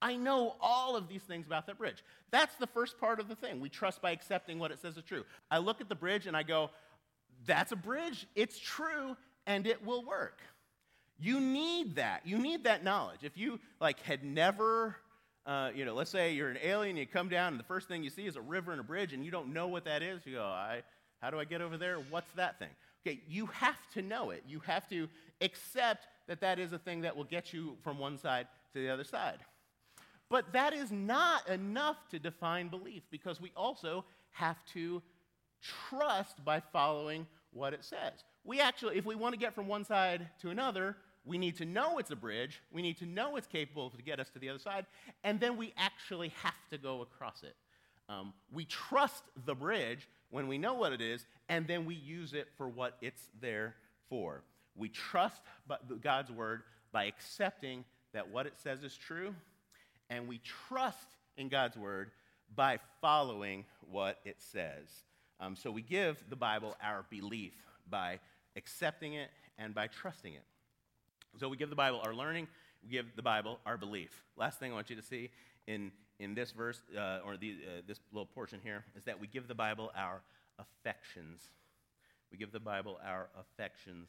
I 0.00 0.16
know 0.16 0.56
all 0.60 0.96
of 0.96 1.08
these 1.08 1.22
things 1.22 1.46
about 1.46 1.66
that 1.66 1.78
bridge. 1.78 2.04
That's 2.30 2.54
the 2.56 2.66
first 2.66 2.98
part 2.98 3.18
of 3.18 3.28
the 3.28 3.36
thing. 3.36 3.60
We 3.60 3.68
trust 3.68 4.02
by 4.02 4.12
accepting 4.12 4.58
what 4.58 4.70
it 4.70 4.80
says 4.80 4.96
is 4.96 5.04
true. 5.04 5.24
I 5.50 5.58
look 5.58 5.80
at 5.80 5.88
the 5.88 5.94
bridge 5.94 6.26
and 6.26 6.36
I 6.36 6.42
go, 6.42 6.70
that's 7.46 7.72
a 7.72 7.76
bridge, 7.76 8.26
it's 8.36 8.58
true, 8.58 9.16
and 9.46 9.66
it 9.66 9.84
will 9.84 10.04
work. 10.04 10.40
You 11.22 11.40
need 11.40 11.96
that. 11.96 12.26
You 12.26 12.38
need 12.38 12.64
that 12.64 12.82
knowledge. 12.82 13.20
If 13.22 13.36
you 13.36 13.60
like 13.80 14.00
had 14.00 14.24
never 14.24 14.96
uh, 15.44 15.70
you 15.74 15.84
know, 15.84 15.94
let's 15.94 16.10
say 16.10 16.32
you're 16.32 16.50
an 16.50 16.58
alien, 16.62 16.96
you 16.96 17.06
come 17.06 17.28
down, 17.28 17.54
and 17.54 17.58
the 17.58 17.64
first 17.64 17.88
thing 17.88 18.04
you 18.04 18.10
see 18.10 18.26
is 18.26 18.36
a 18.36 18.40
river 18.40 18.70
and 18.70 18.80
a 18.80 18.84
bridge, 18.84 19.12
and 19.12 19.24
you 19.24 19.30
don't 19.30 19.52
know 19.52 19.66
what 19.66 19.84
that 19.84 20.02
is. 20.02 20.20
You 20.24 20.34
go, 20.34 20.44
I, 20.44 20.82
how 21.20 21.30
do 21.30 21.40
I 21.40 21.44
get 21.44 21.60
over 21.60 21.76
there? 21.76 21.98
What's 22.10 22.30
that 22.36 22.58
thing? 22.60 22.68
Okay, 23.04 23.20
you 23.28 23.46
have 23.46 23.78
to 23.94 24.02
know 24.02 24.30
it. 24.30 24.44
You 24.46 24.60
have 24.60 24.88
to 24.90 25.08
accept 25.40 26.06
that 26.28 26.40
that 26.40 26.60
is 26.60 26.72
a 26.72 26.78
thing 26.78 27.00
that 27.00 27.16
will 27.16 27.24
get 27.24 27.52
you 27.52 27.76
from 27.82 27.98
one 27.98 28.18
side 28.18 28.46
to 28.72 28.80
the 28.80 28.88
other 28.88 29.02
side. 29.02 29.38
But 30.30 30.52
that 30.52 30.72
is 30.72 30.92
not 30.92 31.48
enough 31.48 31.96
to 32.10 32.20
define 32.20 32.68
belief 32.68 33.02
because 33.10 33.40
we 33.40 33.50
also 33.56 34.04
have 34.30 34.64
to 34.74 35.02
trust 35.60 36.44
by 36.44 36.62
following 36.72 37.26
what 37.52 37.74
it 37.74 37.84
says. 37.84 38.24
We 38.44 38.60
actually, 38.60 38.96
if 38.96 39.04
we 39.04 39.16
want 39.16 39.34
to 39.34 39.38
get 39.38 39.54
from 39.54 39.66
one 39.66 39.84
side 39.84 40.28
to 40.40 40.50
another, 40.50 40.96
we 41.24 41.38
need 41.38 41.56
to 41.58 41.64
know 41.64 41.98
it's 41.98 42.10
a 42.10 42.16
bridge. 42.16 42.60
We 42.72 42.82
need 42.82 42.98
to 42.98 43.06
know 43.06 43.36
it's 43.36 43.46
capable 43.46 43.90
to 43.90 44.02
get 44.02 44.18
us 44.18 44.28
to 44.30 44.38
the 44.38 44.48
other 44.48 44.58
side. 44.58 44.86
And 45.22 45.38
then 45.38 45.56
we 45.56 45.72
actually 45.76 46.32
have 46.42 46.68
to 46.70 46.78
go 46.78 47.02
across 47.02 47.42
it. 47.42 47.54
Um, 48.08 48.32
we 48.52 48.64
trust 48.64 49.22
the 49.46 49.54
bridge 49.54 50.08
when 50.30 50.48
we 50.48 50.58
know 50.58 50.74
what 50.74 50.92
it 50.92 51.00
is, 51.00 51.26
and 51.48 51.66
then 51.66 51.84
we 51.84 51.94
use 51.94 52.32
it 52.32 52.48
for 52.56 52.68
what 52.68 52.96
it's 53.00 53.28
there 53.40 53.76
for. 54.08 54.42
We 54.74 54.88
trust 54.88 55.40
God's 56.00 56.30
word 56.30 56.62
by 56.90 57.04
accepting 57.04 57.84
that 58.12 58.28
what 58.30 58.46
it 58.46 58.54
says 58.62 58.82
is 58.82 58.96
true, 58.96 59.34
and 60.10 60.26
we 60.26 60.40
trust 60.68 61.08
in 61.36 61.48
God's 61.48 61.76
word 61.76 62.10
by 62.54 62.78
following 63.00 63.64
what 63.90 64.18
it 64.24 64.36
says. 64.38 64.88
Um, 65.40 65.56
so 65.56 65.70
we 65.70 65.82
give 65.82 66.22
the 66.28 66.36
Bible 66.36 66.76
our 66.82 67.04
belief 67.10 67.52
by 67.88 68.18
accepting 68.56 69.14
it 69.14 69.30
and 69.58 69.74
by 69.74 69.86
trusting 69.86 70.34
it. 70.34 70.44
So 71.38 71.48
we 71.48 71.56
give 71.56 71.70
the 71.70 71.76
Bible 71.76 72.00
our 72.04 72.14
learning, 72.14 72.46
we 72.82 72.90
give 72.90 73.16
the 73.16 73.22
Bible 73.22 73.58
our 73.64 73.76
belief. 73.76 74.10
Last 74.36 74.58
thing 74.58 74.72
I 74.72 74.74
want 74.74 74.90
you 74.90 74.96
to 74.96 75.02
see 75.02 75.30
in, 75.66 75.90
in 76.18 76.34
this 76.34 76.52
verse, 76.52 76.80
uh, 76.96 77.20
or 77.24 77.36
the, 77.36 77.56
uh, 77.66 77.80
this 77.86 78.00
little 78.12 78.26
portion 78.26 78.60
here, 78.62 78.84
is 78.96 79.04
that 79.04 79.18
we 79.18 79.26
give 79.26 79.48
the 79.48 79.54
Bible 79.54 79.90
our 79.96 80.20
affections. 80.58 81.40
We 82.30 82.38
give 82.38 82.52
the 82.52 82.60
Bible 82.60 82.98
our 83.04 83.28
affections. 83.40 84.08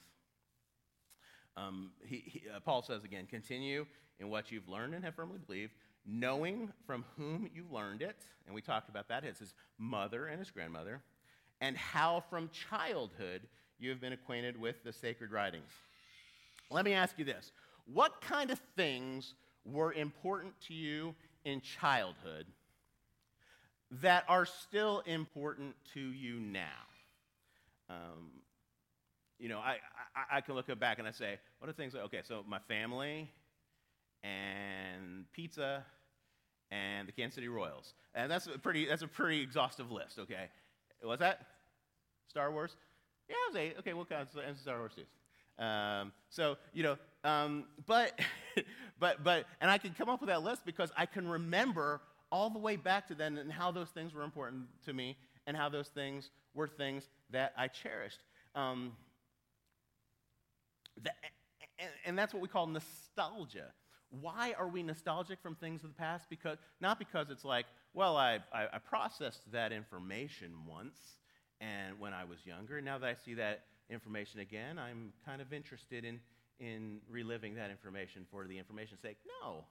Um, 1.56 1.92
he, 2.04 2.24
he, 2.26 2.44
uh, 2.54 2.60
Paul 2.60 2.82
says 2.82 3.04
again, 3.04 3.26
continue 3.30 3.86
in 4.20 4.30
what 4.30 4.52
you've 4.52 4.68
learned 4.68 4.94
and 4.94 5.04
have 5.06 5.16
firmly 5.16 5.40
believed, 5.46 5.74
knowing 6.06 6.72
from 6.86 7.06
whom 7.16 7.50
you 7.54 7.66
learned 7.72 8.02
it. 8.02 8.18
And 8.46 8.56
we 8.56 8.62
talked 8.62 8.90
about 8.90 9.08
that. 9.08 9.24
It's 9.24 9.40
his 9.40 9.54
mother 9.78 10.28
and 10.28 10.40
his 10.40 10.52
grandmother. 10.52 11.02
And 11.62 11.78
how 11.78 12.24
from 12.30 12.50
childhood 12.50 13.44
you 13.80 13.90
have 13.92 14.02
been 14.02 14.14
acquainted 14.14 14.60
with 14.60 14.84
the 14.84 14.92
sacred 14.92 15.32
writings 15.32 15.72
let 16.74 16.86
me 16.86 16.94
ask 16.94 17.18
you 17.18 17.26
this 17.26 17.52
What 17.86 18.22
kind 18.22 18.52
of 18.52 18.60
things 18.76 19.36
were 19.66 19.94
important 19.94 20.54
to 20.68 20.74
you 20.74 21.16
in 21.46 21.62
childhood 21.62 22.46
that 24.02 24.26
are 24.28 24.46
still 24.46 25.04
important 25.06 25.76
to 25.94 26.00
you 26.00 26.40
now? 26.40 26.64
Um, 27.90 28.32
you 29.40 29.50
know, 29.50 29.60
I, 29.60 29.78
I, 30.16 30.38
I, 30.38 30.42
can 30.42 30.56
look 30.56 30.68
back 30.80 31.00
and 31.00 31.08
I 31.08 31.12
say, 31.12 31.38
what 31.60 31.70
are 31.70 31.74
things? 31.74 31.94
Okay, 31.94 32.22
so 32.24 32.44
my 32.48 32.60
family 32.60 33.30
and 34.24 35.26
pizza 35.34 35.86
and 36.72 37.08
the 37.08 37.12
Kansas 37.12 37.36
City 37.36 37.50
Royals, 37.50 37.94
and 38.16 38.32
that's 38.32 38.48
a 38.48 38.58
pretty 38.58 38.86
that's 38.86 39.02
a 39.02 39.08
pretty 39.08 39.42
exhaustive 39.42 39.92
list. 39.92 40.18
Okay, 40.18 40.50
what's 41.02 41.20
that? 41.20 41.46
Star 42.30 42.52
Wars? 42.52 42.76
Yeah, 43.30 43.36
I 43.36 43.50
was 43.50 43.58
eight. 43.58 43.76
Okay, 43.80 43.94
what 43.94 44.10
kind 44.10 44.22
of 44.22 44.58
Star 44.60 44.80
Wars 44.80 44.94
is? 44.98 45.08
Um, 45.60 46.12
so, 46.30 46.58
you 46.74 46.84
know, 46.84 46.98
um, 47.24 47.66
but, 47.86 48.20
but, 49.00 49.24
but, 49.24 49.46
and 49.62 49.70
I 49.70 49.78
can 49.78 49.94
come 49.94 50.10
up 50.10 50.20
with 50.20 50.30
that 50.30 50.44
list 50.44 50.66
because 50.66 50.92
I 50.98 51.06
can 51.06 51.28
remember 51.28 52.02
all 52.32 52.50
the 52.50 52.60
way 52.60 52.76
back 52.76 53.08
to 53.08 53.16
then 53.16 53.38
and 53.38 53.52
how 53.52 53.72
those 53.72 53.90
things 53.90 54.14
were 54.14 54.24
important 54.24 54.64
to 54.86 54.94
me 54.94 55.18
and 55.46 55.56
how 55.56 55.70
those 55.70 55.88
things 55.90 56.32
were 56.54 56.68
things 56.68 57.08
that 57.30 57.54
I 57.58 57.68
cherished. 57.68 58.20
Um, 58.56 58.94
and, 61.80 61.90
and 62.06 62.18
that's 62.18 62.34
what 62.34 62.42
we 62.42 62.48
call 62.48 62.68
nostalgia. 62.68 63.72
Why 64.10 64.54
are 64.58 64.68
we 64.68 64.84
nostalgic 64.84 65.42
from 65.42 65.56
things 65.56 65.84
of 65.84 65.90
the 65.90 65.96
past? 65.96 66.30
Because, 66.30 66.58
not 66.80 67.00
because 67.00 67.30
it's 67.30 67.44
like, 67.46 67.66
well, 67.94 68.16
I, 68.16 68.40
I, 68.54 68.68
I 68.74 68.78
processed 68.80 69.52
that 69.52 69.72
information 69.72 70.52
once 70.68 71.00
and 71.64 72.00
when 72.00 72.14
I 72.14 72.24
was 72.26 72.40
younger. 72.46 72.82
Now 72.82 72.98
that 72.98 73.08
I 73.08 73.14
see 73.14 73.34
that 73.36 73.62
information 73.90 74.40
again, 74.40 74.78
I'm 74.78 75.14
kind 75.26 75.42
of 75.42 75.54
interested 75.54 76.04
in, 76.04 76.20
in 76.60 77.00
reliving 77.10 77.56
that 77.56 77.70
information 77.70 78.26
for 78.30 78.46
the 78.48 78.58
information's 78.58 79.02
sake. 79.02 79.18
No, 79.42 79.64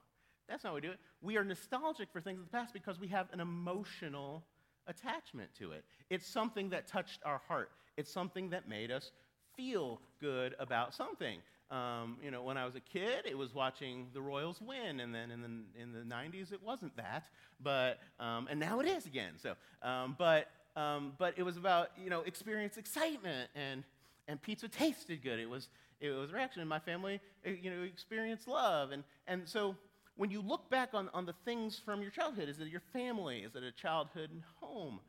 that's 0.48 0.64
not 0.64 0.72
what 0.72 0.83
we 0.83 0.88
do 0.88 0.92
it. 0.92 1.00
We 1.20 1.37
are 1.37 1.44
nostalgic 1.44 2.09
for 2.12 2.20
things 2.20 2.38
of 2.38 2.46
the 2.46 2.50
past 2.50 2.72
because 2.72 2.98
we 2.98 3.09
have 3.09 3.28
an 3.33 3.40
emotional 3.40 4.44
attachment 4.87 5.50
to 5.59 5.72
it. 5.72 5.85
It's 6.11 6.26
something 6.26 6.70
that 6.70 6.87
touched 6.87 7.20
our 7.24 7.40
heart. 7.48 7.70
It's 7.96 8.12
something 8.12 8.50
that 8.50 8.68
made 8.68 8.90
us 8.90 9.12
feel 9.57 10.00
good 10.20 10.55
about 10.59 10.94
something. 10.94 11.40
Um, 11.70 12.18
you 12.22 12.31
know, 12.31 12.42
when 12.42 12.59
I 12.59 12.66
was 12.66 12.74
a 12.74 12.81
kid, 12.81 13.24
it 13.24 13.37
was 13.37 13.55
watching 13.55 14.09
the 14.12 14.20
Royals 14.20 14.61
win, 14.61 15.00
and 15.00 15.14
then 15.14 15.31
in 15.31 15.40
the 15.40 15.81
in 15.81 15.92
the 15.92 16.00
'90s, 16.00 16.52
it 16.52 16.62
wasn't 16.62 16.94
that, 16.98 17.28
but 17.62 17.98
um, 18.20 18.46
and 18.50 18.61
now 18.61 18.81
it 18.81 18.87
is 18.87 19.07
again. 19.07 19.33
So, 19.38 19.55
um, 19.83 20.14
but 20.18 20.48
um, 20.76 21.12
but 21.18 21.35
it 21.37 21.42
was 21.42 21.56
about 21.56 21.90
you 22.02 22.11
know 22.11 22.22
experience 22.22 22.76
excitement 22.76 23.50
and 23.54 23.85
and 24.28 24.40
pizza 24.40 24.68
tasted 24.68 25.22
good. 25.22 25.38
It 25.38 25.48
was 25.48 25.68
it 26.00 26.11
was 26.11 26.32
reaction, 26.32 26.61
and 26.61 26.68
my 26.68 26.78
family 26.78 27.20
eh, 27.44 27.54
you 27.61 27.70
know 27.70 27.82
experienced 27.82 28.48
love, 28.48 28.90
and 28.90 29.04
and 29.26 29.48
so 29.48 29.76
when 30.16 30.30
you 30.30 30.40
look 30.42 30.68
back 30.70 30.90
on, 30.92 31.08
on 31.14 31.24
the 31.26 31.35
things 31.44 31.80
from 31.82 32.02
your 32.02 32.11
childhood, 32.11 32.48
is 32.48 32.61
it 32.61 32.68
your 32.68 32.82
family? 32.92 33.40
Is 33.40 33.54
it 33.56 33.62
a 33.62 33.72
childhood 33.72 34.30
home? 34.61 35.00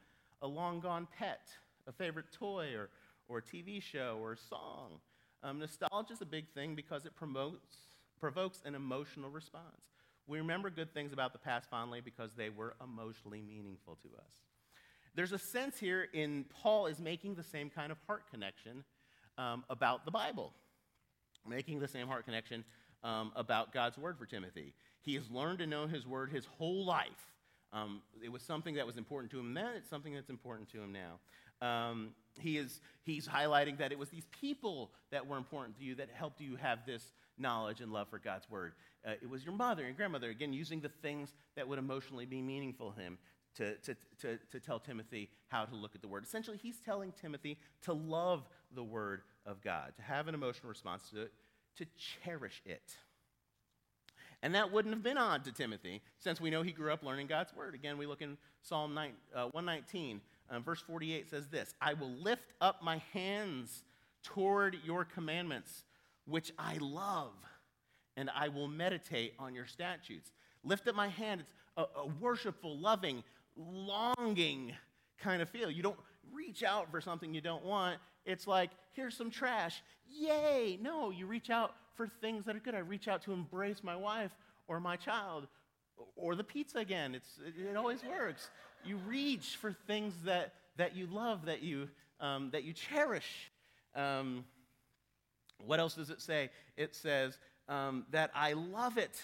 A 0.41 0.47
long 0.47 0.79
gone 0.79 1.07
pet? 1.17 1.49
A 1.87 1.91
favorite 1.91 2.31
toy 2.31 2.73
or, 2.73 2.89
or 3.27 3.39
a 3.39 3.41
TV 3.41 3.81
show 3.81 4.17
or 4.21 4.33
a 4.33 4.37
song? 4.37 4.91
Um, 5.43 5.59
nostalgia 5.59 6.13
is 6.13 6.21
a 6.21 6.25
big 6.25 6.47
thing 6.53 6.73
because 6.73 7.05
it 7.05 7.15
promotes, 7.15 7.75
provokes 8.19 8.61
an 8.63 8.75
emotional 8.75 9.29
response. 9.29 9.81
We 10.25 10.37
remember 10.37 10.69
good 10.69 10.93
things 10.93 11.11
about 11.11 11.33
the 11.33 11.39
past 11.39 11.69
fondly 11.69 11.99
because 11.99 12.31
they 12.37 12.49
were 12.49 12.75
emotionally 12.81 13.41
meaningful 13.41 13.97
to 14.03 14.07
us. 14.17 14.52
There's 15.15 15.31
a 15.31 15.37
sense 15.37 15.77
here 15.77 16.07
in 16.13 16.45
Paul 16.61 16.87
is 16.87 16.99
making 16.99 17.35
the 17.35 17.43
same 17.43 17.69
kind 17.69 17.91
of 17.91 17.97
heart 18.07 18.23
connection 18.31 18.83
um, 19.37 19.63
about 19.69 20.05
the 20.05 20.11
Bible, 20.11 20.53
making 21.47 21.79
the 21.79 21.87
same 21.87 22.07
heart 22.07 22.25
connection 22.25 22.63
um, 23.03 23.31
about 23.35 23.73
God's 23.73 23.97
word 23.97 24.17
for 24.17 24.25
Timothy. 24.25 24.73
He 25.01 25.15
has 25.15 25.29
learned 25.29 25.59
to 25.59 25.67
know 25.67 25.85
his 25.85 26.07
word 26.07 26.31
his 26.31 26.45
whole 26.45 26.85
life. 26.85 27.09
Um, 27.73 28.01
it 28.23 28.31
was 28.31 28.41
something 28.41 28.75
that 28.75 28.85
was 28.85 28.97
important 28.97 29.31
to 29.31 29.39
him 29.39 29.53
then, 29.53 29.75
it's 29.75 29.89
something 29.89 30.13
that's 30.13 30.29
important 30.29 30.71
to 30.71 30.81
him 30.81 30.93
now. 30.93 31.19
Um, 31.67 32.09
he 32.39 32.57
is, 32.57 32.81
he's 33.03 33.27
highlighting 33.27 33.77
that 33.77 33.91
it 33.91 33.97
was 33.97 34.09
these 34.09 34.27
people 34.39 34.91
that 35.11 35.25
were 35.25 35.37
important 35.37 35.77
to 35.77 35.83
you 35.83 35.95
that 35.95 36.09
helped 36.13 36.41
you 36.41 36.55
have 36.55 36.85
this 36.85 37.13
knowledge 37.37 37.81
and 37.81 37.91
love 37.91 38.09
for 38.09 38.19
God's 38.19 38.49
word. 38.49 38.73
Uh, 39.05 39.11
it 39.21 39.29
was 39.29 39.43
your 39.43 39.53
mother 39.53 39.85
and 39.85 39.95
grandmother, 39.95 40.29
again, 40.29 40.53
using 40.53 40.81
the 40.81 40.89
things 41.01 41.33
that 41.55 41.67
would 41.67 41.79
emotionally 41.79 42.25
be 42.25 42.41
meaningful 42.41 42.91
to 42.91 43.01
him 43.01 43.17
to, 43.55 43.75
to, 43.75 43.95
to, 44.21 44.39
to 44.51 44.59
tell 44.59 44.79
Timothy 44.79 45.29
how 45.47 45.65
to 45.65 45.75
look 45.75 45.95
at 45.95 46.01
the 46.01 46.07
word. 46.07 46.23
Essentially, 46.23 46.57
he's 46.61 46.79
telling 46.79 47.13
Timothy 47.21 47.57
to 47.83 47.93
love 47.93 48.47
the 48.73 48.83
word 48.83 49.21
of 49.45 49.61
God, 49.61 49.93
to 49.97 50.01
have 50.01 50.27
an 50.27 50.35
emotional 50.35 50.69
response 50.69 51.09
to 51.09 51.23
it, 51.23 51.33
to 51.77 51.85
cherish 52.23 52.61
it. 52.65 52.97
And 54.41 54.55
that 54.55 54.71
wouldn't 54.71 54.93
have 54.93 55.03
been 55.03 55.17
odd 55.17 55.45
to 55.45 55.51
Timothy, 55.51 56.01
since 56.19 56.41
we 56.41 56.49
know 56.49 56.63
he 56.63 56.73
grew 56.73 56.91
up 56.91 57.03
learning 57.03 57.27
God's 57.27 57.55
word. 57.55 57.75
Again, 57.75 57.97
we 57.97 58.05
look 58.05 58.21
in 58.21 58.37
Psalm 58.61 58.93
9, 58.93 59.11
uh, 59.33 59.45
119, 59.51 60.19
um, 60.49 60.63
verse 60.63 60.81
48 60.81 61.29
says 61.29 61.47
this 61.47 61.73
I 61.81 61.93
will 61.93 62.11
lift 62.11 62.53
up 62.59 62.83
my 62.83 63.01
hands 63.13 63.83
toward 64.21 64.77
your 64.85 65.05
commandments, 65.05 65.83
which 66.25 66.51
I 66.57 66.77
love, 66.79 67.33
and 68.17 68.29
I 68.35 68.49
will 68.49 68.67
meditate 68.67 69.33
on 69.39 69.55
your 69.55 69.65
statutes. 69.65 70.31
Lift 70.63 70.87
up 70.87 70.95
my 70.95 71.07
hand. 71.07 71.41
It's 71.41 71.51
a, 71.77 71.81
a 71.81 72.07
worshipful, 72.19 72.77
loving, 72.77 73.23
longing 73.55 74.73
kind 75.19 75.41
of 75.41 75.49
feel. 75.49 75.69
You 75.69 75.83
don't 75.83 75.99
reach 76.33 76.63
out 76.63 76.91
for 76.91 77.01
something 77.01 77.33
you 77.33 77.41
don't 77.41 77.63
want. 77.63 77.99
It's 78.25 78.47
like, 78.47 78.71
here's 78.93 79.15
some 79.15 79.29
trash. 79.29 79.81
Yay! 80.09 80.79
No, 80.81 81.09
you 81.09 81.25
reach 81.25 81.49
out 81.49 81.75
for 81.95 82.07
things 82.07 82.45
that 82.45 82.55
are 82.55 82.59
good. 82.59 82.75
I 82.75 82.79
reach 82.79 83.07
out 83.07 83.23
to 83.23 83.33
embrace 83.33 83.83
my 83.83 83.95
wife 83.95 84.31
or 84.67 84.79
my 84.79 84.95
child 84.95 85.47
or 86.15 86.35
the 86.35 86.43
pizza 86.43 86.79
again. 86.79 87.15
It's, 87.15 87.39
it, 87.45 87.75
always 87.75 88.03
works. 88.03 88.49
You 88.83 88.97
reach 89.07 89.57
for 89.59 89.75
things 89.87 90.13
that, 90.25 90.53
that 90.77 90.95
you 90.95 91.07
love, 91.07 91.45
that 91.45 91.61
you, 91.61 91.89
um, 92.19 92.49
that 92.51 92.63
you 92.63 92.73
cherish. 92.73 93.51
Um, 93.95 94.45
what 95.65 95.79
else 95.79 95.93
does 95.95 96.09
it 96.09 96.21
say? 96.21 96.49
It 96.77 96.95
says 96.95 97.37
um, 97.69 98.05
that 98.11 98.31
I 98.33 98.53
love 98.53 98.97
it, 98.97 99.21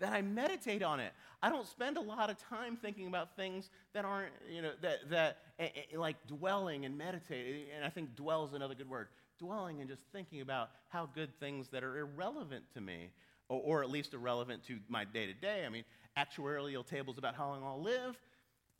that 0.00 0.12
I 0.12 0.22
meditate 0.22 0.82
on 0.82 0.98
it. 0.98 1.12
I 1.42 1.48
don't 1.48 1.66
spend 1.66 1.96
a 1.96 2.00
lot 2.00 2.30
of 2.30 2.36
time 2.48 2.76
thinking 2.76 3.06
about 3.06 3.36
things 3.36 3.70
that 3.94 4.04
aren't, 4.04 4.32
you 4.50 4.62
know, 4.62 4.72
that, 4.82 5.10
that 5.10 5.38
eh, 5.58 5.68
eh, 5.74 5.80
eh, 5.92 5.98
like 5.98 6.16
dwelling 6.26 6.84
and 6.84 6.98
meditating. 6.98 7.66
And 7.74 7.84
I 7.84 7.88
think 7.88 8.16
dwell 8.16 8.44
is 8.44 8.52
another 8.52 8.74
good 8.74 8.90
word. 8.90 9.08
Dwelling 9.38 9.80
and 9.80 9.88
just 9.88 10.02
thinking 10.12 10.40
about 10.40 10.70
how 10.88 11.08
good 11.14 11.38
things 11.38 11.68
that 11.68 11.84
are 11.84 11.98
irrelevant 11.98 12.64
to 12.74 12.80
me, 12.80 13.10
or, 13.48 13.60
or 13.64 13.82
at 13.82 13.90
least 13.90 14.12
irrelevant 14.12 14.64
to 14.64 14.78
my 14.88 15.04
day 15.04 15.26
to 15.26 15.34
day. 15.34 15.64
I 15.64 15.68
mean, 15.68 15.84
actuarial 16.18 16.84
tables 16.86 17.16
about 17.16 17.34
how 17.34 17.48
long 17.48 17.62
I'll 17.64 17.80
live, 17.80 18.18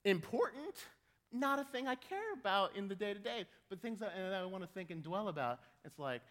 important, 0.05 0.75
not 1.33 1.59
a 1.59 1.65
thing 1.65 1.87
I 1.87 1.95
care 1.95 2.33
about 2.39 2.77
in 2.77 2.89
the 2.89 2.95
day 2.95 3.15
to 3.15 3.21
day, 3.21 3.45
but 3.69 3.81
things 3.81 4.01
that, 4.01 4.15
that 4.17 4.35
I 4.35 4.45
want 4.45 4.65
to 4.65 4.71
think 4.71 4.91
and 4.91 5.03
dwell 5.03 5.29
about. 5.29 5.61
It's 5.85 5.99
like, 5.99 6.23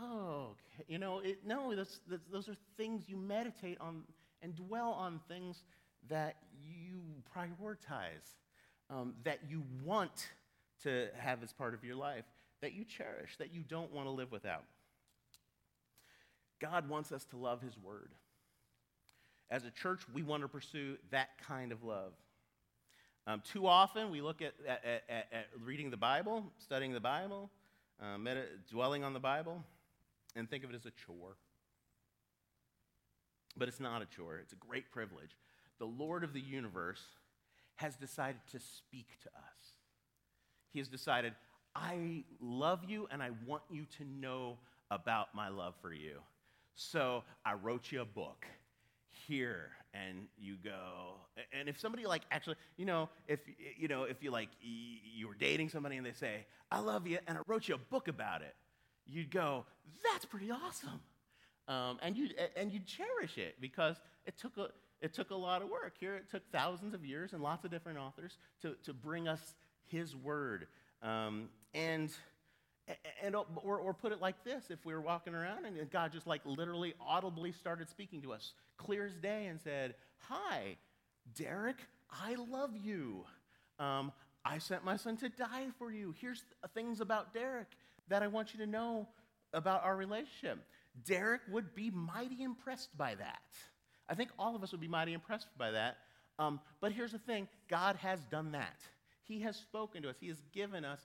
oh, 0.00 0.48
okay. 0.52 0.84
you 0.88 0.98
know, 0.98 1.20
it, 1.20 1.40
no, 1.46 1.74
that's, 1.74 2.00
that's, 2.08 2.26
those 2.32 2.48
are 2.48 2.56
things 2.76 3.04
you 3.06 3.16
meditate 3.16 3.78
on 3.80 4.02
and 4.46 4.54
dwell 4.54 4.92
on 4.92 5.18
things 5.26 5.64
that 6.08 6.36
you 6.64 7.00
prioritize, 7.36 8.36
um, 8.88 9.14
that 9.24 9.40
you 9.48 9.64
want 9.84 10.28
to 10.84 11.08
have 11.18 11.42
as 11.42 11.52
part 11.52 11.74
of 11.74 11.82
your 11.82 11.96
life, 11.96 12.24
that 12.62 12.72
you 12.72 12.84
cherish, 12.84 13.36
that 13.38 13.52
you 13.52 13.62
don't 13.68 13.92
want 13.92 14.06
to 14.06 14.10
live 14.12 14.30
without. 14.30 14.62
God 16.60 16.88
wants 16.88 17.10
us 17.10 17.24
to 17.26 17.36
love 17.36 17.60
His 17.60 17.76
Word. 17.76 18.12
As 19.50 19.64
a 19.64 19.70
church, 19.70 20.02
we 20.14 20.22
want 20.22 20.42
to 20.42 20.48
pursue 20.48 20.96
that 21.10 21.30
kind 21.44 21.72
of 21.72 21.82
love. 21.82 22.12
Um, 23.26 23.42
too 23.52 23.66
often, 23.66 24.12
we 24.12 24.20
look 24.20 24.42
at, 24.42 24.54
at, 24.68 25.02
at, 25.08 25.26
at, 25.32 25.46
reading 25.64 25.90
the 25.90 25.96
Bible, 25.96 26.44
studying 26.58 26.92
the 26.92 27.00
Bible, 27.00 27.50
uh, 28.00 28.16
dwelling 28.70 29.02
on 29.02 29.12
the 29.12 29.18
Bible, 29.18 29.64
and 30.36 30.48
think 30.48 30.62
of 30.62 30.70
it 30.70 30.76
as 30.76 30.86
a 30.86 30.92
chore. 31.04 31.36
But 33.56 33.68
it's 33.68 33.80
not 33.80 34.02
a 34.02 34.06
chore, 34.06 34.38
it's 34.38 34.52
a 34.52 34.56
great 34.56 34.90
privilege. 34.90 35.36
The 35.78 35.86
Lord 35.86 36.24
of 36.24 36.32
the 36.32 36.40
universe 36.40 37.02
has 37.76 37.96
decided 37.96 38.40
to 38.52 38.58
speak 38.58 39.06
to 39.22 39.28
us. 39.28 39.72
He 40.72 40.78
has 40.78 40.88
decided, 40.88 41.34
I 41.74 42.24
love 42.40 42.80
you 42.86 43.06
and 43.10 43.22
I 43.22 43.30
want 43.46 43.62
you 43.70 43.84
to 43.98 44.04
know 44.04 44.58
about 44.90 45.34
my 45.34 45.48
love 45.48 45.74
for 45.80 45.92
you. 45.92 46.20
So 46.74 47.24
I 47.44 47.54
wrote 47.54 47.92
you 47.92 48.02
a 48.02 48.06
book 48.06 48.46
here 49.26 49.70
and 49.94 50.26
you 50.38 50.56
go 50.62 51.14
and 51.58 51.68
if 51.68 51.80
somebody 51.80 52.04
like 52.06 52.22
actually 52.30 52.56
you 52.76 52.84
know 52.84 53.08
if 53.28 53.40
you 53.78 53.88
know 53.88 54.02
if 54.04 54.22
you 54.22 54.30
like 54.30 54.48
you 54.60 55.26
were 55.26 55.34
dating 55.34 55.68
somebody 55.68 55.96
and 55.96 56.04
they 56.04 56.12
say 56.12 56.44
i 56.70 56.78
love 56.78 57.06
you 57.06 57.18
and 57.26 57.38
i 57.38 57.40
wrote 57.46 57.66
you 57.66 57.74
a 57.74 57.78
book 57.78 58.08
about 58.08 58.42
it 58.42 58.54
you'd 59.06 59.30
go 59.30 59.64
that's 60.12 60.24
pretty 60.26 60.50
awesome 60.50 61.00
um, 61.68 61.98
and 62.02 62.16
you 62.16 62.28
and 62.56 62.72
you 62.72 62.80
cherish 62.80 63.38
it 63.38 63.56
because 63.60 63.96
it 64.24 64.38
took 64.38 64.56
a 64.56 64.68
it 65.00 65.12
took 65.12 65.30
a 65.30 65.34
lot 65.34 65.62
of 65.62 65.68
work. 65.68 65.94
Here 65.98 66.14
it 66.14 66.30
took 66.30 66.42
thousands 66.50 66.94
of 66.94 67.04
years 67.04 67.32
and 67.32 67.42
lots 67.42 67.64
of 67.64 67.70
different 67.70 67.98
authors 67.98 68.38
to, 68.62 68.74
to 68.84 68.94
bring 68.94 69.28
us 69.28 69.54
his 69.86 70.16
word. 70.16 70.66
Um, 71.02 71.48
and 71.74 72.10
and 73.22 73.34
or, 73.34 73.78
or 73.78 73.92
put 73.92 74.12
it 74.12 74.20
like 74.20 74.44
this 74.44 74.64
if 74.70 74.84
we 74.86 74.94
were 74.94 75.00
walking 75.00 75.34
around 75.34 75.66
and 75.66 75.90
God 75.90 76.12
just 76.12 76.26
like 76.26 76.40
literally 76.44 76.94
audibly 77.00 77.52
started 77.52 77.88
speaking 77.88 78.22
to 78.22 78.32
us, 78.32 78.52
clear 78.76 79.06
as 79.06 79.16
day, 79.16 79.46
and 79.46 79.60
said, 79.60 79.94
Hi, 80.28 80.76
Derek, 81.34 81.76
I 82.10 82.36
love 82.36 82.70
you. 82.76 83.24
Um, 83.78 84.12
I 84.44 84.58
sent 84.58 84.84
my 84.84 84.96
son 84.96 85.16
to 85.18 85.28
die 85.28 85.66
for 85.78 85.90
you. 85.90 86.14
Here's 86.20 86.44
things 86.74 87.00
about 87.00 87.34
Derek 87.34 87.66
that 88.08 88.22
I 88.22 88.28
want 88.28 88.54
you 88.54 88.64
to 88.64 88.70
know 88.70 89.08
about 89.52 89.82
our 89.84 89.96
relationship. 89.96 90.64
Derek 91.04 91.42
would 91.50 91.74
be 91.74 91.90
mighty 91.90 92.42
impressed 92.42 92.96
by 92.96 93.14
that. 93.14 93.42
I 94.08 94.14
think 94.14 94.30
all 94.38 94.54
of 94.54 94.62
us 94.62 94.72
would 94.72 94.80
be 94.80 94.88
mighty 94.88 95.12
impressed 95.12 95.48
by 95.58 95.72
that. 95.72 95.98
Um, 96.38 96.60
but 96.80 96.92
here's 96.92 97.12
the 97.12 97.18
thing 97.18 97.48
God 97.68 97.96
has 97.96 98.20
done 98.30 98.52
that. 98.52 98.80
He 99.24 99.40
has 99.40 99.56
spoken 99.56 100.02
to 100.02 100.10
us, 100.10 100.16
He 100.20 100.28
has 100.28 100.40
given 100.52 100.84
us 100.84 101.00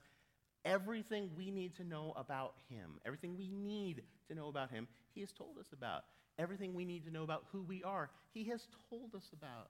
everything 0.64 1.30
we 1.36 1.50
need 1.50 1.74
to 1.76 1.84
know 1.84 2.12
about 2.16 2.54
Him. 2.68 3.00
Everything 3.04 3.36
we 3.36 3.48
need 3.48 4.02
to 4.28 4.34
know 4.34 4.48
about 4.48 4.70
Him, 4.70 4.86
He 5.14 5.20
has 5.20 5.32
told 5.32 5.58
us 5.58 5.66
about. 5.72 6.04
Everything 6.38 6.74
we 6.74 6.84
need 6.84 7.04
to 7.04 7.10
know 7.10 7.24
about 7.24 7.44
who 7.52 7.62
we 7.62 7.82
are, 7.82 8.10
He 8.32 8.44
has 8.44 8.66
told 8.88 9.14
us 9.14 9.28
about. 9.32 9.68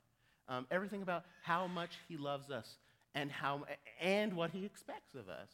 Um, 0.49 0.67
everything 0.71 1.03
about 1.03 1.25
how 1.43 1.67
much 1.67 1.93
He 2.09 2.17
loves 2.17 2.51
us 2.51 2.77
and, 3.15 3.31
how, 3.31 3.65
and 4.01 4.35
what 4.35 4.51
He 4.51 4.65
expects 4.65 5.15
of 5.15 5.29
us. 5.29 5.49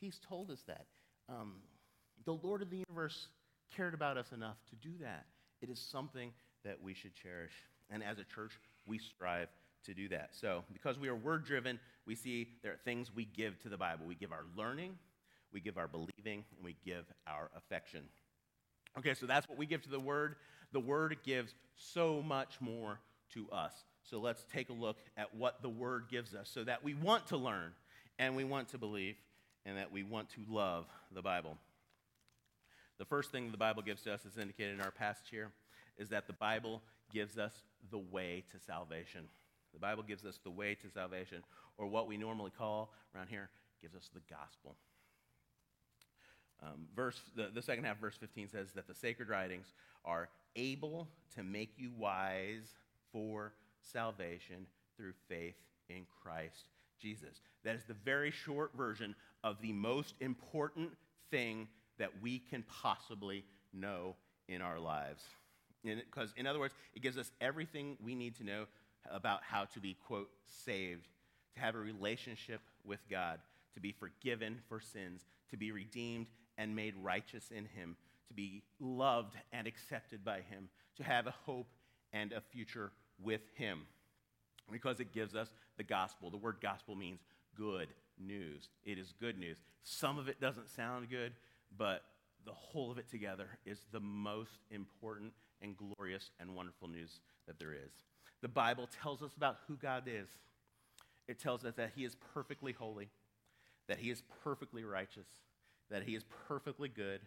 He's 0.00 0.18
told 0.28 0.50
us 0.50 0.62
that. 0.66 0.86
Um, 1.28 1.56
the 2.24 2.32
Lord 2.32 2.62
of 2.62 2.70
the 2.70 2.82
universe 2.88 3.28
cared 3.74 3.94
about 3.94 4.16
us 4.16 4.32
enough 4.32 4.56
to 4.70 4.76
do 4.76 4.94
that. 5.00 5.26
It 5.62 5.70
is 5.70 5.78
something 5.78 6.32
that 6.64 6.82
we 6.82 6.94
should 6.94 7.14
cherish. 7.14 7.52
And 7.90 8.02
as 8.02 8.18
a 8.18 8.24
church, 8.24 8.52
we 8.86 8.98
strive 8.98 9.48
to 9.84 9.94
do 9.94 10.08
that. 10.08 10.30
So, 10.32 10.64
because 10.72 10.98
we 10.98 11.08
are 11.08 11.14
word 11.14 11.44
driven, 11.44 11.78
we 12.06 12.14
see 12.14 12.48
there 12.62 12.72
are 12.72 12.80
things 12.84 13.10
we 13.14 13.24
give 13.24 13.58
to 13.60 13.68
the 13.68 13.76
Bible. 13.76 14.04
We 14.06 14.14
give 14.14 14.32
our 14.32 14.44
learning, 14.56 14.98
we 15.52 15.60
give 15.60 15.78
our 15.78 15.88
believing, 15.88 16.44
and 16.56 16.64
we 16.64 16.76
give 16.84 17.04
our 17.26 17.50
affection. 17.56 18.02
Okay, 18.98 19.14
so 19.14 19.26
that's 19.26 19.48
what 19.48 19.58
we 19.58 19.66
give 19.66 19.82
to 19.82 19.90
the 19.90 20.00
Word. 20.00 20.36
The 20.72 20.80
Word 20.80 21.16
gives 21.24 21.54
so 21.76 22.22
much 22.22 22.60
more 22.60 22.98
to 23.34 23.48
us. 23.50 23.72
So 24.02 24.18
let's 24.18 24.44
take 24.52 24.70
a 24.70 24.72
look 24.72 24.98
at 25.16 25.34
what 25.34 25.62
the 25.62 25.68
Word 25.68 26.06
gives 26.10 26.34
us 26.34 26.50
so 26.52 26.64
that 26.64 26.82
we 26.82 26.94
want 26.94 27.28
to 27.28 27.36
learn 27.36 27.72
and 28.18 28.36
we 28.36 28.44
want 28.44 28.68
to 28.70 28.78
believe 28.78 29.16
and 29.64 29.78
that 29.78 29.92
we 29.92 30.02
want 30.02 30.28
to 30.30 30.40
love 30.48 30.86
the 31.12 31.22
Bible. 31.22 31.56
The 33.00 33.06
first 33.06 33.32
thing 33.32 33.50
the 33.50 33.56
Bible 33.56 33.80
gives 33.80 34.02
to 34.02 34.12
us, 34.12 34.26
as 34.26 34.36
indicated 34.36 34.74
in 34.74 34.82
our 34.82 34.90
passage 34.90 35.30
here, 35.30 35.52
is 35.96 36.10
that 36.10 36.26
the 36.26 36.34
Bible 36.34 36.82
gives 37.10 37.38
us 37.38 37.54
the 37.90 37.96
way 37.96 38.44
to 38.52 38.60
salvation. 38.60 39.22
The 39.72 39.80
Bible 39.80 40.02
gives 40.02 40.26
us 40.26 40.38
the 40.44 40.50
way 40.50 40.76
to 40.82 40.90
salvation, 40.90 41.42
or 41.78 41.86
what 41.86 42.06
we 42.06 42.18
normally 42.18 42.50
call 42.50 42.92
around 43.16 43.28
here, 43.28 43.48
gives 43.80 43.94
us 43.94 44.10
the 44.12 44.20
gospel. 44.28 44.76
Um, 46.62 46.88
verse, 46.94 47.18
the, 47.34 47.48
the 47.54 47.62
second 47.62 47.84
half 47.84 47.98
verse 47.98 48.16
15 48.20 48.50
says 48.50 48.72
that 48.74 48.86
the 48.86 48.94
sacred 48.94 49.30
writings 49.30 49.72
are 50.04 50.28
able 50.54 51.08
to 51.36 51.42
make 51.42 51.72
you 51.78 51.92
wise 51.96 52.74
for 53.12 53.54
salvation 53.80 54.66
through 54.98 55.14
faith 55.26 55.56
in 55.88 56.04
Christ 56.22 56.66
Jesus. 57.00 57.40
That 57.64 57.76
is 57.76 57.84
the 57.84 57.94
very 57.94 58.30
short 58.30 58.72
version 58.76 59.14
of 59.42 59.56
the 59.62 59.72
most 59.72 60.16
important 60.20 60.90
thing 61.30 61.66
that 62.00 62.20
we 62.20 62.40
can 62.40 62.64
possibly 62.82 63.44
know 63.72 64.16
in 64.48 64.62
our 64.62 64.80
lives. 64.80 65.22
Because, 65.84 66.32
in 66.36 66.46
other 66.46 66.58
words, 66.58 66.74
it 66.94 67.02
gives 67.02 67.16
us 67.16 67.30
everything 67.40 67.96
we 68.02 68.14
need 68.14 68.36
to 68.36 68.44
know 68.44 68.64
about 69.10 69.40
how 69.42 69.66
to 69.66 69.80
be, 69.80 69.96
quote, 70.06 70.28
saved, 70.64 71.06
to 71.54 71.60
have 71.60 71.74
a 71.74 71.78
relationship 71.78 72.60
with 72.84 73.00
God, 73.08 73.38
to 73.74 73.80
be 73.80 73.92
forgiven 73.92 74.58
for 74.68 74.80
sins, 74.80 75.24
to 75.50 75.56
be 75.56 75.72
redeemed 75.72 76.26
and 76.58 76.74
made 76.74 76.94
righteous 77.02 77.50
in 77.50 77.66
Him, 77.66 77.96
to 78.28 78.34
be 78.34 78.62
loved 78.78 79.36
and 79.52 79.66
accepted 79.66 80.24
by 80.24 80.40
Him, 80.40 80.68
to 80.96 81.04
have 81.04 81.26
a 81.26 81.34
hope 81.44 81.68
and 82.12 82.32
a 82.32 82.40
future 82.40 82.92
with 83.22 83.42
Him. 83.54 83.82
Because 84.70 85.00
it 85.00 85.12
gives 85.12 85.34
us 85.34 85.48
the 85.76 85.84
gospel. 85.84 86.30
The 86.30 86.36
word 86.36 86.56
gospel 86.62 86.94
means 86.94 87.20
good 87.56 87.88
news. 88.18 88.68
It 88.84 88.98
is 88.98 89.12
good 89.20 89.38
news. 89.38 89.58
Some 89.82 90.18
of 90.18 90.28
it 90.28 90.40
doesn't 90.40 90.70
sound 90.70 91.08
good, 91.10 91.32
but 91.76 92.02
the 92.44 92.52
whole 92.52 92.90
of 92.90 92.98
it 92.98 93.10
together 93.10 93.58
is 93.66 93.78
the 93.92 94.00
most 94.00 94.60
important 94.70 95.32
and 95.62 95.76
glorious 95.76 96.30
and 96.40 96.54
wonderful 96.54 96.88
news 96.88 97.20
that 97.46 97.58
there 97.58 97.72
is. 97.72 97.92
The 98.42 98.48
Bible 98.48 98.88
tells 99.02 99.22
us 99.22 99.34
about 99.36 99.58
who 99.68 99.76
God 99.76 100.04
is. 100.06 100.28
It 101.28 101.38
tells 101.38 101.64
us 101.64 101.74
that 101.76 101.92
He 101.94 102.04
is 102.04 102.16
perfectly 102.34 102.72
holy, 102.72 103.10
that 103.88 103.98
He 103.98 104.10
is 104.10 104.22
perfectly 104.42 104.84
righteous, 104.84 105.28
that 105.90 106.02
He 106.02 106.14
is 106.14 106.24
perfectly 106.48 106.88
good, 106.88 107.20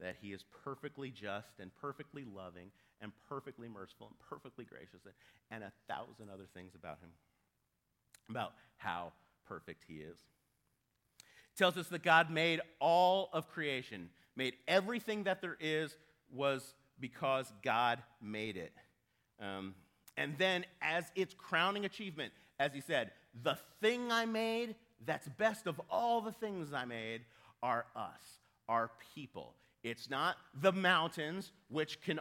that 0.00 0.16
He 0.20 0.32
is 0.32 0.44
perfectly 0.64 1.10
just 1.10 1.60
and 1.60 1.70
perfectly 1.80 2.24
loving 2.24 2.70
and 3.02 3.12
perfectly 3.28 3.68
merciful 3.68 4.08
and 4.08 4.16
perfectly 4.18 4.64
gracious, 4.64 5.00
and 5.50 5.62
a 5.62 5.72
thousand 5.88 6.30
other 6.32 6.46
things 6.54 6.74
about 6.74 6.98
Him, 7.00 7.10
about 8.28 8.52
how 8.78 9.12
perfect 9.46 9.84
He 9.86 9.96
is. 9.96 10.18
Tells 11.60 11.76
us 11.76 11.88
that 11.88 12.02
God 12.02 12.30
made 12.30 12.62
all 12.78 13.28
of 13.34 13.46
creation, 13.46 14.08
made 14.34 14.54
everything 14.66 15.24
that 15.24 15.42
there 15.42 15.58
is 15.60 15.94
was 16.32 16.72
because 16.98 17.52
God 17.62 17.98
made 18.22 18.56
it. 18.56 18.72
Um, 19.38 19.74
and 20.16 20.38
then, 20.38 20.64
as 20.80 21.12
its 21.14 21.34
crowning 21.34 21.84
achievement, 21.84 22.32
as 22.58 22.72
he 22.72 22.80
said, 22.80 23.10
the 23.42 23.58
thing 23.82 24.10
I 24.10 24.24
made 24.24 24.74
that's 25.04 25.28
best 25.36 25.66
of 25.66 25.78
all 25.90 26.22
the 26.22 26.32
things 26.32 26.72
I 26.72 26.86
made 26.86 27.26
are 27.62 27.84
us, 27.94 28.38
our 28.66 28.90
people. 29.14 29.52
It's 29.82 30.08
not 30.08 30.38
the 30.62 30.72
mountains, 30.72 31.52
which 31.68 32.00
can, 32.00 32.20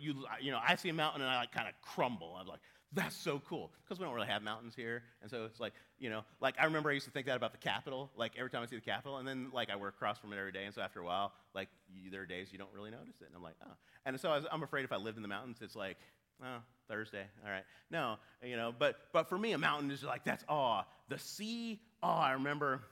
you, 0.00 0.14
you 0.40 0.52
know, 0.52 0.60
I 0.64 0.76
see 0.76 0.90
a 0.90 0.94
mountain 0.94 1.22
and 1.22 1.30
I 1.30 1.38
like 1.38 1.50
kind 1.50 1.66
of 1.66 1.74
crumble. 1.82 2.36
I'm 2.40 2.46
like, 2.46 2.60
that's 2.92 3.16
so 3.16 3.40
cool. 3.48 3.70
Because 3.84 3.98
we 3.98 4.04
don't 4.04 4.14
really 4.14 4.26
have 4.26 4.42
mountains 4.42 4.74
here. 4.74 5.02
And 5.22 5.30
so 5.30 5.44
it's 5.44 5.60
like, 5.60 5.72
you 5.98 6.10
know, 6.10 6.22
like 6.40 6.56
I 6.58 6.64
remember 6.64 6.90
I 6.90 6.94
used 6.94 7.06
to 7.06 7.12
think 7.12 7.26
that 7.26 7.36
about 7.36 7.52
the 7.52 7.58
Capitol, 7.58 8.10
like 8.16 8.32
every 8.36 8.50
time 8.50 8.62
I 8.62 8.66
see 8.66 8.76
the 8.76 8.82
Capitol. 8.82 9.18
And 9.18 9.28
then 9.28 9.48
like 9.52 9.70
I 9.70 9.76
work 9.76 9.94
across 9.94 10.18
from 10.18 10.32
it 10.32 10.38
every 10.38 10.52
day. 10.52 10.64
And 10.64 10.74
so 10.74 10.82
after 10.82 11.00
a 11.00 11.04
while, 11.04 11.32
like 11.54 11.68
you, 11.92 12.10
there 12.10 12.22
are 12.22 12.26
days 12.26 12.48
you 12.50 12.58
don't 12.58 12.72
really 12.74 12.90
notice 12.90 13.20
it. 13.20 13.26
And 13.26 13.36
I'm 13.36 13.42
like, 13.42 13.56
oh. 13.64 13.72
And 14.04 14.18
so 14.18 14.30
I 14.30 14.40
I'm 14.52 14.62
afraid 14.62 14.84
if 14.84 14.92
I 14.92 14.96
lived 14.96 15.16
in 15.16 15.22
the 15.22 15.28
mountains, 15.28 15.58
it's 15.60 15.76
like, 15.76 15.98
oh, 16.42 16.58
Thursday. 16.88 17.24
All 17.44 17.50
right. 17.50 17.64
No, 17.90 18.16
you 18.42 18.56
know, 18.56 18.74
but, 18.76 18.96
but 19.12 19.28
for 19.28 19.38
me, 19.38 19.52
a 19.52 19.58
mountain 19.58 19.90
is 19.90 20.02
like, 20.02 20.24
that's 20.24 20.44
awe. 20.48 20.82
The 21.08 21.18
sea, 21.18 21.80
awe. 22.02 22.22
I 22.22 22.32
remember 22.32 22.82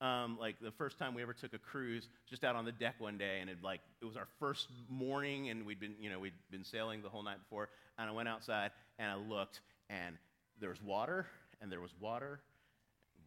um, 0.00 0.38
like 0.38 0.56
the 0.60 0.72
first 0.72 0.98
time 0.98 1.14
we 1.14 1.22
ever 1.22 1.32
took 1.32 1.54
a 1.54 1.58
cruise 1.58 2.08
just 2.28 2.44
out 2.44 2.56
on 2.56 2.64
the 2.64 2.72
deck 2.72 2.96
one 2.98 3.16
day 3.16 3.38
and 3.40 3.48
it 3.48 3.58
like 3.62 3.80
it 4.02 4.04
was 4.04 4.16
our 4.16 4.26
first 4.38 4.68
morning 4.88 5.48
and 5.48 5.64
we'd 5.64 5.80
been 5.80 5.94
you 6.00 6.10
know 6.10 6.18
we'd 6.18 6.34
been 6.50 6.64
sailing 6.64 7.00
the 7.00 7.08
whole 7.08 7.22
night 7.22 7.38
before 7.38 7.68
and 7.98 8.08
i 8.08 8.12
went 8.12 8.28
outside 8.28 8.70
and 8.98 9.10
i 9.10 9.14
looked 9.14 9.60
and 9.90 10.16
there 10.60 10.70
was 10.70 10.82
water 10.82 11.26
and 11.60 11.70
there 11.70 11.80
was 11.80 11.92
water 12.00 12.40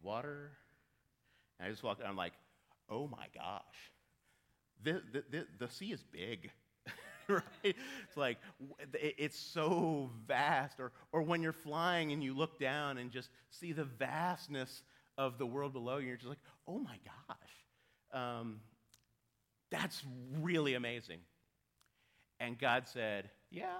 water 0.02 0.50
and 1.58 1.66
i 1.66 1.70
just 1.70 1.82
walked 1.82 2.02
i'm 2.04 2.16
like 2.16 2.32
oh 2.90 3.06
my 3.08 3.26
gosh 3.34 3.92
the, 4.84 5.02
the, 5.12 5.24
the, 5.30 5.46
the 5.58 5.68
sea 5.68 5.92
is 5.92 6.04
big 6.12 6.50
right? 7.28 7.42
It's 7.62 8.16
like, 8.16 8.38
it's 8.94 9.38
so 9.38 10.10
vast. 10.26 10.80
Or, 10.80 10.92
or 11.12 11.22
when 11.22 11.42
you're 11.42 11.52
flying 11.52 12.12
and 12.12 12.24
you 12.24 12.34
look 12.34 12.58
down 12.58 12.96
and 12.96 13.10
just 13.10 13.28
see 13.50 13.72
the 13.72 13.84
vastness 13.84 14.82
of 15.18 15.36
the 15.36 15.44
world 15.44 15.74
below 15.74 15.98
you, 15.98 16.08
you're 16.08 16.16
just 16.16 16.28
like, 16.28 16.38
oh 16.66 16.78
my 16.78 16.96
gosh. 17.04 18.22
Um, 18.22 18.60
that's 19.70 20.02
really 20.40 20.74
amazing. 20.74 21.18
And 22.40 22.58
God 22.58 22.88
said, 22.88 23.28
yeah, 23.50 23.76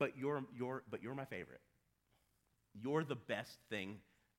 but 0.00 0.18
you're, 0.18 0.42
you're, 0.58 0.82
but 0.90 1.00
you're 1.00 1.14
my 1.14 1.26
favorite. 1.26 1.60
You're 2.74 3.04
the 3.04 3.14
best 3.14 3.58
thing 3.68 3.98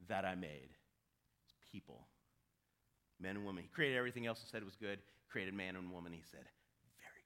that 0.10 0.26
I 0.26 0.36
made. 0.36 0.70
It's 1.46 1.54
people, 1.72 2.08
men 3.22 3.38
and 3.38 3.46
women. 3.46 3.64
He 3.64 3.70
created 3.70 3.98
everything 3.98 4.26
else 4.26 4.42
and 4.42 4.50
said 4.50 4.62
it 4.62 4.66
was 4.66 4.76
good. 4.76 5.00
Created 5.30 5.54
man 5.54 5.78
and 5.78 5.92
woman. 5.92 6.12
He 6.12 6.24
said, 6.32 6.44
very 7.00 7.24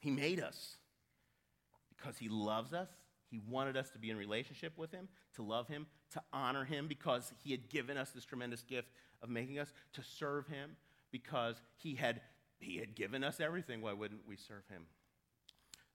He 0.00 0.10
made 0.10 0.40
us 0.40 0.76
because 1.96 2.16
He 2.16 2.28
loves 2.28 2.72
us. 2.72 2.88
He 3.30 3.40
wanted 3.46 3.76
us 3.76 3.90
to 3.90 3.98
be 3.98 4.08
in 4.08 4.16
relationship 4.16 4.78
with 4.78 4.92
Him, 4.92 5.08
to 5.34 5.42
love 5.42 5.68
Him, 5.68 5.86
to 6.12 6.22
honor 6.32 6.64
Him 6.64 6.86
because 6.86 7.32
He 7.42 7.50
had 7.50 7.68
given 7.68 7.96
us 7.98 8.10
this 8.10 8.24
tremendous 8.24 8.62
gift 8.62 8.88
of 9.20 9.28
making 9.28 9.58
us, 9.58 9.72
to 9.94 10.02
serve 10.02 10.46
Him 10.46 10.76
because 11.10 11.56
He 11.76 11.96
had, 11.96 12.20
he 12.58 12.78
had 12.78 12.94
given 12.94 13.22
us 13.22 13.40
everything. 13.40 13.80
Why 13.80 13.92
wouldn't 13.92 14.26
we 14.26 14.36
serve 14.36 14.66
Him? 14.68 14.82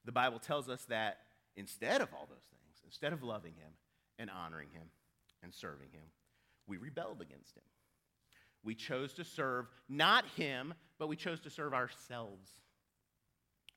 The 0.06 0.12
Bible 0.12 0.39
tells 0.39 0.69
us 0.69 0.86
that 0.86 1.19
instead 1.56 2.02
of 2.02 2.10
all 2.13 2.28
those 2.30 2.45
things, 2.49 2.82
instead 2.86 3.13
of 3.13 3.23
loving 3.23 3.54
Him 3.54 3.71
and 4.17 4.30
honoring 4.30 4.69
Him 4.71 4.88
and 5.41 5.54
serving 5.54 5.89
Him, 5.91 6.06
we 6.67 6.78
rebelled 6.78 7.21
against 7.21 7.56
Him. 7.56 7.63
We 8.63 8.76
chose 8.76 9.13
to 9.13 9.26
serve 9.26 9.67
not 9.89 10.26
Him, 10.38 10.73
but 10.97 11.08
we 11.08 11.15
chose 11.15 11.39
to 11.41 11.49
serve 11.49 11.73
ourselves. 11.73 12.49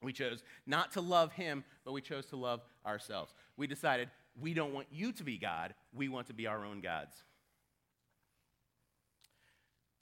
We 0.02 0.12
chose 0.12 0.42
not 0.66 0.92
to 0.92 1.00
love 1.00 1.32
him, 1.32 1.64
but 1.84 1.92
we 1.92 2.02
chose 2.02 2.26
to 2.26 2.36
love 2.36 2.60
ourselves. 2.84 3.32
We 3.56 3.66
decided 3.66 4.10
we 4.38 4.52
don't 4.52 4.74
want 4.74 4.88
you 4.90 5.10
to 5.12 5.24
be 5.24 5.38
God, 5.38 5.74
we 5.94 6.08
want 6.08 6.26
to 6.26 6.34
be 6.34 6.46
our 6.46 6.64
own 6.64 6.80
gods. 6.82 7.16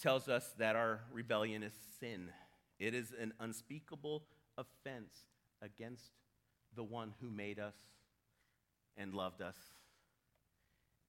Tells 0.00 0.28
us 0.28 0.52
that 0.58 0.74
our 0.74 1.00
rebellion 1.12 1.62
is 1.62 1.72
sin. 2.00 2.28
It 2.78 2.94
is 2.94 3.12
an 3.18 3.32
unspeakable 3.40 4.24
offense 4.58 5.26
against 5.62 6.10
the 6.74 6.82
one 6.82 7.14
who 7.20 7.30
made 7.30 7.58
us 7.58 7.76
and 8.96 9.14
loved 9.14 9.42
us 9.42 9.56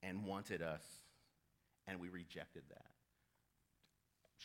and 0.03 0.25
wanted 0.25 0.61
us, 0.61 0.83
and 1.87 1.99
we 1.99 2.09
rejected 2.09 2.63
that 2.69 2.85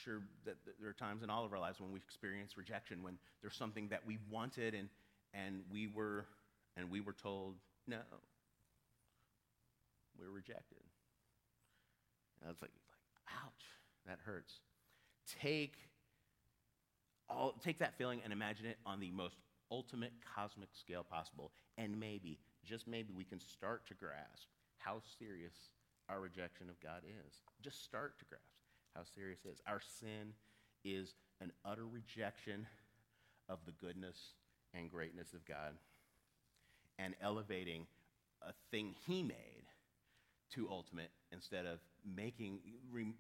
sure 0.05 0.23
that 0.45 0.57
there 0.81 0.89
are 0.89 0.95
times 0.95 1.23
in 1.23 1.31
all 1.31 1.45
of 1.45 1.53
our 1.53 1.59
lives 1.59 1.81
when 1.81 1.93
we 1.93 1.99
experience 1.99 2.57
rejection, 2.57 3.03
when 3.03 3.19
there's 3.43 3.57
something 3.57 3.89
that 3.89 4.07
we 4.07 4.19
wanted 4.31 4.75
and, 4.75 4.89
and 5.35 5.63
we 5.71 5.87
were 5.87 6.27
and 6.77 6.91
we 6.91 7.01
were 7.01 7.13
told 7.13 7.57
no. 7.87 7.99
We 10.19 10.27
were 10.27 10.33
rejected. 10.33 10.79
And 12.41 12.51
it's 12.51 12.63
like, 12.63 12.71
like, 12.71 13.35
ouch, 13.45 13.65
that 14.07 14.19
hurts. 14.25 14.61
Take 15.41 15.75
all 17.31 17.55
take 17.63 17.79
that 17.79 17.97
feeling 17.97 18.21
and 18.25 18.33
imagine 18.33 18.67
it 18.67 18.79
on 18.85 19.01
the 19.01 19.11
most 19.11 19.37
ultimate 19.71 20.13
cosmic 20.35 20.69
scale 20.73 21.05
possible. 21.09 21.53
And 21.79 21.99
maybe, 21.99 22.39
just 22.65 22.87
maybe, 22.87 23.13
we 23.15 23.25
can 23.25 23.41
start 23.41 23.87
to 23.89 23.95
grasp 23.95 24.49
how 24.79 25.01
serious 25.19 25.55
our 26.09 26.21
rejection 26.21 26.69
of 26.69 26.81
God 26.81 27.03
is. 27.05 27.35
Just 27.63 27.85
start 27.85 28.19
to 28.19 28.25
grasp 28.25 28.45
how 28.95 29.03
serious 29.15 29.41
it 29.45 29.51
is. 29.51 29.61
Our 29.67 29.81
sin 30.01 30.35
is 30.85 31.15
an 31.41 31.53
utter 31.65 31.87
rejection 31.87 32.67
of 33.49 33.59
the 33.67 33.73
goodness 33.73 34.17
and 34.75 34.91
greatness 34.91 35.33
of 35.33 35.45
God 35.45 35.75
and 36.99 37.15
elevating 37.23 37.87
a 38.43 38.53
thing 38.71 38.95
he 39.07 39.23
made 39.23 39.65
to 40.55 40.69
ultimate 40.69 41.11
instead 41.33 41.67
of 41.67 41.79
making 42.17 42.61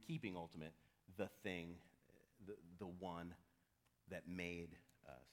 keeping 0.06 0.36
ultimate 0.36 0.72
the 1.16 1.28
thing 1.42 1.74
the, 2.46 2.54
the 2.78 2.90
one 2.98 3.34
that 4.10 4.22
made 4.28 4.70
us 5.08 5.28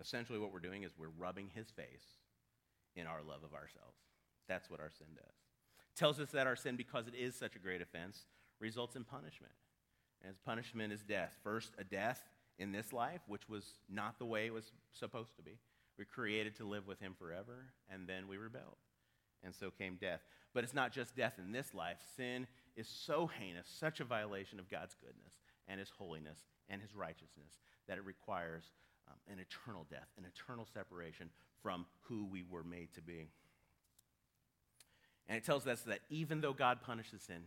essentially 0.00 0.38
what 0.38 0.52
we're 0.52 0.58
doing 0.58 0.82
is 0.82 0.92
we're 0.98 1.08
rubbing 1.18 1.50
his 1.54 1.70
face 1.70 2.20
in 2.94 3.06
our 3.06 3.22
love 3.22 3.42
of 3.44 3.54
ourselves 3.54 3.98
that's 4.48 4.70
what 4.70 4.80
our 4.80 4.90
sin 4.90 5.08
does 5.14 5.36
tells 5.96 6.20
us 6.20 6.30
that 6.30 6.46
our 6.46 6.56
sin 6.56 6.76
because 6.76 7.06
it 7.06 7.14
is 7.14 7.34
such 7.34 7.56
a 7.56 7.60
great 7.60 7.82
offense 7.82 8.26
results 8.60 8.96
in 8.96 9.04
punishment 9.04 9.52
and 10.22 10.28
his 10.28 10.38
punishment 10.38 10.92
is 10.92 11.02
death 11.02 11.36
first 11.42 11.72
a 11.78 11.84
death 11.84 12.22
in 12.58 12.72
this 12.72 12.92
life 12.92 13.20
which 13.26 13.48
was 13.48 13.78
not 13.88 14.18
the 14.18 14.24
way 14.24 14.46
it 14.46 14.52
was 14.52 14.72
supposed 14.92 15.36
to 15.36 15.42
be 15.42 15.58
we 15.98 16.04
created 16.04 16.56
to 16.56 16.64
live 16.64 16.86
with 16.86 17.00
him 17.00 17.14
forever, 17.18 17.72
and 17.88 18.06
then 18.06 18.28
we 18.28 18.36
rebelled. 18.36 18.76
And 19.42 19.54
so 19.54 19.70
came 19.70 19.96
death. 20.00 20.20
But 20.52 20.64
it's 20.64 20.74
not 20.74 20.92
just 20.92 21.16
death 21.16 21.34
in 21.38 21.52
this 21.52 21.74
life. 21.74 21.98
Sin 22.16 22.46
is 22.76 22.88
so 22.88 23.26
heinous, 23.26 23.66
such 23.68 24.00
a 24.00 24.04
violation 24.04 24.58
of 24.58 24.70
God's 24.70 24.94
goodness 24.94 25.32
and 25.68 25.80
his 25.80 25.90
holiness 25.90 26.38
and 26.68 26.80
his 26.80 26.94
righteousness, 26.94 27.58
that 27.88 27.98
it 27.98 28.04
requires 28.04 28.64
um, 29.08 29.16
an 29.32 29.38
eternal 29.38 29.86
death, 29.90 30.08
an 30.18 30.24
eternal 30.24 30.66
separation 30.72 31.30
from 31.62 31.86
who 32.02 32.26
we 32.26 32.44
were 32.48 32.64
made 32.64 32.92
to 32.94 33.00
be. 33.00 33.28
And 35.28 35.36
it 35.36 35.44
tells 35.44 35.66
us 35.66 35.82
that 35.82 36.00
even 36.08 36.40
though 36.40 36.52
God 36.52 36.80
punishes 36.82 37.22
sin, 37.22 37.42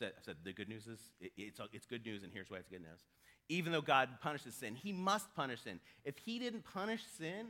I 0.00 0.10
said 0.24 0.36
the 0.44 0.52
good 0.52 0.68
news 0.68 0.86
is 0.86 0.98
it, 1.20 1.32
it's, 1.36 1.60
it's 1.72 1.86
good 1.86 2.04
news, 2.04 2.22
and 2.24 2.32
here's 2.32 2.50
why 2.50 2.58
it's 2.58 2.68
good 2.68 2.82
news 2.82 3.04
even 3.48 3.72
though 3.72 3.82
God 3.82 4.08
punishes 4.22 4.54
sin. 4.54 4.74
He 4.74 4.92
must 4.92 5.34
punish 5.34 5.60
sin. 5.62 5.80
If 6.04 6.16
he 6.18 6.38
didn't 6.38 6.64
punish 6.64 7.02
sin, 7.18 7.46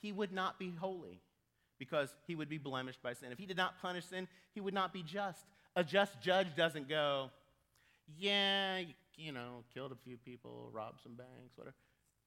he 0.00 0.12
would 0.12 0.32
not 0.32 0.58
be 0.58 0.72
holy 0.78 1.20
because 1.78 2.14
he 2.26 2.34
would 2.34 2.48
be 2.48 2.58
blemished 2.58 3.02
by 3.02 3.12
sin. 3.12 3.30
If 3.30 3.38
he 3.38 3.46
did 3.46 3.56
not 3.56 3.80
punish 3.80 4.04
sin, 4.06 4.26
he 4.52 4.60
would 4.60 4.74
not 4.74 4.92
be 4.92 5.02
just. 5.02 5.44
A 5.76 5.84
just 5.84 6.20
judge 6.20 6.48
doesn't 6.56 6.88
go, 6.88 7.30
yeah, 8.18 8.82
you, 9.18 9.32
know, 9.32 9.64
killed 9.74 9.92
a 9.92 9.96
few 9.96 10.16
people, 10.16 10.70
robbed 10.72 11.00
some 11.02 11.14
banks, 11.14 11.56
whatever. 11.56 11.74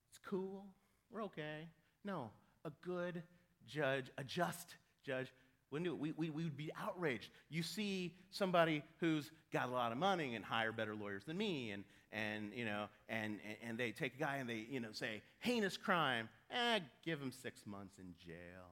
It's 0.09 0.19
cool. 0.27 0.65
We're 1.11 1.23
okay. 1.23 1.67
No, 2.03 2.29
a 2.65 2.71
good 2.85 3.23
judge, 3.67 4.11
a 4.17 4.23
just 4.23 4.75
judge 5.03 5.31
wouldn't 5.71 5.87
do 5.87 5.93
it. 5.93 5.99
We, 5.99 6.11
we, 6.11 6.29
we 6.29 6.43
would 6.43 6.57
be 6.57 6.69
outraged. 6.79 7.29
You 7.49 7.63
see 7.63 8.13
somebody 8.29 8.83
who's 8.99 9.31
got 9.53 9.69
a 9.69 9.71
lot 9.71 9.91
of 9.91 9.97
money 9.97 10.35
and 10.35 10.43
hire 10.43 10.73
better 10.73 10.93
lawyers 10.93 11.23
than 11.23 11.37
me, 11.37 11.71
and, 11.71 11.83
and, 12.11 12.51
you 12.53 12.65
know, 12.65 12.85
and, 13.07 13.39
and 13.65 13.77
they 13.77 13.91
take 13.91 14.15
a 14.15 14.17
guy 14.17 14.37
and 14.37 14.49
they, 14.49 14.65
you 14.69 14.81
know, 14.81 14.89
say, 14.91 15.21
heinous 15.39 15.77
crime, 15.77 16.27
eh, 16.51 16.79
give 17.05 17.21
him 17.21 17.31
six 17.31 17.61
months 17.65 17.97
in 17.99 18.13
jail. 18.23 18.67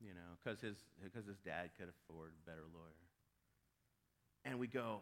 You 0.00 0.14
know, 0.14 0.36
because 0.42 0.60
his, 0.60 0.76
cause 1.14 1.26
his 1.26 1.38
dad 1.38 1.70
could 1.78 1.88
afford 1.88 2.30
a 2.30 2.50
better 2.50 2.64
lawyer. 2.72 2.92
And 4.44 4.58
we 4.58 4.66
go, 4.66 5.00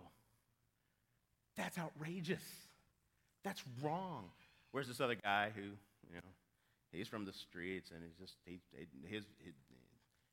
that's 1.57 1.79
outrageous. 1.79 2.42
That's 3.45 3.62
wrong. 3.83 4.31
Where's 4.73 4.88
this 4.88 5.01
other 5.01 5.14
guy 5.14 5.51
who, 5.55 5.62
you 5.62 6.14
know, 6.14 6.33
he's 6.92 7.09
from 7.09 7.25
the 7.25 7.33
streets 7.33 7.90
and 7.95 8.03
he's 8.03 8.16
just, 8.19 8.37
he, 8.45 8.61
his, 9.05 9.25
his, 9.38 9.55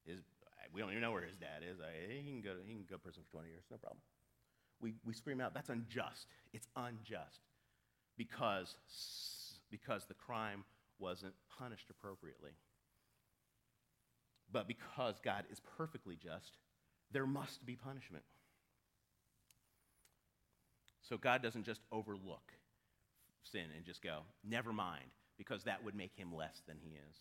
his, 0.06 0.20
we 0.74 0.82
don't 0.82 0.92
even 0.92 1.02
know 1.02 1.12
where 1.12 1.24
his 1.24 1.38
dad 1.38 1.62
is. 1.62 1.80
I, 1.80 2.12
he, 2.12 2.32
can 2.32 2.42
go 2.42 2.54
to, 2.56 2.60
he 2.66 2.74
can 2.74 2.84
go 2.90 2.96
to 2.96 3.02
prison 3.02 3.24
for 3.28 3.38
20 3.38 3.50
years, 3.50 3.64
no 3.72 3.78
problem. 3.78 4.02
We, 4.82 4.96
we 5.06 5.14
scream 5.14 5.40
out, 5.40 5.54
that's 5.54 5.70
unjust. 5.70 6.28
It's 6.52 6.68
unjust 6.76 7.40
because, 8.18 8.76
because 9.72 10.06
the 10.06 10.14
crime 10.14 10.66
wasn't 11.00 11.34
punished 11.58 11.90
appropriately. 11.90 12.52
But 14.52 14.68
because 14.68 15.16
God 15.24 15.46
is 15.52 15.62
perfectly 15.78 16.16
just, 16.16 16.58
there 17.12 17.26
must 17.26 17.66
be 17.66 17.76
punishment. 17.76 18.24
So 21.13 21.17
God 21.17 21.43
doesn't 21.43 21.65
just 21.65 21.82
overlook 21.91 22.54
sin 23.43 23.65
and 23.76 23.86
just 23.86 24.02
go, 24.02 24.21
never 24.43 24.73
mind, 24.73 25.06
because 25.38 25.65
that 25.65 25.86
would 25.86 25.93
make 25.93 26.15
him 26.15 26.34
less 26.36 26.63
than 26.67 26.78
he 26.82 26.89
is. 26.89 27.17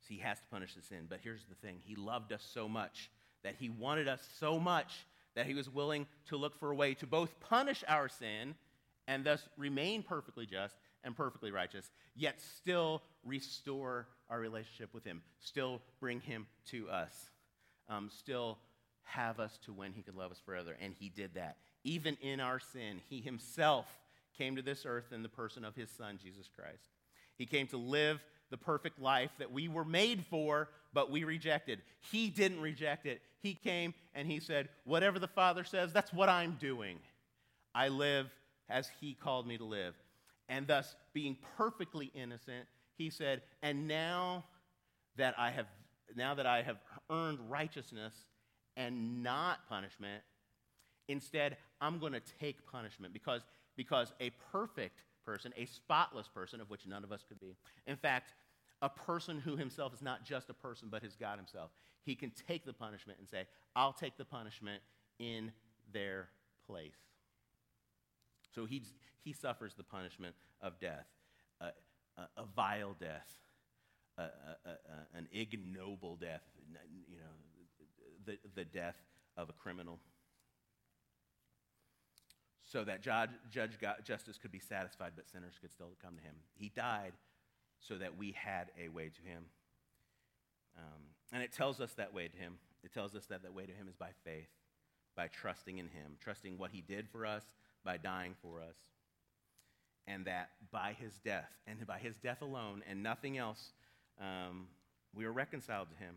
So 0.00 0.06
he 0.08 0.18
has 0.18 0.40
to 0.40 0.46
punish 0.50 0.74
the 0.74 0.82
sin. 0.82 1.06
But 1.08 1.20
here's 1.22 1.44
the 1.44 1.54
thing 1.54 1.76
He 1.84 1.94
loved 1.94 2.32
us 2.32 2.44
so 2.52 2.68
much 2.68 3.08
that 3.44 3.54
he 3.60 3.68
wanted 3.68 4.08
us 4.08 4.20
so 4.40 4.58
much 4.58 5.06
that 5.36 5.46
he 5.46 5.54
was 5.54 5.70
willing 5.70 6.08
to 6.30 6.36
look 6.36 6.58
for 6.58 6.72
a 6.72 6.74
way 6.74 6.94
to 6.94 7.06
both 7.06 7.38
punish 7.38 7.84
our 7.86 8.08
sin 8.08 8.56
and 9.06 9.24
thus 9.24 9.48
remain 9.56 10.02
perfectly 10.02 10.44
just 10.44 10.74
and 11.04 11.16
perfectly 11.16 11.52
righteous, 11.52 11.88
yet 12.16 12.40
still 12.40 13.04
restore 13.24 14.08
our 14.28 14.40
relationship 14.40 14.92
with 14.92 15.04
him, 15.04 15.22
still 15.38 15.80
bring 16.00 16.18
him 16.18 16.48
to 16.72 16.90
us, 16.90 17.30
um, 17.88 18.10
still 18.18 18.58
have 19.04 19.38
us 19.38 19.56
to 19.64 19.72
when 19.72 19.92
he 19.92 20.02
could 20.02 20.16
love 20.16 20.32
us 20.32 20.40
forever. 20.44 20.76
And 20.80 20.92
he 20.98 21.08
did 21.08 21.34
that. 21.34 21.58
Even 21.86 22.16
in 22.20 22.40
our 22.40 22.58
sin, 22.58 23.00
he 23.08 23.20
himself 23.20 23.86
came 24.36 24.56
to 24.56 24.62
this 24.62 24.84
earth 24.84 25.12
in 25.12 25.22
the 25.22 25.28
person 25.28 25.64
of 25.64 25.76
his 25.76 25.88
son, 25.88 26.18
Jesus 26.20 26.50
Christ. 26.54 26.82
He 27.38 27.46
came 27.46 27.68
to 27.68 27.76
live 27.76 28.20
the 28.50 28.56
perfect 28.56 29.00
life 29.00 29.30
that 29.38 29.52
we 29.52 29.68
were 29.68 29.84
made 29.84 30.24
for, 30.28 30.68
but 30.92 31.12
we 31.12 31.22
rejected. 31.22 31.80
He 32.10 32.28
didn't 32.28 32.60
reject 32.60 33.06
it. 33.06 33.22
He 33.40 33.54
came 33.54 33.94
and 34.16 34.26
he 34.26 34.40
said, 34.40 34.68
Whatever 34.82 35.20
the 35.20 35.28
Father 35.28 35.62
says, 35.62 35.92
that's 35.92 36.12
what 36.12 36.28
I'm 36.28 36.56
doing. 36.60 36.98
I 37.72 37.86
live 37.86 38.30
as 38.68 38.90
he 39.00 39.14
called 39.14 39.46
me 39.46 39.56
to 39.56 39.64
live. 39.64 39.94
And 40.48 40.66
thus, 40.66 40.96
being 41.12 41.36
perfectly 41.56 42.10
innocent, 42.16 42.66
he 42.98 43.10
said, 43.10 43.42
And 43.62 43.86
now 43.86 44.44
that 45.16 45.38
I 45.38 45.52
have 45.52 45.66
now 46.16 46.34
that 46.34 46.46
I 46.46 46.62
have 46.62 46.78
earned 47.10 47.38
righteousness 47.48 48.12
and 48.76 49.22
not 49.22 49.68
punishment, 49.68 50.22
instead 51.08 51.56
I'm 51.80 51.98
going 51.98 52.12
to 52.12 52.22
take 52.40 52.64
punishment 52.70 53.12
because, 53.12 53.42
because 53.76 54.12
a 54.20 54.30
perfect 54.52 55.02
person, 55.24 55.52
a 55.56 55.66
spotless 55.66 56.28
person, 56.28 56.60
of 56.60 56.70
which 56.70 56.86
none 56.86 57.04
of 57.04 57.12
us 57.12 57.24
could 57.28 57.40
be. 57.40 57.56
In 57.86 57.96
fact, 57.96 58.32
a 58.82 58.88
person 58.88 59.40
who 59.40 59.56
himself 59.56 59.92
is 59.92 60.02
not 60.02 60.24
just 60.24 60.50
a 60.50 60.54
person, 60.54 60.88
but 60.90 61.04
is 61.04 61.16
God 61.16 61.38
himself. 61.38 61.70
He 62.02 62.14
can 62.14 62.30
take 62.46 62.64
the 62.64 62.72
punishment 62.72 63.18
and 63.18 63.28
say, 63.28 63.46
I'll 63.74 63.92
take 63.92 64.16
the 64.16 64.24
punishment 64.24 64.82
in 65.18 65.50
their 65.92 66.28
place. 66.66 66.94
So 68.54 68.64
he, 68.64 68.82
he 69.24 69.32
suffers 69.32 69.74
the 69.74 69.82
punishment 69.82 70.34
of 70.62 70.78
death, 70.80 71.06
a, 71.60 71.72
a, 72.36 72.44
vile 72.54 72.96
death, 72.98 73.28
an 74.16 75.28
ignoble 75.32 76.16
death, 76.16 76.42
you 77.08 77.18
know, 77.18 77.24
the, 78.24 78.38
the 78.54 78.64
death 78.64 78.96
of 79.36 79.50
a 79.50 79.52
criminal 79.52 79.98
so 82.66 82.82
that 82.84 83.00
judge, 83.00 83.30
judge 83.50 83.72
justice 84.04 84.38
could 84.38 84.50
be 84.50 84.58
satisfied, 84.58 85.12
but 85.14 85.28
sinners 85.28 85.54
could 85.60 85.72
still 85.72 85.92
come 86.02 86.16
to 86.16 86.22
him. 86.22 86.34
He 86.54 86.72
died 86.74 87.12
so 87.78 87.96
that 87.96 88.18
we 88.18 88.32
had 88.32 88.70
a 88.82 88.88
way 88.88 89.08
to 89.08 89.22
him. 89.22 89.44
Um, 90.76 91.02
and 91.32 91.42
it 91.42 91.52
tells 91.52 91.80
us 91.80 91.94
that 91.94 92.12
way 92.12 92.28
to 92.28 92.36
him. 92.36 92.54
It 92.82 92.92
tells 92.92 93.14
us 93.14 93.26
that 93.26 93.42
that 93.42 93.54
way 93.54 93.66
to 93.66 93.72
him 93.72 93.88
is 93.88 93.94
by 93.94 94.10
faith, 94.24 94.48
by 95.16 95.28
trusting 95.28 95.78
in 95.78 95.86
him, 95.86 96.16
trusting 96.20 96.58
what 96.58 96.72
he 96.72 96.80
did 96.80 97.08
for 97.08 97.24
us, 97.24 97.44
by 97.84 97.96
dying 97.96 98.34
for 98.42 98.60
us. 98.60 98.76
And 100.08 100.24
that 100.26 100.50
by 100.70 100.96
his 100.98 101.18
death, 101.24 101.50
and 101.66 101.84
by 101.86 101.98
his 101.98 102.16
death 102.16 102.42
alone 102.42 102.82
and 102.88 103.02
nothing 103.02 103.38
else, 103.38 103.72
um, 104.20 104.66
we 105.14 105.24
are 105.24 105.32
reconciled 105.32 105.88
to 105.90 105.96
him. 105.96 106.16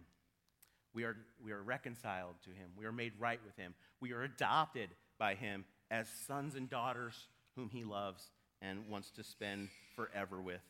We 0.94 1.04
are, 1.04 1.16
we 1.44 1.52
are 1.52 1.62
reconciled 1.62 2.36
to 2.44 2.50
him. 2.50 2.70
We 2.78 2.86
are 2.86 2.92
made 2.92 3.14
right 3.20 3.40
with 3.46 3.56
him. 3.56 3.74
We 4.00 4.14
are 4.14 4.24
adopted 4.24 4.90
by 5.20 5.36
him 5.36 5.66
as 5.92 6.08
sons 6.28 6.56
and 6.56 6.70
daughters 6.70 7.28
whom 7.56 7.70
he 7.70 7.84
loves 7.84 8.30
and 8.62 8.88
wants 8.90 9.12
to 9.12 9.24
spend 9.24 9.70
forever 9.96 10.42
with. 10.42 10.62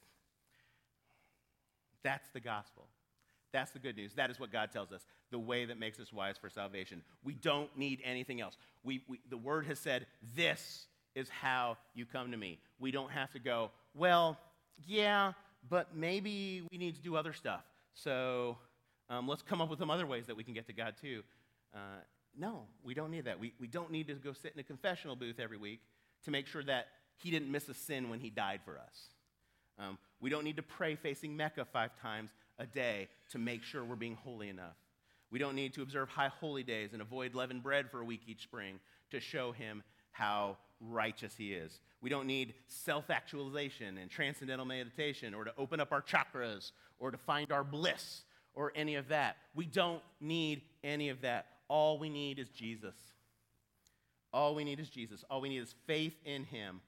That's 2.03 2.27
the 2.33 2.39
gospel. 2.39 2.87
That's 3.51 3.71
the 3.71 3.79
good 3.79 3.97
news. 3.97 4.13
That 4.13 4.29
is 4.29 4.39
what 4.39 4.51
God 4.51 4.71
tells 4.71 4.91
us, 4.91 5.01
the 5.31 5.39
way 5.39 5.65
that 5.65 5.79
makes 5.79 5.99
us 5.99 6.13
wise 6.13 6.37
for 6.37 6.49
salvation. 6.49 7.01
We 7.23 7.33
don't 7.33 7.75
need 7.77 7.99
anything 8.03 8.41
else. 8.41 8.55
We, 8.83 9.03
we, 9.07 9.19
the 9.29 9.37
word 9.37 9.65
has 9.65 9.79
said, 9.79 10.05
This 10.35 10.85
is 11.15 11.29
how 11.29 11.77
you 11.95 12.05
come 12.05 12.31
to 12.31 12.37
me. 12.37 12.59
We 12.79 12.91
don't 12.91 13.11
have 13.11 13.31
to 13.31 13.39
go, 13.39 13.71
Well, 13.95 14.37
yeah, 14.85 15.33
but 15.67 15.95
maybe 15.95 16.63
we 16.71 16.77
need 16.77 16.95
to 16.95 17.01
do 17.01 17.15
other 17.15 17.33
stuff. 17.33 17.63
So 17.93 18.57
um, 19.09 19.27
let's 19.27 19.41
come 19.41 19.61
up 19.61 19.69
with 19.69 19.79
some 19.79 19.89
other 19.89 20.05
ways 20.05 20.25
that 20.27 20.37
we 20.37 20.43
can 20.43 20.53
get 20.53 20.67
to 20.67 20.73
God 20.73 20.93
too. 21.01 21.23
Uh, 21.73 21.77
no, 22.39 22.63
we 22.83 22.93
don't 22.93 23.11
need 23.11 23.25
that. 23.25 23.39
We, 23.39 23.53
we 23.59 23.67
don't 23.67 23.91
need 23.91 24.07
to 24.07 24.13
go 24.15 24.33
sit 24.33 24.53
in 24.53 24.59
a 24.59 24.63
confessional 24.63 25.15
booth 25.15 25.39
every 25.39 25.57
week 25.57 25.81
to 26.23 26.31
make 26.31 26.47
sure 26.47 26.63
that 26.63 26.87
he 27.17 27.31
didn't 27.31 27.51
miss 27.51 27.67
a 27.67 27.73
sin 27.73 28.09
when 28.09 28.19
he 28.19 28.29
died 28.29 28.61
for 28.63 28.77
us. 28.77 29.09
Um, 29.77 29.97
we 30.19 30.29
don't 30.29 30.43
need 30.43 30.57
to 30.57 30.63
pray 30.63 30.95
facing 30.95 31.35
Mecca 31.35 31.65
five 31.65 31.91
times 32.01 32.31
a 32.57 32.65
day 32.65 33.07
to 33.31 33.37
make 33.37 33.63
sure 33.63 33.83
we're 33.83 33.95
being 33.95 34.15
holy 34.15 34.49
enough. 34.49 34.75
We 35.31 35.39
don't 35.39 35.55
need 35.55 35.73
to 35.75 35.81
observe 35.81 36.09
high 36.09 36.29
holy 36.39 36.63
days 36.63 36.93
and 36.93 37.01
avoid 37.01 37.35
leavened 37.35 37.63
bread 37.63 37.91
for 37.91 38.01
a 38.01 38.05
week 38.05 38.21
each 38.25 38.43
spring 38.43 38.79
to 39.11 39.19
show 39.19 39.51
him 39.51 39.83
how 40.11 40.57
righteous 40.81 41.35
he 41.37 41.53
is. 41.53 41.79
We 42.01 42.09
don't 42.09 42.27
need 42.27 42.53
self 42.67 43.09
actualization 43.09 43.97
and 43.97 44.09
transcendental 44.09 44.65
meditation 44.65 45.33
or 45.33 45.43
to 45.43 45.53
open 45.57 45.79
up 45.79 45.91
our 45.91 46.01
chakras 46.01 46.71
or 46.99 47.11
to 47.11 47.17
find 47.17 47.51
our 47.51 47.63
bliss 47.63 48.23
or 48.53 48.71
any 48.75 48.95
of 48.95 49.09
that. 49.09 49.37
We 49.55 49.65
don't 49.65 50.01
need 50.19 50.61
any 50.83 51.09
of 51.09 51.21
that. 51.21 51.45
All 51.69 51.97
we 51.97 52.09
need 52.09 52.39
is 52.39 52.49
Jesus. 52.49 52.95
All 54.33 54.55
we 54.55 54.63
need 54.63 54.79
is 54.79 54.89
Jesus. 54.89 55.23
All 55.29 55.41
we 55.41 55.49
need 55.49 55.61
is 55.61 55.73
faith 55.87 56.15
in 56.25 56.43
him. 56.43 56.81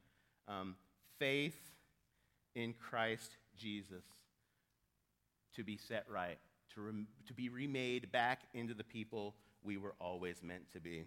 Um, 0.47 0.75
faith 1.17 1.57
in 2.55 2.73
Christ 2.73 3.37
Jesus 3.57 4.03
to 5.55 5.63
be 5.63 5.77
set 5.77 6.05
right, 6.09 6.37
to, 6.73 6.81
rem- 6.81 7.07
to 7.27 7.33
be 7.33 7.49
remade 7.49 8.11
back 8.11 8.41
into 8.53 8.73
the 8.73 8.83
people 8.83 9.35
we 9.63 9.77
were 9.77 9.93
always 9.99 10.41
meant 10.41 10.71
to 10.73 10.79
be, 10.79 11.05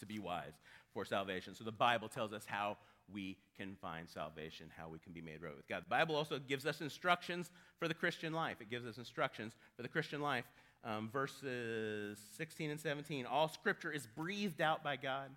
to 0.00 0.06
be 0.06 0.18
wise 0.18 0.54
for 0.92 1.04
salvation. 1.04 1.54
So 1.54 1.64
the 1.64 1.72
Bible 1.72 2.08
tells 2.08 2.32
us 2.32 2.44
how 2.46 2.76
we 3.12 3.36
can 3.56 3.76
find 3.80 4.08
salvation, 4.08 4.66
how 4.76 4.88
we 4.88 4.98
can 4.98 5.12
be 5.12 5.20
made 5.20 5.42
right 5.42 5.54
with 5.54 5.68
God. 5.68 5.84
The 5.84 5.90
Bible 5.90 6.16
also 6.16 6.38
gives 6.38 6.66
us 6.66 6.80
instructions 6.80 7.50
for 7.78 7.88
the 7.88 7.94
Christian 7.94 8.32
life. 8.32 8.56
It 8.60 8.70
gives 8.70 8.86
us 8.86 8.98
instructions 8.98 9.52
for 9.76 9.82
the 9.82 9.88
Christian 9.88 10.20
life. 10.20 10.44
Um, 10.84 11.08
verses 11.12 12.18
16 12.36 12.70
and 12.70 12.80
17 12.80 13.24
All 13.26 13.48
scripture 13.48 13.92
is 13.92 14.06
breathed 14.16 14.60
out 14.60 14.82
by 14.82 14.96
God 14.96 15.30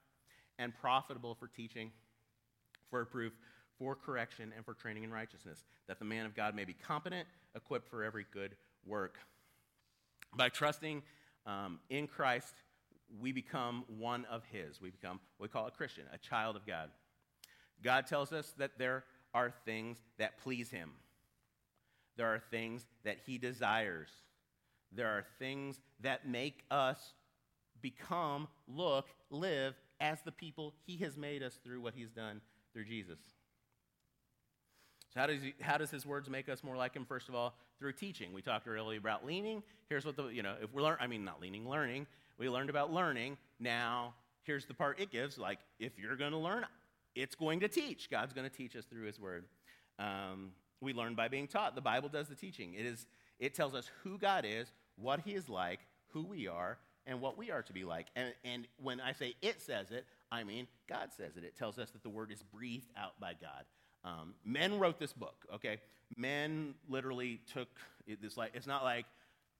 and 0.57 0.73
profitable 0.75 1.35
for 1.35 1.47
teaching, 1.47 1.91
for 2.89 2.99
reproof, 2.99 3.33
for 3.77 3.95
correction, 3.95 4.53
and 4.55 4.65
for 4.65 4.73
training 4.73 5.03
in 5.03 5.11
righteousness, 5.11 5.63
that 5.87 5.99
the 5.99 6.05
man 6.05 6.25
of 6.25 6.35
God 6.35 6.55
may 6.55 6.65
be 6.65 6.73
competent, 6.73 7.27
equipped 7.55 7.89
for 7.89 8.03
every 8.03 8.25
good 8.31 8.55
work. 8.85 9.17
By 10.35 10.49
trusting 10.49 11.03
um, 11.45 11.79
in 11.89 12.07
Christ, 12.07 12.53
we 13.19 13.31
become 13.31 13.83
one 13.99 14.25
of 14.25 14.43
His. 14.51 14.81
We 14.81 14.89
become 14.89 15.19
what 15.37 15.49
we 15.49 15.51
call 15.51 15.67
a 15.67 15.71
Christian, 15.71 16.05
a 16.13 16.17
child 16.17 16.55
of 16.55 16.65
God. 16.65 16.89
God 17.83 18.07
tells 18.07 18.33
us 18.33 18.53
that 18.57 18.77
there 18.77 19.03
are 19.33 19.53
things 19.65 19.97
that 20.17 20.39
please 20.39 20.69
Him, 20.69 20.91
there 22.17 22.27
are 22.27 22.41
things 22.51 22.85
that 23.03 23.17
He 23.25 23.37
desires, 23.37 24.09
there 24.95 25.07
are 25.07 25.25
things 25.39 25.79
that 26.01 26.27
make 26.27 26.63
us 26.71 27.13
become, 27.81 28.47
look, 28.67 29.07
live 29.29 29.75
as 29.99 30.21
the 30.21 30.31
people 30.31 30.73
He 30.85 30.97
has 30.97 31.17
made 31.17 31.43
us 31.43 31.59
through 31.63 31.81
what 31.81 31.93
He's 31.95 32.11
done 32.11 32.41
through 32.73 32.85
Jesus. 32.85 33.19
So, 35.13 35.21
how 35.21 35.27
does, 35.27 35.41
he, 35.41 35.53
how 35.61 35.77
does 35.77 35.89
his 35.89 36.05
words 36.05 36.29
make 36.29 36.49
us 36.49 36.63
more 36.63 36.75
like 36.75 36.93
him? 36.93 37.05
First 37.05 37.29
of 37.29 37.35
all, 37.35 37.55
through 37.79 37.93
teaching. 37.93 38.33
We 38.33 38.41
talked 38.41 38.67
earlier 38.67 38.99
about 38.99 39.25
leaning. 39.25 39.63
Here's 39.89 40.05
what 40.05 40.15
the, 40.15 40.27
you 40.27 40.43
know, 40.43 40.55
if 40.61 40.73
we're 40.73 40.97
I 40.99 41.07
mean, 41.07 41.23
not 41.23 41.41
leaning, 41.41 41.67
learning. 41.67 42.07
We 42.37 42.49
learned 42.49 42.69
about 42.69 42.91
learning. 42.91 43.37
Now, 43.59 44.13
here's 44.43 44.65
the 44.65 44.73
part 44.73 44.99
it 44.99 45.11
gives. 45.11 45.37
Like, 45.37 45.59
if 45.79 45.97
you're 45.97 46.17
going 46.17 46.31
to 46.31 46.37
learn, 46.37 46.65
it's 47.15 47.35
going 47.35 47.61
to 47.61 47.67
teach. 47.67 48.09
God's 48.09 48.33
going 48.33 48.49
to 48.49 48.55
teach 48.55 48.75
us 48.75 48.85
through 48.85 49.05
his 49.05 49.19
word. 49.19 49.45
Um, 49.99 50.51
we 50.81 50.93
learn 50.93 51.15
by 51.15 51.29
being 51.29 51.47
taught. 51.47 51.75
The 51.75 51.81
Bible 51.81 52.09
does 52.09 52.27
the 52.27 52.35
teaching. 52.35 52.73
It, 52.73 52.85
is, 52.85 53.07
it 53.39 53.53
tells 53.53 53.73
us 53.73 53.89
who 54.03 54.17
God 54.17 54.45
is, 54.45 54.71
what 54.97 55.21
he 55.21 55.33
is 55.33 55.49
like, 55.49 55.79
who 56.09 56.23
we 56.23 56.47
are, 56.47 56.77
and 57.07 57.21
what 57.21 57.37
we 57.37 57.51
are 57.51 57.61
to 57.61 57.73
be 57.73 57.83
like. 57.83 58.07
And, 58.15 58.33
and 58.43 58.67
when 58.81 58.99
I 58.99 59.13
say 59.13 59.35
it 59.41 59.61
says 59.61 59.91
it, 59.91 60.05
I 60.31 60.43
mean 60.43 60.67
God 60.89 61.09
says 61.15 61.37
it. 61.37 61.43
It 61.43 61.55
tells 61.55 61.77
us 61.77 61.91
that 61.91 62.03
the 62.03 62.09
word 62.09 62.31
is 62.31 62.41
breathed 62.41 62.89
out 62.97 63.19
by 63.19 63.33
God. 63.39 63.65
Um, 64.03 64.35
men 64.43 64.77
wrote 64.77 64.99
this 64.99 65.13
book, 65.13 65.45
okay? 65.55 65.79
Men 66.15 66.75
literally 66.87 67.41
took 67.51 67.69
this, 68.21 68.37
like, 68.37 68.51
it's 68.53 68.67
not 68.67 68.83
like, 68.83 69.05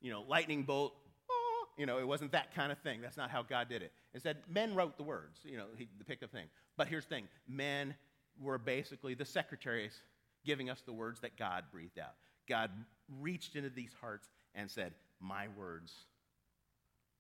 you 0.02 0.12
know, 0.12 0.24
lightning 0.28 0.64
bolt, 0.64 0.94
oh, 1.32 1.66
you 1.78 1.88
know, 1.88 1.98
it 1.98 2.08
wasn't 2.08 2.32
that 2.34 2.54
kind 2.54 2.72
of 2.72 2.78
thing. 2.80 3.02
That's 3.02 3.18
not 3.18 3.32
how 3.32 3.42
God 3.42 3.70
did 3.70 3.82
it. 3.82 3.92
Instead, 4.14 4.38
men 4.48 4.76
wrote 4.76 4.98
the 4.98 5.04
words, 5.04 5.40
you 5.44 5.58
know, 5.58 5.66
he, 5.76 5.88
the 5.98 6.06
pick 6.06 6.22
of 6.22 6.30
thing. 6.30 6.46
But 6.78 6.88
here's 6.88 7.06
the 7.06 7.16
thing 7.16 7.28
men 7.48 7.96
were 8.40 8.60
basically 8.60 9.16
the 9.16 9.26
secretaries 9.26 10.00
giving 10.46 10.70
us 10.70 10.82
the 10.86 10.94
words 10.94 11.22
that 11.22 11.38
God 11.38 11.64
breathed 11.72 11.98
out. 11.98 12.14
God 12.48 12.70
reached 13.20 13.56
into 13.56 13.70
these 13.70 13.96
hearts 14.00 14.28
and 14.56 14.70
said, 14.70 14.94
My 15.20 15.48
words, 15.58 15.94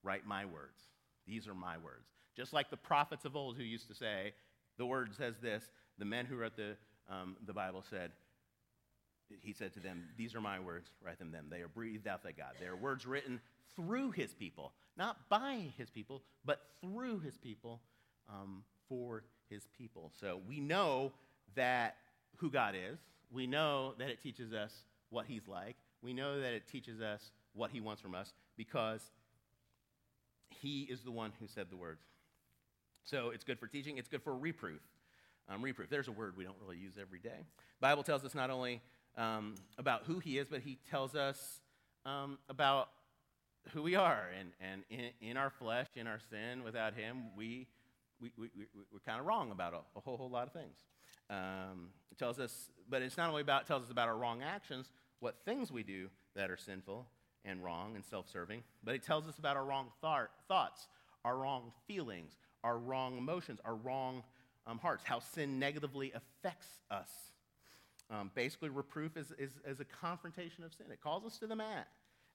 write 0.03 0.25
my 0.25 0.45
words. 0.45 0.81
These 1.27 1.47
are 1.47 1.55
my 1.55 1.77
words. 1.77 2.07
Just 2.35 2.53
like 2.53 2.69
the 2.69 2.77
prophets 2.77 3.25
of 3.25 3.35
old 3.35 3.57
who 3.57 3.63
used 3.63 3.87
to 3.87 3.95
say, 3.95 4.33
the 4.77 4.85
word 4.85 5.15
says 5.15 5.35
this, 5.41 5.69
the 5.97 6.05
men 6.05 6.25
who 6.25 6.35
wrote 6.35 6.55
the 6.55 6.75
um, 7.09 7.37
the 7.45 7.53
Bible 7.53 7.83
said, 7.87 8.11
he 9.41 9.53
said 9.53 9.73
to 9.73 9.79
them, 9.79 10.03
These 10.17 10.35
are 10.35 10.41
my 10.41 10.59
words, 10.59 10.89
write 11.03 11.19
them 11.19 11.31
them. 11.31 11.47
They 11.49 11.61
are 11.61 11.67
breathed 11.67 12.07
out 12.07 12.23
by 12.23 12.31
God. 12.31 12.53
They 12.59 12.67
are 12.67 12.75
words 12.75 13.05
written 13.05 13.39
through 13.75 14.11
his 14.11 14.33
people, 14.33 14.73
not 14.97 15.29
by 15.29 15.71
his 15.77 15.89
people, 15.89 16.21
but 16.45 16.61
through 16.81 17.19
his 17.19 17.37
people 17.37 17.81
um, 18.29 18.63
for 18.87 19.23
his 19.49 19.67
people. 19.77 20.11
So 20.19 20.41
we 20.47 20.59
know 20.59 21.11
that 21.55 21.97
who 22.37 22.49
God 22.49 22.75
is. 22.75 22.99
We 23.31 23.47
know 23.47 23.93
that 23.97 24.09
it 24.09 24.21
teaches 24.21 24.53
us 24.53 24.73
what 25.09 25.25
he's 25.25 25.47
like. 25.47 25.75
We 26.05 26.13
know 26.13 26.39
that 26.39 26.53
it 26.53 26.67
teaches 26.67 27.01
us 27.01 27.31
what 27.53 27.71
he 27.71 27.81
wants 27.81 28.01
from 28.01 28.15
us 28.15 28.33
because 28.55 29.01
he 30.49 30.83
is 30.83 31.01
the 31.01 31.11
one 31.11 31.33
who 31.39 31.47
said 31.47 31.67
the 31.69 31.75
words. 31.75 32.03
So 33.03 33.31
it's 33.31 33.43
good 33.43 33.59
for 33.59 33.67
teaching, 33.67 33.97
it's 33.97 34.07
good 34.07 34.23
for 34.23 34.35
reproof 34.35 34.81
um, 35.49 35.61
reproof. 35.61 35.89
There's 35.89 36.07
a 36.07 36.11
word 36.11 36.35
we 36.37 36.43
don't 36.43 36.57
really 36.61 36.77
use 36.77 36.93
every 36.99 37.19
day. 37.19 37.45
Bible 37.79 38.03
tells 38.03 38.23
us 38.25 38.33
not 38.33 38.49
only 38.49 38.81
um, 39.17 39.55
about 39.77 40.03
who 40.05 40.19
he 40.19 40.37
is, 40.37 40.47
but 40.47 40.61
he 40.61 40.77
tells 40.89 41.15
us 41.15 41.61
um, 42.05 42.37
about 42.49 42.89
who 43.71 43.83
we 43.83 43.95
are. 43.95 44.29
And, 44.39 44.49
and 44.59 44.83
in, 44.89 45.29
in, 45.29 45.37
our 45.37 45.49
flesh, 45.49 45.87
in 45.95 46.07
our 46.07 46.19
sin, 46.29 46.63
without 46.63 46.93
him, 46.93 47.35
we, 47.35 47.67
we, 48.19 48.31
we, 48.37 48.49
we, 48.55 48.97
are 48.97 48.99
kind 49.05 49.19
of 49.19 49.25
wrong 49.25 49.51
about 49.51 49.73
a, 49.73 49.97
a, 49.97 50.01
whole, 50.01 50.17
whole 50.17 50.29
lot 50.29 50.47
of 50.47 50.53
things. 50.53 50.77
Um, 51.29 51.89
it 52.11 52.17
tells 52.17 52.39
us, 52.39 52.69
but 52.89 53.01
it's 53.01 53.17
not 53.17 53.29
only 53.29 53.41
about, 53.41 53.67
tells 53.67 53.83
us 53.83 53.91
about 53.91 54.07
our 54.07 54.17
wrong 54.17 54.41
actions, 54.43 54.89
what 55.25 55.43
things 55.43 55.71
we 55.71 55.81
do 55.81 56.07
that 56.35 56.51
are 56.51 56.57
sinful 56.57 57.07
and 57.45 57.63
wrong 57.63 57.95
and 57.95 58.05
self 58.05 58.29
serving, 58.29 58.61
but 58.83 58.93
it 58.93 59.01
tells 59.01 59.27
us 59.27 59.39
about 59.39 59.57
our 59.57 59.65
wrong 59.65 59.87
thought, 59.99 60.29
thoughts, 60.47 60.87
our 61.23 61.35
wrong 61.35 61.71
feelings, 61.87 62.37
our 62.63 62.77
wrong 62.77 63.17
emotions, 63.17 63.59
our 63.65 63.73
wrong 63.73 64.21
um, 64.67 64.77
hearts, 64.77 65.03
how 65.03 65.17
sin 65.17 65.57
negatively 65.57 66.13
affects 66.13 66.67
us. 66.91 67.09
Um, 68.11 68.29
basically, 68.35 68.69
reproof 68.69 69.17
is, 69.17 69.33
is, 69.39 69.49
is 69.65 69.79
a 69.79 69.85
confrontation 69.85 70.63
of 70.63 70.71
sin. 70.75 70.85
It 70.91 71.01
calls 71.01 71.25
us 71.25 71.39
to 71.39 71.47
the 71.47 71.55
mat. 71.55 71.87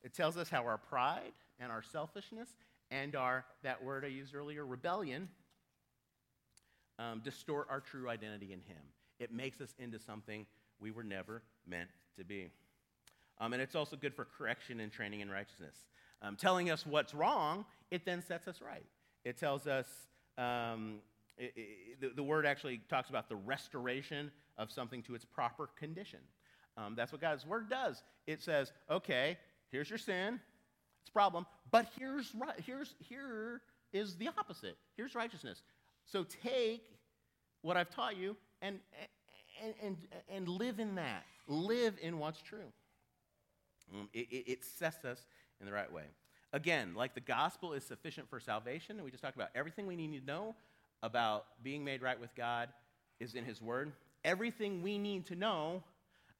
It 0.03 0.12
tells 0.12 0.36
us 0.36 0.49
how 0.49 0.64
our 0.64 0.78
pride 0.78 1.30
and 1.61 1.70
our 1.70 1.84
selfishness 1.93 2.49
and 2.91 3.14
our, 3.14 3.45
that 3.62 3.84
word 3.84 4.05
I 4.05 4.09
used 4.09 4.34
earlier, 4.34 4.66
rebellion, 4.66 5.28
um, 6.99 7.20
distort 7.22 7.68
our 7.70 7.78
true 7.78 8.09
identity 8.09 8.53
in 8.53 8.59
Him. 8.62 8.82
It 9.20 9.32
makes 9.32 9.61
us 9.61 9.72
into 9.78 10.01
something 10.01 10.45
we 10.80 10.91
were 10.91 11.05
never 11.05 11.45
meant 11.68 11.91
to 12.18 12.24
be. 12.24 12.51
Um, 13.41 13.55
and 13.55 13.62
it's 13.62 13.74
also 13.74 13.97
good 13.97 14.14
for 14.14 14.26
correction 14.36 14.80
and 14.80 14.93
training 14.93 15.20
in 15.20 15.30
righteousness. 15.30 15.74
Um, 16.22 16.36
telling 16.36 16.70
us 16.70 16.84
what's 16.86 17.14
wrong, 17.14 17.64
it 17.91 18.05
then 18.05 18.22
sets 18.22 18.47
us 18.47 18.61
right. 18.61 18.84
It 19.24 19.38
tells 19.38 19.66
us 19.66 19.86
um, 20.36 20.99
it, 21.38 21.53
it, 21.57 22.01
the, 22.01 22.09
the, 22.16 22.22
word 22.22 22.45
actually 22.45 22.82
talks 22.91 23.09
about 23.09 23.28
the 23.28 23.36
restoration 23.36 24.30
of 24.59 24.70
something 24.70 25.03
to 25.05 25.14
its 25.14 25.24
proper 25.24 25.68
condition. 25.78 26.20
Um, 26.76 26.95
that's 26.95 27.12
what 27.12 27.20
God's 27.20 27.47
word 27.47 27.70
does. 27.70 28.03
It 28.26 28.43
says, 28.43 28.72
okay, 28.91 29.38
here's 29.70 29.88
your 29.88 29.99
sin, 29.99 30.38
it's 31.01 31.09
a 31.09 31.12
problem, 31.12 31.47
but 31.70 31.86
here's, 31.99 32.32
here's, 32.64 32.95
here 32.99 33.62
is 33.93 34.16
the 34.16 34.28
opposite. 34.28 34.76
Here's 34.97 35.14
righteousness. 35.14 35.62
So 36.05 36.24
take 36.43 36.84
what 37.62 37.76
I've 37.76 37.91
taught 37.91 38.16
you 38.16 38.36
and, 38.62 38.78
and, 39.62 39.74
and, 39.82 39.97
and 40.28 40.49
live 40.49 40.78
in 40.78 40.95
that. 40.97 41.24
Live 41.49 41.95
in 42.03 42.18
what's 42.18 42.41
true. 42.43 42.72
Um, 43.93 44.09
it, 44.12 44.28
it 44.30 44.64
sets 44.64 45.05
us 45.05 45.26
in 45.61 45.66
the 45.66 45.72
right 45.72 45.93
way. 45.93 46.05
Again, 46.53 46.95
like 46.95 47.14
the 47.14 47.20
gospel 47.20 47.72
is 47.72 47.84
sufficient 47.84 48.28
for 48.28 48.41
salvation, 48.41 48.97
and 48.97 49.05
we 49.05 49.11
just 49.11 49.22
talked 49.22 49.36
about 49.36 49.51
everything 49.55 49.86
we 49.86 49.97
need 49.97 50.18
to 50.18 50.26
know 50.26 50.55
about 51.03 51.47
being 51.62 51.84
made 51.84 52.03
right 52.03 52.20
with 52.20 52.34
God 52.34 52.68
is 53.20 53.34
in 53.34 53.45
His 53.45 53.62
Word. 53.62 53.93
Everything 54.24 54.82
we 54.82 54.99
need 54.99 55.26
to 55.26 55.36
know 55.36 55.82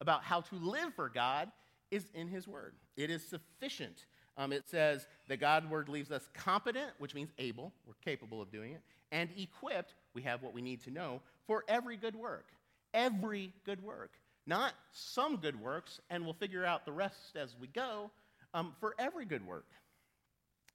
about 0.01 0.23
how 0.23 0.41
to 0.41 0.55
live 0.55 0.93
for 0.95 1.09
God 1.09 1.49
is 1.91 2.05
in 2.13 2.27
His 2.27 2.47
Word. 2.47 2.73
It 2.97 3.09
is 3.09 3.25
sufficient. 3.25 4.05
Um, 4.37 4.51
it 4.51 4.69
says 4.69 5.07
the 5.27 5.37
God 5.37 5.69
Word 5.69 5.87
leaves 5.87 6.11
us 6.11 6.27
competent, 6.33 6.91
which 6.99 7.15
means 7.15 7.29
able, 7.37 7.71
we're 7.87 7.93
capable 8.03 8.41
of 8.41 8.51
doing 8.51 8.73
it, 8.73 8.81
and 9.11 9.29
equipped, 9.37 9.93
we 10.13 10.21
have 10.23 10.41
what 10.41 10.53
we 10.53 10.61
need 10.61 10.83
to 10.83 10.91
know, 10.91 11.21
for 11.47 11.63
every 11.67 11.97
good 11.97 12.15
work. 12.15 12.47
Every 12.93 13.53
good 13.65 13.81
work. 13.83 14.11
Not 14.51 14.73
some 14.91 15.37
good 15.37 15.57
works, 15.61 16.01
and 16.09 16.25
we'll 16.25 16.33
figure 16.33 16.65
out 16.65 16.83
the 16.83 16.91
rest 16.91 17.37
as 17.37 17.55
we 17.57 17.67
go, 17.67 18.11
um, 18.53 18.73
for 18.81 18.95
every 18.99 19.23
good 19.23 19.47
work. 19.47 19.67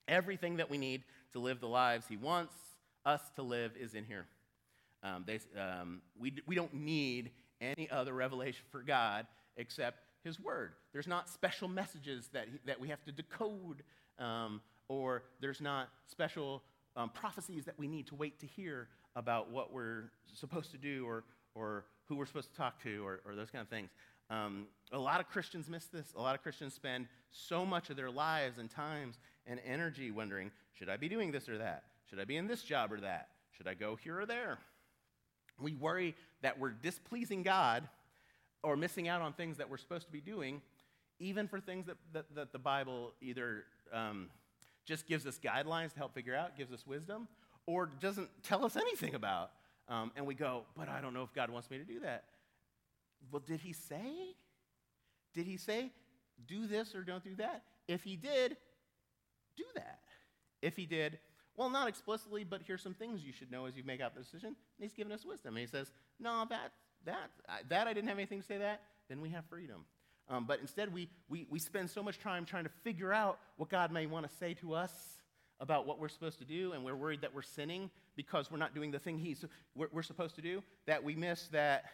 Everything 0.08 0.56
that 0.56 0.70
we 0.70 0.78
need 0.78 1.02
to 1.34 1.40
live 1.40 1.60
the 1.60 1.68
lives 1.68 2.06
He 2.08 2.16
wants, 2.16 2.54
us 3.04 3.20
to 3.34 3.42
live 3.42 3.72
is 3.78 3.92
in 3.92 4.04
here. 4.04 4.24
Um, 5.02 5.24
they, 5.26 5.40
um, 5.60 6.00
we, 6.18 6.32
we 6.46 6.54
don't 6.54 6.72
need 6.72 7.32
any 7.60 7.90
other 7.90 8.14
revelation 8.14 8.64
for 8.72 8.80
God 8.80 9.26
except 9.58 9.98
His 10.24 10.40
Word. 10.40 10.72
There's 10.94 11.06
not 11.06 11.28
special 11.28 11.68
messages 11.68 12.30
that, 12.32 12.48
he, 12.50 12.58
that 12.64 12.80
we 12.80 12.88
have 12.88 13.04
to 13.04 13.12
decode, 13.12 13.82
um, 14.18 14.62
or 14.88 15.24
there's 15.42 15.60
not 15.60 15.90
special 16.06 16.62
um, 16.96 17.10
prophecies 17.10 17.66
that 17.66 17.78
we 17.78 17.88
need 17.88 18.06
to 18.06 18.14
wait 18.14 18.40
to 18.40 18.46
hear 18.46 18.88
about 19.16 19.50
what 19.50 19.70
we're 19.70 20.12
supposed 20.32 20.70
to 20.70 20.78
do 20.78 21.04
or, 21.06 21.24
or 21.54 21.84
who 22.08 22.16
we're 22.16 22.26
supposed 22.26 22.50
to 22.50 22.56
talk 22.56 22.82
to 22.82 23.04
or, 23.04 23.20
or 23.26 23.34
those 23.34 23.50
kind 23.50 23.62
of 23.62 23.68
things. 23.68 23.90
Um, 24.30 24.66
a 24.92 24.98
lot 24.98 25.20
of 25.20 25.28
Christians 25.28 25.68
miss 25.68 25.86
this. 25.86 26.06
A 26.16 26.20
lot 26.20 26.34
of 26.34 26.42
Christians 26.42 26.74
spend 26.74 27.06
so 27.30 27.64
much 27.64 27.90
of 27.90 27.96
their 27.96 28.10
lives 28.10 28.58
and 28.58 28.70
times 28.70 29.18
and 29.46 29.60
energy 29.64 30.10
wondering 30.10 30.50
should 30.72 30.88
I 30.88 30.96
be 30.96 31.08
doing 31.08 31.30
this 31.30 31.48
or 31.48 31.58
that? 31.58 31.84
Should 32.10 32.20
I 32.20 32.24
be 32.24 32.36
in 32.36 32.46
this 32.46 32.62
job 32.62 32.92
or 32.92 33.00
that? 33.00 33.28
Should 33.56 33.66
I 33.66 33.74
go 33.74 33.96
here 33.96 34.20
or 34.20 34.26
there? 34.26 34.58
We 35.60 35.74
worry 35.74 36.14
that 36.42 36.58
we're 36.58 36.72
displeasing 36.72 37.42
God 37.42 37.88
or 38.62 38.76
missing 38.76 39.08
out 39.08 39.22
on 39.22 39.32
things 39.32 39.56
that 39.56 39.70
we're 39.70 39.78
supposed 39.78 40.06
to 40.06 40.12
be 40.12 40.20
doing, 40.20 40.60
even 41.18 41.48
for 41.48 41.60
things 41.60 41.86
that, 41.86 41.96
that, 42.12 42.34
that 42.34 42.52
the 42.52 42.58
Bible 42.58 43.14
either 43.22 43.64
um, 43.90 44.28
just 44.84 45.06
gives 45.06 45.26
us 45.26 45.38
guidelines 45.42 45.92
to 45.92 45.98
help 45.98 46.14
figure 46.14 46.34
out, 46.34 46.58
gives 46.58 46.72
us 46.72 46.86
wisdom, 46.86 47.26
or 47.66 47.86
doesn't 48.00 48.28
tell 48.42 48.64
us 48.64 48.76
anything 48.76 49.14
about. 49.14 49.50
Um, 49.88 50.10
and 50.16 50.26
we 50.26 50.34
go, 50.34 50.64
but 50.76 50.88
I 50.88 51.00
don't 51.00 51.14
know 51.14 51.22
if 51.22 51.32
God 51.32 51.50
wants 51.50 51.70
me 51.70 51.78
to 51.78 51.84
do 51.84 52.00
that. 52.00 52.24
Well, 53.30 53.42
did 53.46 53.60
he 53.60 53.72
say? 53.72 54.34
Did 55.34 55.46
he 55.46 55.56
say, 55.56 55.90
do 56.46 56.66
this 56.66 56.94
or 56.94 57.02
don't 57.02 57.22
do 57.22 57.34
that? 57.36 57.62
If 57.86 58.02
he 58.02 58.16
did, 58.16 58.56
do 59.56 59.64
that. 59.74 60.00
If 60.62 60.76
he 60.76 60.86
did, 60.86 61.18
well, 61.56 61.70
not 61.70 61.88
explicitly, 61.88 62.44
but 62.44 62.62
here's 62.66 62.82
some 62.82 62.94
things 62.94 63.24
you 63.24 63.32
should 63.32 63.50
know 63.50 63.66
as 63.66 63.76
you 63.76 63.84
make 63.84 64.00
out 64.00 64.14
the 64.14 64.20
decision. 64.20 64.48
And 64.48 64.56
he's 64.80 64.92
given 64.92 65.12
us 65.12 65.24
wisdom. 65.24 65.56
And 65.56 65.60
he 65.60 65.66
says, 65.66 65.90
no, 66.18 66.44
that, 66.50 66.72
that, 67.04 67.30
that 67.68 67.86
I 67.86 67.92
didn't 67.92 68.08
have 68.08 68.18
anything 68.18 68.40
to 68.40 68.46
say 68.46 68.58
that. 68.58 68.82
Then 69.08 69.20
we 69.20 69.30
have 69.30 69.44
freedom. 69.46 69.84
Um, 70.28 70.44
but 70.46 70.60
instead, 70.60 70.92
we, 70.92 71.08
we, 71.28 71.46
we 71.48 71.58
spend 71.58 71.88
so 71.88 72.02
much 72.02 72.18
time 72.18 72.44
trying 72.44 72.64
to 72.64 72.70
figure 72.82 73.12
out 73.12 73.38
what 73.56 73.68
God 73.68 73.92
may 73.92 74.06
want 74.06 74.28
to 74.28 74.36
say 74.36 74.54
to 74.54 74.74
us 74.74 74.92
about 75.60 75.86
what 75.86 75.98
we're 75.98 76.08
supposed 76.08 76.38
to 76.40 76.44
do, 76.44 76.72
and 76.72 76.84
we're 76.84 76.96
worried 76.96 77.22
that 77.22 77.34
we're 77.34 77.42
sinning 77.42 77.90
because 78.16 78.50
we're 78.50 78.58
not 78.58 78.74
doing 78.74 78.90
the 78.90 78.98
thing 78.98 79.18
he's, 79.18 79.44
we're, 79.74 79.88
we're 79.92 80.02
supposed 80.02 80.34
to 80.36 80.42
do, 80.42 80.62
that 80.86 81.04
we 81.04 81.14
miss 81.14 81.48
that, 81.48 81.84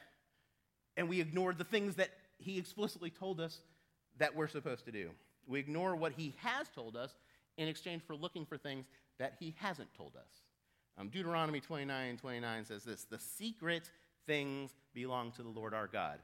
and 0.97 1.09
we 1.09 1.21
ignore 1.21 1.53
the 1.53 1.65
things 1.65 1.97
that 1.97 2.11
he 2.39 2.59
explicitly 2.59 3.11
told 3.11 3.41
us 3.41 3.59
that 4.19 4.35
we're 4.35 4.49
supposed 4.49 4.85
to 4.85 4.93
do. 4.93 5.11
We 5.47 5.59
ignore 5.59 5.97
what 5.97 6.13
he 6.13 6.35
has 6.39 6.69
told 6.69 6.97
us 6.97 7.11
in 7.57 7.69
exchange 7.69 8.03
for 8.07 8.15
looking 8.15 8.47
for 8.47 8.57
things 8.57 8.87
that 9.19 9.35
he 9.39 9.55
hasn't 9.59 9.93
told 9.95 10.17
us. 10.17 10.29
Um, 10.99 11.09
Deuteronomy 11.09 11.61
29 11.61 12.19
29 12.19 12.65
says 12.65 12.85
this 12.85 13.05
The 13.05 13.19
secret 13.19 13.91
things 14.27 14.71
belong 14.95 15.33
to 15.33 15.43
the 15.43 15.49
Lord 15.49 15.75
our 15.75 15.87
God, 15.87 16.19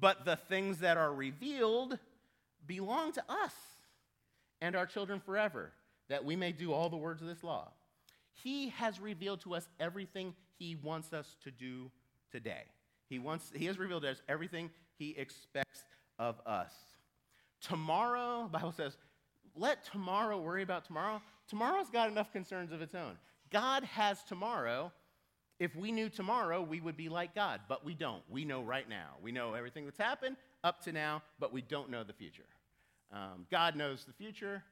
but 0.00 0.24
the 0.24 0.36
things 0.36 0.78
that 0.78 0.96
are 0.96 1.12
revealed 1.12 1.98
belong 2.66 3.12
to 3.12 3.24
us 3.28 3.54
and 4.60 4.76
our 4.76 4.86
children 4.86 5.20
forever, 5.20 5.72
that 6.08 6.24
we 6.24 6.36
may 6.36 6.52
do 6.52 6.72
all 6.72 6.90
the 6.90 6.96
words 6.96 7.22
of 7.22 7.28
this 7.28 7.42
law. 7.42 7.70
He 8.42 8.70
has 8.70 9.00
revealed 9.00 9.40
to 9.42 9.54
us 9.54 9.68
everything 9.78 10.34
he 10.58 10.76
wants 10.76 11.12
us 11.12 11.36
to 11.44 11.50
do 11.50 11.90
today. 12.30 12.62
He, 13.08 13.18
wants, 13.18 13.52
he 13.54 13.66
has 13.66 13.78
revealed 13.78 14.02
to 14.02 14.10
us 14.10 14.22
everything 14.28 14.70
he 14.98 15.10
expects 15.16 15.84
of 16.18 16.40
us. 16.46 16.72
Tomorrow, 17.60 18.44
the 18.44 18.58
Bible 18.58 18.72
says, 18.72 18.96
let 19.56 19.84
tomorrow 19.84 20.40
worry 20.40 20.62
about 20.62 20.84
tomorrow. 20.84 21.20
Tomorrow's 21.48 21.90
got 21.90 22.08
enough 22.08 22.32
concerns 22.32 22.72
of 22.72 22.80
its 22.80 22.94
own. 22.94 23.18
God 23.50 23.84
has 23.84 24.22
tomorrow. 24.22 24.92
If 25.58 25.74
we 25.74 25.92
knew 25.92 26.08
tomorrow, 26.08 26.62
we 26.62 26.80
would 26.80 26.96
be 26.96 27.08
like 27.08 27.34
God, 27.34 27.60
but 27.68 27.84
we 27.84 27.94
don't. 27.94 28.22
We 28.30 28.44
know 28.44 28.62
right 28.62 28.88
now. 28.88 29.16
We 29.20 29.32
know 29.32 29.54
everything 29.54 29.84
that's 29.84 29.98
happened 29.98 30.36
up 30.62 30.82
to 30.84 30.92
now, 30.92 31.22
but 31.38 31.52
we 31.52 31.62
don't 31.62 31.90
know 31.90 32.04
the 32.04 32.12
future. 32.12 32.46
Um, 33.12 33.46
God 33.50 33.76
knows 33.76 34.04
the 34.04 34.12
future. 34.12 34.62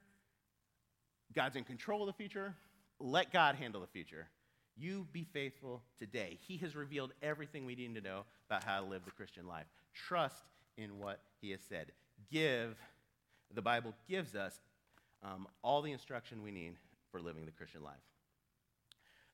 God's 1.34 1.56
in 1.56 1.64
control 1.64 2.02
of 2.02 2.06
the 2.06 2.12
future. 2.12 2.54
Let 3.00 3.32
God 3.32 3.54
handle 3.54 3.80
the 3.80 3.86
future. 3.86 4.28
You 4.76 5.06
be 5.12 5.24
faithful 5.32 5.82
today. 5.98 6.38
He 6.46 6.56
has 6.58 6.76
revealed 6.76 7.12
everything 7.22 7.64
we 7.64 7.74
need 7.74 7.94
to 7.94 8.00
know 8.00 8.24
about 8.48 8.64
how 8.64 8.80
to 8.80 8.86
live 8.86 9.04
the 9.04 9.10
Christian 9.10 9.46
life. 9.46 9.66
Trust 9.92 10.44
in 10.76 10.98
what 10.98 11.20
He 11.40 11.50
has 11.50 11.60
said. 11.68 11.92
Give, 12.30 12.76
the 13.54 13.62
Bible 13.62 13.94
gives 14.08 14.34
us 14.34 14.54
um, 15.22 15.48
all 15.62 15.82
the 15.82 15.92
instruction 15.92 16.42
we 16.42 16.50
need 16.50 16.74
for 17.10 17.20
living 17.20 17.44
the 17.44 17.50
Christian 17.52 17.82
life. 17.82 17.94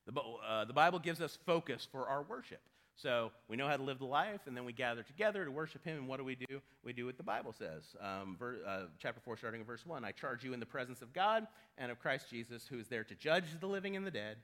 The, 0.07 0.19
uh, 0.19 0.65
the 0.65 0.73
Bible 0.73 0.99
gives 0.99 1.21
us 1.21 1.37
focus 1.45 1.87
for 1.91 2.07
our 2.07 2.23
worship. 2.23 2.61
So 2.97 3.31
we 3.49 3.57
know 3.57 3.67
how 3.67 3.75
to 3.75 3.83
live 3.83 3.99
the 3.99 4.05
life, 4.05 4.41
and 4.45 4.55
then 4.55 4.63
we 4.63 4.71
gather 4.71 5.03
together 5.03 5.43
to 5.43 5.51
worship 5.51 5.83
Him. 5.83 5.97
And 5.97 6.07
what 6.07 6.17
do 6.17 6.23
we 6.23 6.35
do? 6.35 6.61
We 6.83 6.93
do 6.93 7.05
what 7.05 7.17
the 7.17 7.23
Bible 7.23 7.51
says. 7.51 7.83
Um, 7.99 8.37
ver, 8.39 8.57
uh, 8.65 8.81
chapter 8.99 9.19
4, 9.19 9.35
starting 9.37 9.61
in 9.61 9.67
verse 9.67 9.85
1 9.85 10.05
I 10.05 10.11
charge 10.11 10.43
you 10.43 10.53
in 10.53 10.59
the 10.59 10.65
presence 10.65 11.01
of 11.01 11.11
God 11.11 11.45
and 11.77 11.91
of 11.91 11.99
Christ 11.99 12.29
Jesus, 12.29 12.67
who 12.69 12.79
is 12.79 12.87
there 12.87 13.03
to 13.03 13.15
judge 13.15 13.45
the 13.59 13.67
living 13.67 13.97
and 13.97 14.07
the 14.07 14.11
dead, 14.11 14.37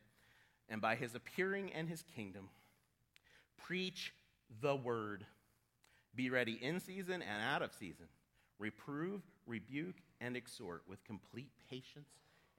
and 0.68 0.82
by 0.82 0.96
His 0.96 1.16
appearing 1.16 1.72
and 1.74 1.88
His 1.88 2.04
kingdom, 2.16 2.50
preach 3.58 4.14
the 4.62 4.76
word. 4.76 5.26
Be 6.14 6.30
ready 6.30 6.60
in 6.62 6.82
season 6.82 7.22
and 7.22 7.42
out 7.42 7.62
of 7.62 7.72
season. 7.80 8.08
Reprove, 8.60 9.22
rebuke, 9.48 9.96
and 10.20 10.36
exhort 10.36 10.84
with 10.90 11.04
complete 11.06 11.52
patience 11.70 12.10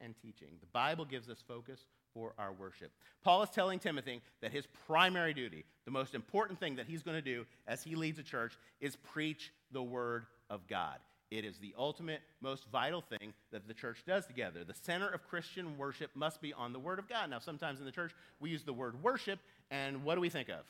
and 0.01 0.15
teaching. 0.23 0.49
The 0.61 0.67
Bible 0.73 1.05
gives 1.05 1.29
us 1.29 1.45
focus 1.47 1.85
for 2.15 2.35
our 2.39 2.53
worship. 2.53 2.91
Paul 3.23 3.43
is 3.43 3.51
telling 3.51 3.79
Timothy 3.79 4.21
that 4.41 4.53
his 4.53 4.67
primary 4.87 5.35
duty, 5.35 5.65
the 5.85 5.91
most 5.91 6.15
important 6.15 6.59
thing 6.59 6.77
that 6.77 6.87
he's 6.87 7.03
going 7.03 7.17
to 7.17 7.23
do 7.23 7.47
as 7.67 7.83
he 7.83 7.95
leads 7.95 8.19
a 8.19 8.23
church, 8.23 8.59
is 8.81 8.97
preach 8.97 9.53
the 9.73 9.83
word 9.83 10.27
of 10.51 10.67
God. 10.67 10.99
It 11.31 11.47
is 11.47 11.57
the 11.57 11.75
ultimate, 11.79 12.21
most 12.43 12.67
vital 12.71 13.01
thing 13.01 13.33
that 13.53 13.67
the 13.67 13.73
church 13.73 14.05
does 14.07 14.27
together. 14.27 14.65
The 14.65 14.75
center 14.75 15.09
of 15.09 15.27
Christian 15.29 15.79
worship 15.79 16.11
must 16.15 16.43
be 16.43 16.53
on 16.53 16.75
the 16.75 16.79
Word 16.79 16.99
of 16.99 17.09
God. 17.09 17.31
Now, 17.31 17.39
sometimes 17.39 17.81
in 17.81 17.87
the 17.87 17.91
church, 17.91 18.13
we 18.39 18.51
use 18.51 18.65
the 18.65 18.73
word 18.75 19.03
worship, 19.03 19.39
and 19.71 20.05
what 20.05 20.17
do 20.17 20.21
we 20.21 20.29
think 20.29 20.51
of? 20.51 20.67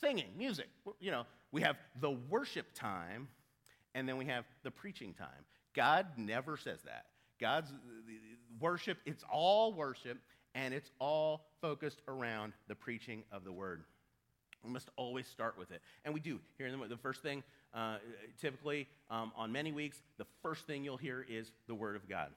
Singing, 0.00 0.26
music. 0.36 0.66
You 0.98 1.12
know, 1.12 1.26
we 1.52 1.62
have 1.62 1.76
the 2.00 2.10
worship 2.10 2.66
time, 2.74 3.28
and 3.94 4.08
then 4.08 4.16
we 4.16 4.24
have 4.24 4.44
the 4.64 4.72
preaching 4.72 5.14
time. 5.14 5.44
God 5.74 6.06
never 6.16 6.56
says 6.56 6.80
that. 6.86 7.06
God's 7.40 7.72
worship, 8.60 8.98
it's 9.06 9.24
all 9.30 9.72
worship, 9.72 10.18
and 10.54 10.74
it's 10.74 10.90
all 10.98 11.46
focused 11.60 12.00
around 12.08 12.52
the 12.68 12.74
preaching 12.74 13.22
of 13.32 13.44
the 13.44 13.52
word. 13.52 13.82
We 14.64 14.70
must 14.70 14.90
always 14.96 15.26
start 15.26 15.56
with 15.58 15.70
it. 15.70 15.80
And 16.04 16.12
we 16.12 16.20
do. 16.20 16.40
Here, 16.56 16.70
the 16.88 16.96
first 16.96 17.22
thing, 17.22 17.42
uh, 17.74 17.98
typically 18.40 18.88
um, 19.10 19.32
on 19.36 19.52
many 19.52 19.72
weeks, 19.72 20.02
the 20.16 20.26
first 20.42 20.66
thing 20.66 20.84
you'll 20.84 20.96
hear 20.96 21.24
is 21.28 21.52
the 21.68 21.74
Word 21.74 21.96
of 21.96 22.08
God. 22.08 22.30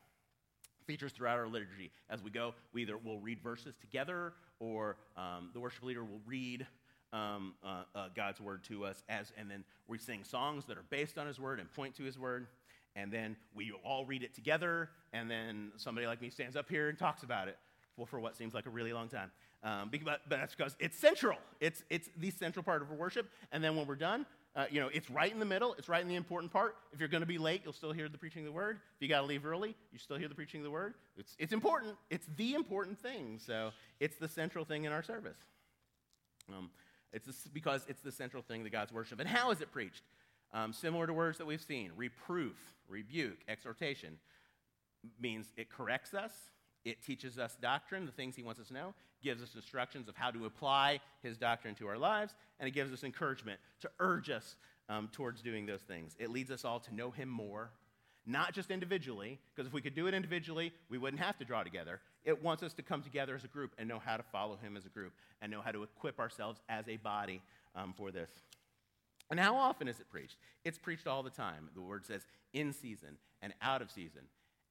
Features 0.86 1.12
throughout 1.12 1.38
our 1.38 1.48
liturgy. 1.48 1.92
As 2.10 2.22
we 2.22 2.30
go, 2.30 2.54
we 2.74 2.84
either 2.84 2.98
will 2.98 3.20
read 3.20 3.40
verses 3.42 3.76
together 3.80 4.34
or 4.60 4.98
um, 5.18 5.50
the 5.54 5.60
worship 5.60 5.84
leader 5.84 6.04
will 6.04 6.22
read 6.26 6.66
um, 7.14 7.56
uh, 7.64 7.84
uh, 7.96 8.08
God's 8.16 8.40
Word 8.40 8.64
to 8.66 8.86
us, 8.86 9.04
as, 9.10 9.34
and 9.38 9.50
then 9.50 9.64
we 9.88 9.98
sing 9.98 10.24
songs 10.24 10.66
that 10.66 10.78
are 10.78 10.86
based 10.90 11.18
on 11.18 11.28
His 11.28 11.40
Word 11.40 11.60
and 11.60 11.72
point 11.74 11.96
to 11.96 12.04
His 12.04 12.18
Word 12.18 12.48
and 12.96 13.12
then 13.12 13.36
we 13.56 13.72
all 13.84 14.06
read 14.06 14.24
it 14.24 14.34
together, 14.34 14.90
and 15.14 15.30
then 15.30 15.72
somebody 15.78 16.08
like 16.08 16.22
me 16.22 16.30
stands 16.30 16.56
up 16.56 16.70
here 16.70 16.90
and 16.90 16.98
talks 16.98 17.24
about 17.24 17.48
it 17.48 17.58
for, 17.96 18.06
for 18.06 18.20
what 18.20 18.36
seems 18.36 18.54
like 18.54 18.66
a 18.66 18.70
really 18.70 18.94
long 18.94 19.08
time. 19.08 19.32
Um, 19.64 19.90
but, 19.92 20.04
but 20.04 20.22
that's 20.30 20.56
because 20.56 20.76
it's 20.80 20.98
central. 20.98 21.38
It's, 21.60 21.84
it's 21.90 22.10
the 22.18 22.32
central 22.32 22.64
part 22.64 22.82
of 22.82 22.90
our 22.90 22.98
worship. 22.98 23.30
And 23.52 23.64
then 23.64 23.76
when 23.76 23.86
we're 23.86 23.96
done, 23.96 24.26
uh, 24.56 24.66
you 24.70 24.82
know, 24.82 24.90
it's 24.92 25.10
right 25.10 25.32
in 25.32 25.40
the 25.40 25.46
middle. 25.46 25.76
It's 25.76 25.88
right 25.88 26.02
in 26.02 26.08
the 26.08 26.16
important 26.16 26.52
part. 26.52 26.76
If 26.92 27.00
you're 27.00 27.08
going 27.08 27.22
to 27.22 27.28
be 27.28 27.38
late, 27.38 27.62
you'll 27.64 27.74
still 27.74 27.92
hear 27.92 28.10
the 28.10 28.18
preaching 28.18 28.42
of 28.42 28.48
the 28.48 28.52
word. 28.52 28.80
If 28.96 29.02
you 29.02 29.08
got 29.08 29.22
to 29.22 29.28
leave 29.28 29.46
early, 29.46 29.76
you 29.92 30.00
still 30.00 30.18
hear 30.18 30.28
the 30.28 30.36
preaching 30.36 30.62
of 30.62 30.66
the 30.66 30.72
word. 30.72 30.96
It's, 31.16 31.36
it's 31.40 31.54
important. 31.54 31.96
It's 32.10 32.28
the 32.38 32.56
important 32.56 33.00
thing. 33.00 33.40
So 33.46 33.72
it's 34.00 34.18
the 34.18 34.28
central 34.28 34.66
thing 34.66 34.86
in 34.86 34.92
our 34.92 35.04
service. 35.04 35.38
Um, 36.50 36.70
it's 37.14 37.48
because 37.54 37.86
it's 37.88 38.02
the 38.02 38.12
central 38.12 38.42
thing 38.42 38.64
that 38.64 38.72
God's 38.72 38.92
worship. 38.92 39.20
And 39.20 39.30
how 39.30 39.52
is 39.52 39.62
it 39.62 39.72
preached? 39.72 40.04
Um, 40.54 40.74
similar 40.74 41.08
to 41.08 41.14
words 41.14 41.38
that 41.38 41.46
we've 41.46 41.62
seen 41.62 41.92
reproof, 41.96 42.58
rebuke, 42.90 43.40
exhortation 43.48 44.18
means 45.20 45.48
it 45.58 45.70
corrects 45.70 46.14
us, 46.14 46.32
it 46.84 47.04
teaches 47.04 47.38
us 47.38 47.56
doctrine, 47.62 48.06
the 48.06 48.12
things 48.12 48.36
he 48.36 48.44
wants 48.44 48.60
us 48.60 48.68
to 48.68 48.74
know, 48.74 48.94
gives 49.22 49.42
us 49.42 49.56
instructions 49.56 50.08
of 50.08 50.16
how 50.16 50.32
to 50.32 50.46
apply 50.46 51.00
his 51.22 51.38
doctrine 51.38 51.76
to 51.76 51.88
our 51.88 51.98
lives, 51.98 52.34
and 52.60 52.68
it 52.68 52.72
gives 52.72 52.92
us 52.92 53.04
encouragement 53.04 53.60
to 53.80 53.90
urge 54.00 54.30
us 54.30 54.56
um, 54.90 55.10
towards 55.12 55.42
doing 55.42 55.66
those 55.66 55.82
things. 55.82 56.16
It 56.20 56.32
leads 56.32 56.52
us 56.52 56.66
all 56.66 56.80
to 56.82 56.94
know 56.94 57.12
him 57.12 57.30
more, 57.30 57.70
not 58.26 58.54
just 58.54 58.72
individually, 58.72 59.40
because 59.56 59.68
if 59.68 59.74
we 59.74 59.82
could 59.82 59.96
do 59.96 60.08
it 60.08 60.14
individually, 60.14 60.74
we 60.90 60.98
wouldn't 60.98 61.22
have 61.22 61.38
to 61.38 61.46
draw 61.46 61.64
together. 61.64 62.02
It 62.24 62.44
wants 62.44 62.62
us 62.62 62.74
to 62.74 62.82
come 62.82 63.02
together 63.02 63.36
as 63.36 63.44
a 63.44 63.48
group 63.48 63.72
and 63.78 63.88
know 63.88 64.00
how 64.00 64.18
to 64.18 64.24
follow 64.24 64.58
him 64.58 64.76
as 64.76 64.86
a 64.86 64.90
group 64.90 65.14
and 65.42 65.52
know 65.52 65.62
how 65.62 65.72
to 65.72 65.84
equip 65.84 66.20
ourselves 66.20 66.60
as 66.68 66.88
a 66.88 66.98
body 66.98 67.42
um, 67.76 67.94
for 67.96 68.12
this. 68.12 68.30
And 69.32 69.40
how 69.40 69.56
often 69.56 69.88
is 69.88 70.00
it 70.00 70.10
preached? 70.10 70.36
It's 70.66 70.78
preached 70.78 71.08
all 71.08 71.24
the 71.24 71.30
time. 71.30 71.70
The 71.74 71.82
word 71.82 72.06
says 72.06 72.26
in 72.54 72.74
season 72.74 73.18
and 73.42 73.54
out 73.62 73.82
of 73.82 73.90
season 73.90 74.24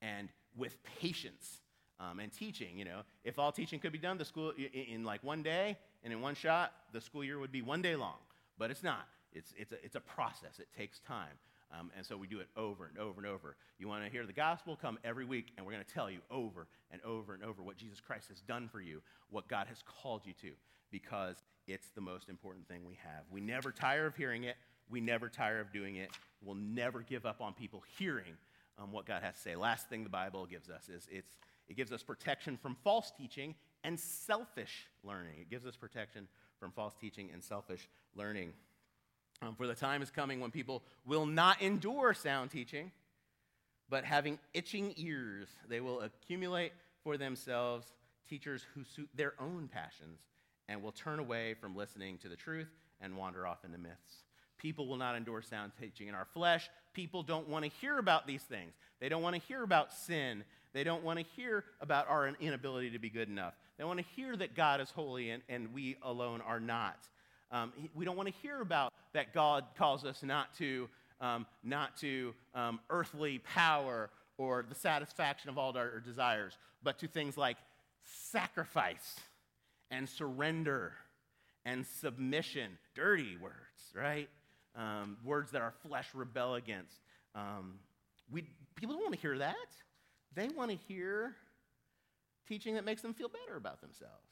and 0.02 0.28
with 0.54 0.76
patience 1.00 1.62
um, 1.98 2.20
and 2.20 2.30
teaching. 2.30 2.78
You 2.78 2.84
know, 2.84 3.00
if 3.24 3.38
all 3.38 3.52
teaching 3.52 3.80
could 3.80 3.90
be 3.90 3.98
done 3.98 4.18
the 4.18 4.24
school 4.24 4.52
in, 4.56 4.94
in, 4.94 5.04
like 5.04 5.24
one 5.24 5.42
day 5.42 5.78
and 6.04 6.12
in 6.12 6.20
one 6.20 6.34
shot, 6.34 6.72
the 6.92 7.00
school 7.00 7.24
year 7.24 7.38
would 7.38 7.50
be 7.50 7.62
one 7.62 7.80
day 7.80 7.96
long. 7.96 8.18
But 8.58 8.70
it's 8.70 8.82
not. 8.82 9.08
It's, 9.32 9.54
it's, 9.56 9.72
a, 9.72 9.82
it's 9.82 9.96
a 9.96 10.00
process. 10.00 10.58
It 10.58 10.68
takes 10.76 10.98
time. 11.00 11.38
Um, 11.78 11.90
and 11.96 12.04
so 12.04 12.16
we 12.16 12.26
do 12.26 12.40
it 12.40 12.48
over 12.56 12.86
and 12.86 12.98
over 12.98 13.20
and 13.20 13.30
over. 13.30 13.56
You 13.78 13.86
want 13.86 14.04
to 14.04 14.10
hear 14.10 14.26
the 14.26 14.32
gospel? 14.32 14.76
Come 14.76 14.98
every 15.04 15.24
week, 15.24 15.52
and 15.56 15.64
we're 15.64 15.72
going 15.72 15.84
to 15.84 15.94
tell 15.94 16.10
you 16.10 16.18
over 16.30 16.66
and 16.90 17.00
over 17.02 17.34
and 17.34 17.44
over 17.44 17.62
what 17.62 17.76
Jesus 17.76 18.00
Christ 18.00 18.28
has 18.28 18.40
done 18.40 18.68
for 18.68 18.80
you, 18.80 19.02
what 19.30 19.48
God 19.48 19.68
has 19.68 19.82
called 20.02 20.22
you 20.24 20.32
to, 20.42 20.50
because 20.90 21.36
it's 21.68 21.88
the 21.94 22.00
most 22.00 22.28
important 22.28 22.66
thing 22.66 22.80
we 22.86 22.98
have. 23.04 23.22
We 23.30 23.40
never 23.40 23.70
tire 23.70 24.06
of 24.06 24.16
hearing 24.16 24.44
it, 24.44 24.56
we 24.90 25.00
never 25.00 25.28
tire 25.28 25.60
of 25.60 25.72
doing 25.72 25.96
it. 25.96 26.10
We'll 26.42 26.56
never 26.56 27.02
give 27.02 27.26
up 27.26 27.40
on 27.40 27.52
people 27.52 27.82
hearing 27.98 28.36
um, 28.78 28.92
what 28.92 29.06
God 29.06 29.22
has 29.22 29.34
to 29.34 29.40
say. 29.40 29.56
Last 29.56 29.88
thing 29.88 30.04
the 30.04 30.10
Bible 30.10 30.46
gives 30.46 30.68
us 30.70 30.88
is 30.88 31.06
it's, 31.10 31.38
it 31.68 31.76
gives 31.76 31.92
us 31.92 32.02
protection 32.02 32.56
from 32.56 32.76
false 32.82 33.12
teaching 33.16 33.54
and 33.84 33.98
selfish 33.98 34.86
learning. 35.04 35.34
It 35.40 35.50
gives 35.50 35.66
us 35.66 35.76
protection 35.76 36.28
from 36.58 36.72
false 36.72 36.94
teaching 37.00 37.30
and 37.32 37.42
selfish 37.42 37.88
learning. 38.16 38.52
Um, 39.42 39.54
for 39.54 39.66
the 39.66 39.74
time 39.74 40.02
is 40.02 40.10
coming 40.10 40.40
when 40.40 40.50
people 40.50 40.82
will 41.06 41.24
not 41.24 41.62
endure 41.62 42.12
sound 42.12 42.50
teaching, 42.50 42.92
but 43.88 44.04
having 44.04 44.38
itching 44.52 44.92
ears, 44.96 45.48
they 45.68 45.80
will 45.80 46.02
accumulate 46.02 46.72
for 47.02 47.16
themselves 47.16 47.86
teachers 48.28 48.66
who 48.74 48.84
suit 48.84 49.08
their 49.14 49.32
own 49.40 49.68
passions 49.72 50.20
and 50.68 50.82
will 50.82 50.92
turn 50.92 51.18
away 51.18 51.54
from 51.54 51.74
listening 51.74 52.18
to 52.18 52.28
the 52.28 52.36
truth 52.36 52.68
and 53.00 53.16
wander 53.16 53.46
off 53.46 53.64
into 53.64 53.78
myths. 53.78 54.24
People 54.58 54.86
will 54.86 54.96
not 54.96 55.16
endure 55.16 55.40
sound 55.40 55.72
teaching 55.80 56.06
in 56.06 56.14
our 56.14 56.26
flesh. 56.26 56.68
People 56.92 57.22
don't 57.22 57.48
want 57.48 57.64
to 57.64 57.70
hear 57.80 57.98
about 57.98 58.26
these 58.26 58.42
things. 58.42 58.74
They 59.00 59.08
don't 59.08 59.22
want 59.22 59.34
to 59.34 59.42
hear 59.42 59.62
about 59.62 59.92
sin. 59.92 60.44
They 60.74 60.84
don't 60.84 61.02
want 61.02 61.18
to 61.18 61.24
hear 61.34 61.64
about 61.80 62.08
our 62.08 62.28
inability 62.28 62.90
to 62.90 62.98
be 62.98 63.08
good 63.08 63.28
enough. 63.28 63.54
They 63.78 63.84
want 63.84 63.98
to 63.98 64.04
hear 64.14 64.36
that 64.36 64.54
God 64.54 64.82
is 64.82 64.90
holy 64.90 65.30
and, 65.30 65.42
and 65.48 65.72
we 65.72 65.96
alone 66.02 66.42
are 66.42 66.60
not. 66.60 67.08
Um, 67.52 67.72
we 67.94 68.04
don't 68.04 68.16
want 68.16 68.28
to 68.28 68.34
hear 68.42 68.60
about 68.60 68.92
that 69.12 69.34
God 69.34 69.64
calls 69.76 70.04
us 70.04 70.22
not 70.22 70.54
to, 70.58 70.88
um, 71.20 71.46
not 71.64 71.96
to 71.98 72.32
um, 72.54 72.80
earthly 72.90 73.38
power 73.38 74.10
or 74.38 74.64
the 74.68 74.74
satisfaction 74.74 75.50
of 75.50 75.58
all 75.58 75.76
our 75.76 76.00
desires, 76.00 76.56
but 76.82 76.98
to 77.00 77.08
things 77.08 77.36
like 77.36 77.56
sacrifice 78.04 79.16
and 79.90 80.08
surrender 80.08 80.92
and 81.64 81.86
submission. 81.86 82.78
Dirty 82.94 83.36
words, 83.36 83.54
right? 83.94 84.28
Um, 84.76 85.16
words 85.24 85.50
that 85.50 85.60
our 85.60 85.74
flesh 85.86 86.06
rebel 86.14 86.54
against. 86.54 86.96
Um, 87.34 87.74
we, 88.30 88.44
people 88.76 88.94
don't 88.94 89.02
want 89.02 89.14
to 89.14 89.20
hear 89.20 89.38
that. 89.38 89.56
They 90.34 90.48
want 90.48 90.70
to 90.70 90.76
hear 90.88 91.34
teaching 92.46 92.74
that 92.74 92.84
makes 92.84 93.02
them 93.02 93.14
feel 93.14 93.28
better 93.28 93.56
about 93.56 93.80
themselves. 93.80 94.29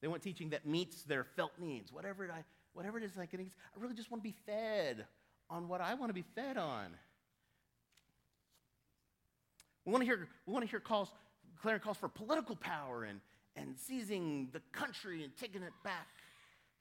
They 0.00 0.08
want 0.08 0.22
teaching 0.22 0.50
that 0.50 0.66
meets 0.66 1.02
their 1.02 1.24
felt 1.24 1.52
needs, 1.58 1.92
whatever 1.92 2.24
it, 2.24 2.30
I, 2.30 2.44
whatever 2.72 2.98
it 2.98 3.04
is 3.04 3.16
like. 3.16 3.34
I 3.34 3.38
really 3.78 3.94
just 3.94 4.10
want 4.10 4.22
to 4.22 4.28
be 4.28 4.36
fed 4.46 5.04
on 5.48 5.68
what 5.68 5.80
I 5.80 5.94
want 5.94 6.10
to 6.10 6.14
be 6.14 6.24
fed 6.34 6.56
on. 6.56 6.86
We 9.84 9.92
want 9.92 10.02
to 10.02 10.06
hear, 10.06 10.28
we 10.46 10.52
want 10.52 10.64
to 10.64 10.70
hear 10.70 10.80
calls, 10.80 11.08
declaring 11.54 11.80
calls 11.80 11.96
for 11.96 12.08
political 12.08 12.56
power 12.56 13.04
and, 13.04 13.20
and 13.56 13.74
seizing 13.78 14.48
the 14.52 14.60
country 14.72 15.24
and 15.24 15.36
taking 15.36 15.62
it 15.62 15.72
back 15.84 16.08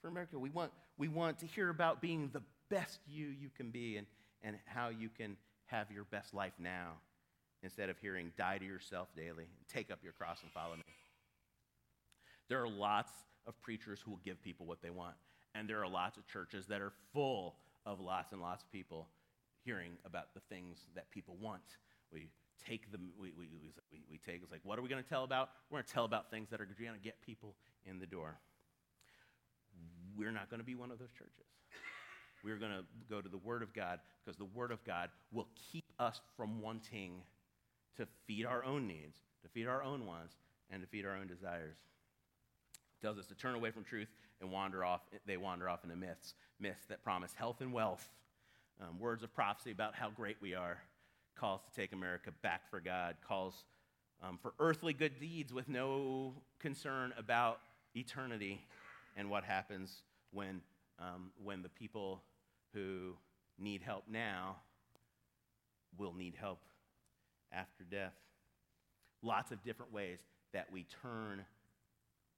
for 0.01 0.07
America. 0.07 0.37
We 0.37 0.49
want, 0.49 0.71
we 0.97 1.07
want 1.07 1.39
to 1.39 1.45
hear 1.45 1.69
about 1.69 2.01
being 2.01 2.29
the 2.31 2.41
best 2.69 2.99
you 3.07 3.27
you 3.27 3.49
can 3.55 3.71
be 3.71 3.97
and, 3.97 4.07
and 4.43 4.57
how 4.65 4.89
you 4.89 5.09
can 5.09 5.37
have 5.65 5.91
your 5.91 6.03
best 6.05 6.33
life 6.33 6.53
now 6.59 6.93
instead 7.63 7.89
of 7.89 7.97
hearing 7.97 8.31
die 8.37 8.57
to 8.57 8.65
yourself 8.65 9.09
daily 9.15 9.43
and 9.43 9.67
take 9.67 9.91
up 9.91 9.99
your 10.03 10.13
cross 10.13 10.39
and 10.43 10.51
follow 10.51 10.75
me. 10.75 10.83
There 12.49 12.61
are 12.61 12.69
lots 12.69 13.11
of 13.47 13.59
preachers 13.61 14.01
who 14.03 14.11
will 14.11 14.21
give 14.25 14.41
people 14.41 14.65
what 14.65 14.81
they 14.81 14.89
want. 14.89 15.15
And 15.55 15.69
there 15.69 15.81
are 15.83 15.87
lots 15.87 16.17
of 16.17 16.27
churches 16.27 16.65
that 16.67 16.81
are 16.81 16.91
full 17.13 17.55
of 17.85 17.99
lots 17.99 18.31
and 18.31 18.41
lots 18.41 18.63
of 18.63 18.71
people 18.71 19.07
hearing 19.63 19.91
about 20.05 20.33
the 20.33 20.41
things 20.49 20.77
that 20.95 21.09
people 21.11 21.37
want. 21.39 21.61
We 22.11 22.29
take 22.67 22.91
them, 22.91 23.09
we, 23.19 23.31
we, 23.37 23.47
we, 23.91 24.01
we 24.11 24.17
take, 24.17 24.41
it's 24.43 24.51
like, 24.51 24.61
what 24.63 24.77
are 24.77 24.81
we 24.81 24.89
going 24.89 25.03
to 25.03 25.09
tell 25.09 25.23
about? 25.23 25.49
We're 25.69 25.77
going 25.77 25.85
to 25.85 25.93
tell 25.93 26.05
about 26.05 26.29
things 26.29 26.49
that 26.49 26.59
are 26.59 26.65
going 26.65 26.93
to 26.93 26.99
get 26.99 27.21
people 27.21 27.55
in 27.85 27.99
the 27.99 28.05
door. 28.05 28.37
We're 30.17 30.31
not 30.31 30.49
going 30.49 30.59
to 30.59 30.65
be 30.65 30.75
one 30.75 30.91
of 30.91 30.99
those 30.99 31.11
churches. 31.11 31.45
We're 32.43 32.57
going 32.57 32.71
to 32.71 32.83
go 33.09 33.21
to 33.21 33.29
the 33.29 33.37
Word 33.37 33.63
of 33.63 33.73
God 33.73 33.99
because 34.23 34.37
the 34.37 34.45
Word 34.45 34.71
of 34.71 34.83
God 34.85 35.09
will 35.31 35.47
keep 35.71 35.85
us 35.99 36.21
from 36.37 36.61
wanting 36.61 37.21
to 37.97 38.07
feed 38.27 38.45
our 38.45 38.63
own 38.63 38.87
needs, 38.87 39.17
to 39.43 39.49
feed 39.49 39.67
our 39.67 39.83
own 39.83 40.05
wants, 40.05 40.35
and 40.69 40.81
to 40.81 40.87
feed 40.87 41.05
our 41.05 41.15
own 41.15 41.27
desires 41.27 41.75
tells 43.01 43.17
us 43.17 43.25
to 43.27 43.35
turn 43.35 43.55
away 43.55 43.71
from 43.71 43.83
truth 43.83 44.07
and 44.41 44.51
wander 44.51 44.83
off. 44.83 45.01
They 45.25 45.37
wander 45.37 45.69
off 45.69 45.83
into 45.83 45.95
myths, 45.95 46.33
myths 46.59 46.85
that 46.89 47.03
promise 47.03 47.33
health 47.33 47.61
and 47.61 47.73
wealth, 47.73 48.07
um, 48.81 48.99
words 48.99 49.23
of 49.23 49.33
prophecy 49.33 49.71
about 49.71 49.95
how 49.95 50.09
great 50.09 50.37
we 50.41 50.55
are, 50.55 50.77
calls 51.35 51.61
to 51.61 51.81
take 51.81 51.93
America 51.93 52.31
back 52.41 52.69
for 52.69 52.79
God, 52.79 53.15
calls 53.27 53.63
um, 54.21 54.37
for 54.41 54.53
earthly 54.59 54.93
good 54.93 55.19
deeds 55.19 55.53
with 55.53 55.69
no 55.69 56.33
concern 56.59 57.13
about 57.17 57.59
eternity 57.95 58.61
and 59.15 59.29
what 59.29 59.43
happens 59.43 60.03
when, 60.31 60.61
um, 60.99 61.31
when 61.43 61.61
the 61.61 61.69
people 61.69 62.21
who 62.73 63.13
need 63.57 63.81
help 63.81 64.03
now 64.09 64.57
will 65.97 66.13
need 66.13 66.35
help 66.39 66.59
after 67.51 67.83
death. 67.83 68.13
Lots 69.21 69.51
of 69.51 69.63
different 69.63 69.91
ways 69.91 70.19
that 70.53 70.67
we 70.71 70.85
turn 71.01 71.43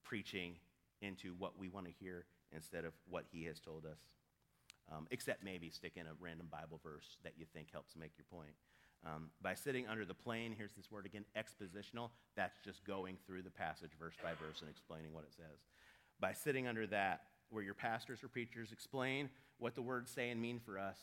preaching 0.04 0.56
into 1.02 1.34
what 1.38 1.58
we 1.58 1.70
want 1.70 1.86
to 1.88 1.91
hear 1.99 2.26
instead 2.54 2.86
of 2.86 2.93
what 3.10 3.26
he 3.32 3.45
has 3.45 3.60
told 3.60 3.86
us. 3.86 3.99
Um, 4.91 5.08
except 5.12 5.43
maybe 5.43 5.70
stick 5.70 5.93
in 5.95 6.06
a 6.06 6.14
random 6.20 6.47
Bible 6.52 6.80
verse 6.84 7.18
that 7.24 7.34
you 7.38 7.45
think 7.54 7.72
helps 7.72 7.95
make 7.95 8.12
your 8.18 8.26
point. 8.30 8.54
Um, 9.06 9.30
by 9.41 9.56
sitting 9.56 9.88
under 9.88 10.06
the 10.06 10.14
plane, 10.14 10.54
here's 10.56 10.74
this 10.74 10.91
word 10.91 11.06
again, 11.06 11.26
expositional. 11.38 12.10
That's 12.36 12.60
just 12.64 12.84
going 12.86 13.18
through 13.26 13.43
the 13.43 13.49
passage 13.52 13.91
verse 13.97 14.16
by 14.22 14.32
verse 14.32 14.62
and 14.62 14.70
explaining 14.70 15.14
what 15.14 15.24
it 15.24 15.34
says. 15.34 15.60
By 16.20 16.34
sitting 16.34 16.68
under 16.68 16.86
that, 16.88 17.22
where 17.49 17.64
your 17.64 17.74
pastors 17.74 18.24
or 18.24 18.28
preachers 18.28 18.72
explain 18.72 19.30
what 19.58 19.76
the 19.76 19.82
words 19.82 20.12
say 20.12 20.30
and 20.30 20.41
mean 20.41 20.60
for 20.64 20.78
us, 20.78 20.97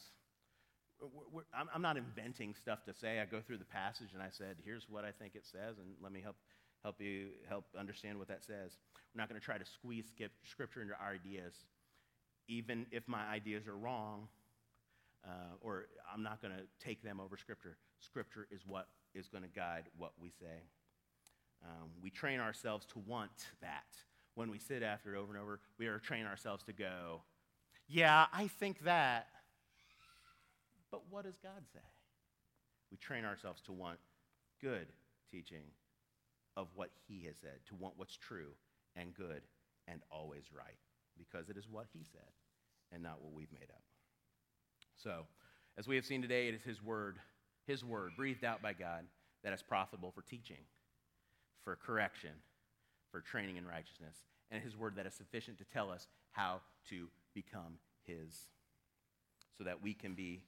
we're, 1.32 1.42
I'm, 1.54 1.68
I'm 1.74 1.82
not 1.82 1.96
inventing 1.96 2.54
stuff 2.54 2.84
to 2.84 2.94
say. 2.94 3.20
I 3.20 3.24
go 3.24 3.40
through 3.40 3.58
the 3.58 3.64
passage 3.64 4.10
and 4.14 4.22
I 4.22 4.30
said, 4.30 4.56
here's 4.64 4.86
what 4.88 5.04
I 5.04 5.10
think 5.12 5.34
it 5.34 5.46
says, 5.46 5.78
and 5.78 5.94
let 6.02 6.12
me 6.12 6.20
help 6.20 6.36
help 6.82 7.00
you 7.00 7.28
help 7.48 7.64
understand 7.78 8.18
what 8.18 8.28
that 8.28 8.44
says. 8.44 8.78
We're 9.14 9.20
not 9.20 9.28
going 9.28 9.40
to 9.40 9.44
try 9.44 9.58
to 9.58 9.64
squeeze 9.64 10.06
scripture 10.44 10.82
into 10.82 10.94
our 10.94 11.12
ideas, 11.12 11.54
even 12.46 12.86
if 12.90 13.06
my 13.06 13.26
ideas 13.26 13.66
are 13.66 13.76
wrong, 13.76 14.28
uh, 15.24 15.56
or 15.60 15.86
I'm 16.12 16.22
not 16.22 16.40
going 16.40 16.54
to 16.54 16.62
take 16.84 17.02
them 17.02 17.20
over 17.20 17.36
scripture. 17.36 17.76
Scripture 18.00 18.46
is 18.50 18.62
what 18.66 18.88
is 19.14 19.28
going 19.28 19.42
to 19.42 19.50
guide 19.50 19.84
what 19.96 20.12
we 20.20 20.30
say. 20.30 20.62
Um, 21.64 21.90
we 22.02 22.10
train 22.10 22.38
ourselves 22.38 22.86
to 22.86 23.00
want 23.00 23.30
that. 23.60 23.86
When 24.34 24.50
we 24.50 24.58
sit 24.58 24.84
after 24.84 25.14
it 25.14 25.18
over 25.18 25.32
and 25.32 25.42
over, 25.42 25.58
we 25.78 25.88
are 25.88 25.98
training 25.98 26.26
ourselves 26.26 26.62
to 26.64 26.72
go, 26.72 27.22
yeah, 27.88 28.26
I 28.32 28.46
think 28.46 28.84
that. 28.84 29.26
But 30.92 31.02
what 31.10 31.24
does 31.24 31.36
God 31.42 31.64
say? 31.72 31.80
We 32.90 32.96
train 32.96 33.24
ourselves 33.24 33.60
to 33.62 33.72
want 33.72 33.98
good 34.62 34.86
teaching 35.30 35.64
of 36.58 36.66
what 36.74 36.90
he 37.06 37.24
has 37.26 37.36
said, 37.40 37.60
to 37.68 37.76
want 37.76 37.94
what's 37.96 38.16
true 38.16 38.50
and 38.96 39.14
good 39.14 39.42
and 39.86 40.00
always 40.10 40.42
right, 40.52 40.76
because 41.16 41.48
it 41.48 41.56
is 41.56 41.68
what 41.70 41.86
he 41.92 42.00
said 42.12 42.32
and 42.92 43.00
not 43.00 43.22
what 43.22 43.32
we've 43.32 43.52
made 43.52 43.70
up. 43.70 43.82
So, 44.96 45.24
as 45.78 45.86
we 45.86 45.94
have 45.94 46.04
seen 46.04 46.20
today, 46.20 46.48
it 46.48 46.54
is 46.54 46.62
his 46.62 46.82
word, 46.82 47.18
his 47.68 47.84
word, 47.84 48.10
breathed 48.16 48.44
out 48.44 48.60
by 48.60 48.72
God, 48.72 49.04
that 49.44 49.52
is 49.52 49.62
profitable 49.62 50.10
for 50.10 50.22
teaching, 50.22 50.58
for 51.62 51.76
correction, 51.76 52.32
for 53.12 53.20
training 53.20 53.56
in 53.56 53.64
righteousness, 53.64 54.16
and 54.50 54.60
his 54.60 54.76
word 54.76 54.96
that 54.96 55.06
is 55.06 55.14
sufficient 55.14 55.58
to 55.58 55.64
tell 55.64 55.92
us 55.92 56.08
how 56.32 56.60
to 56.88 57.06
become 57.34 57.78
his, 58.04 58.48
so 59.56 59.62
that 59.62 59.80
we 59.80 59.94
can 59.94 60.14
be 60.14 60.42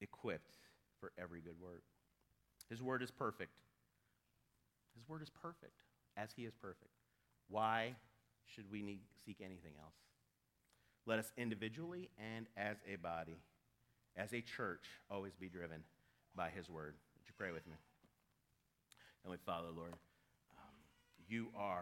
equipped 0.00 0.58
for 1.00 1.10
every 1.20 1.40
good 1.40 1.60
work. 1.60 1.82
His 2.68 2.80
word 2.80 3.02
is 3.02 3.10
perfect. 3.10 3.50
His 4.94 5.08
word 5.08 5.22
is 5.22 5.30
perfect, 5.30 5.82
as 6.16 6.30
he 6.34 6.44
is 6.44 6.54
perfect. 6.54 6.90
Why 7.48 7.94
should 8.46 8.70
we 8.70 8.82
need, 8.82 9.00
seek 9.24 9.38
anything 9.40 9.72
else? 9.80 9.94
Let 11.06 11.18
us 11.18 11.32
individually 11.36 12.10
and 12.18 12.46
as 12.56 12.76
a 12.90 12.96
body, 12.96 13.38
as 14.16 14.32
a 14.32 14.40
church, 14.40 14.84
always 15.10 15.34
be 15.34 15.48
driven 15.48 15.82
by 16.36 16.50
his 16.50 16.68
word. 16.68 16.94
Would 17.16 17.26
you 17.26 17.34
pray 17.36 17.52
with 17.52 17.66
me? 17.66 17.74
Heavenly 19.22 19.38
Father, 19.44 19.68
Lord, 19.74 19.92
um, 19.92 20.74
you 21.28 21.48
are 21.56 21.78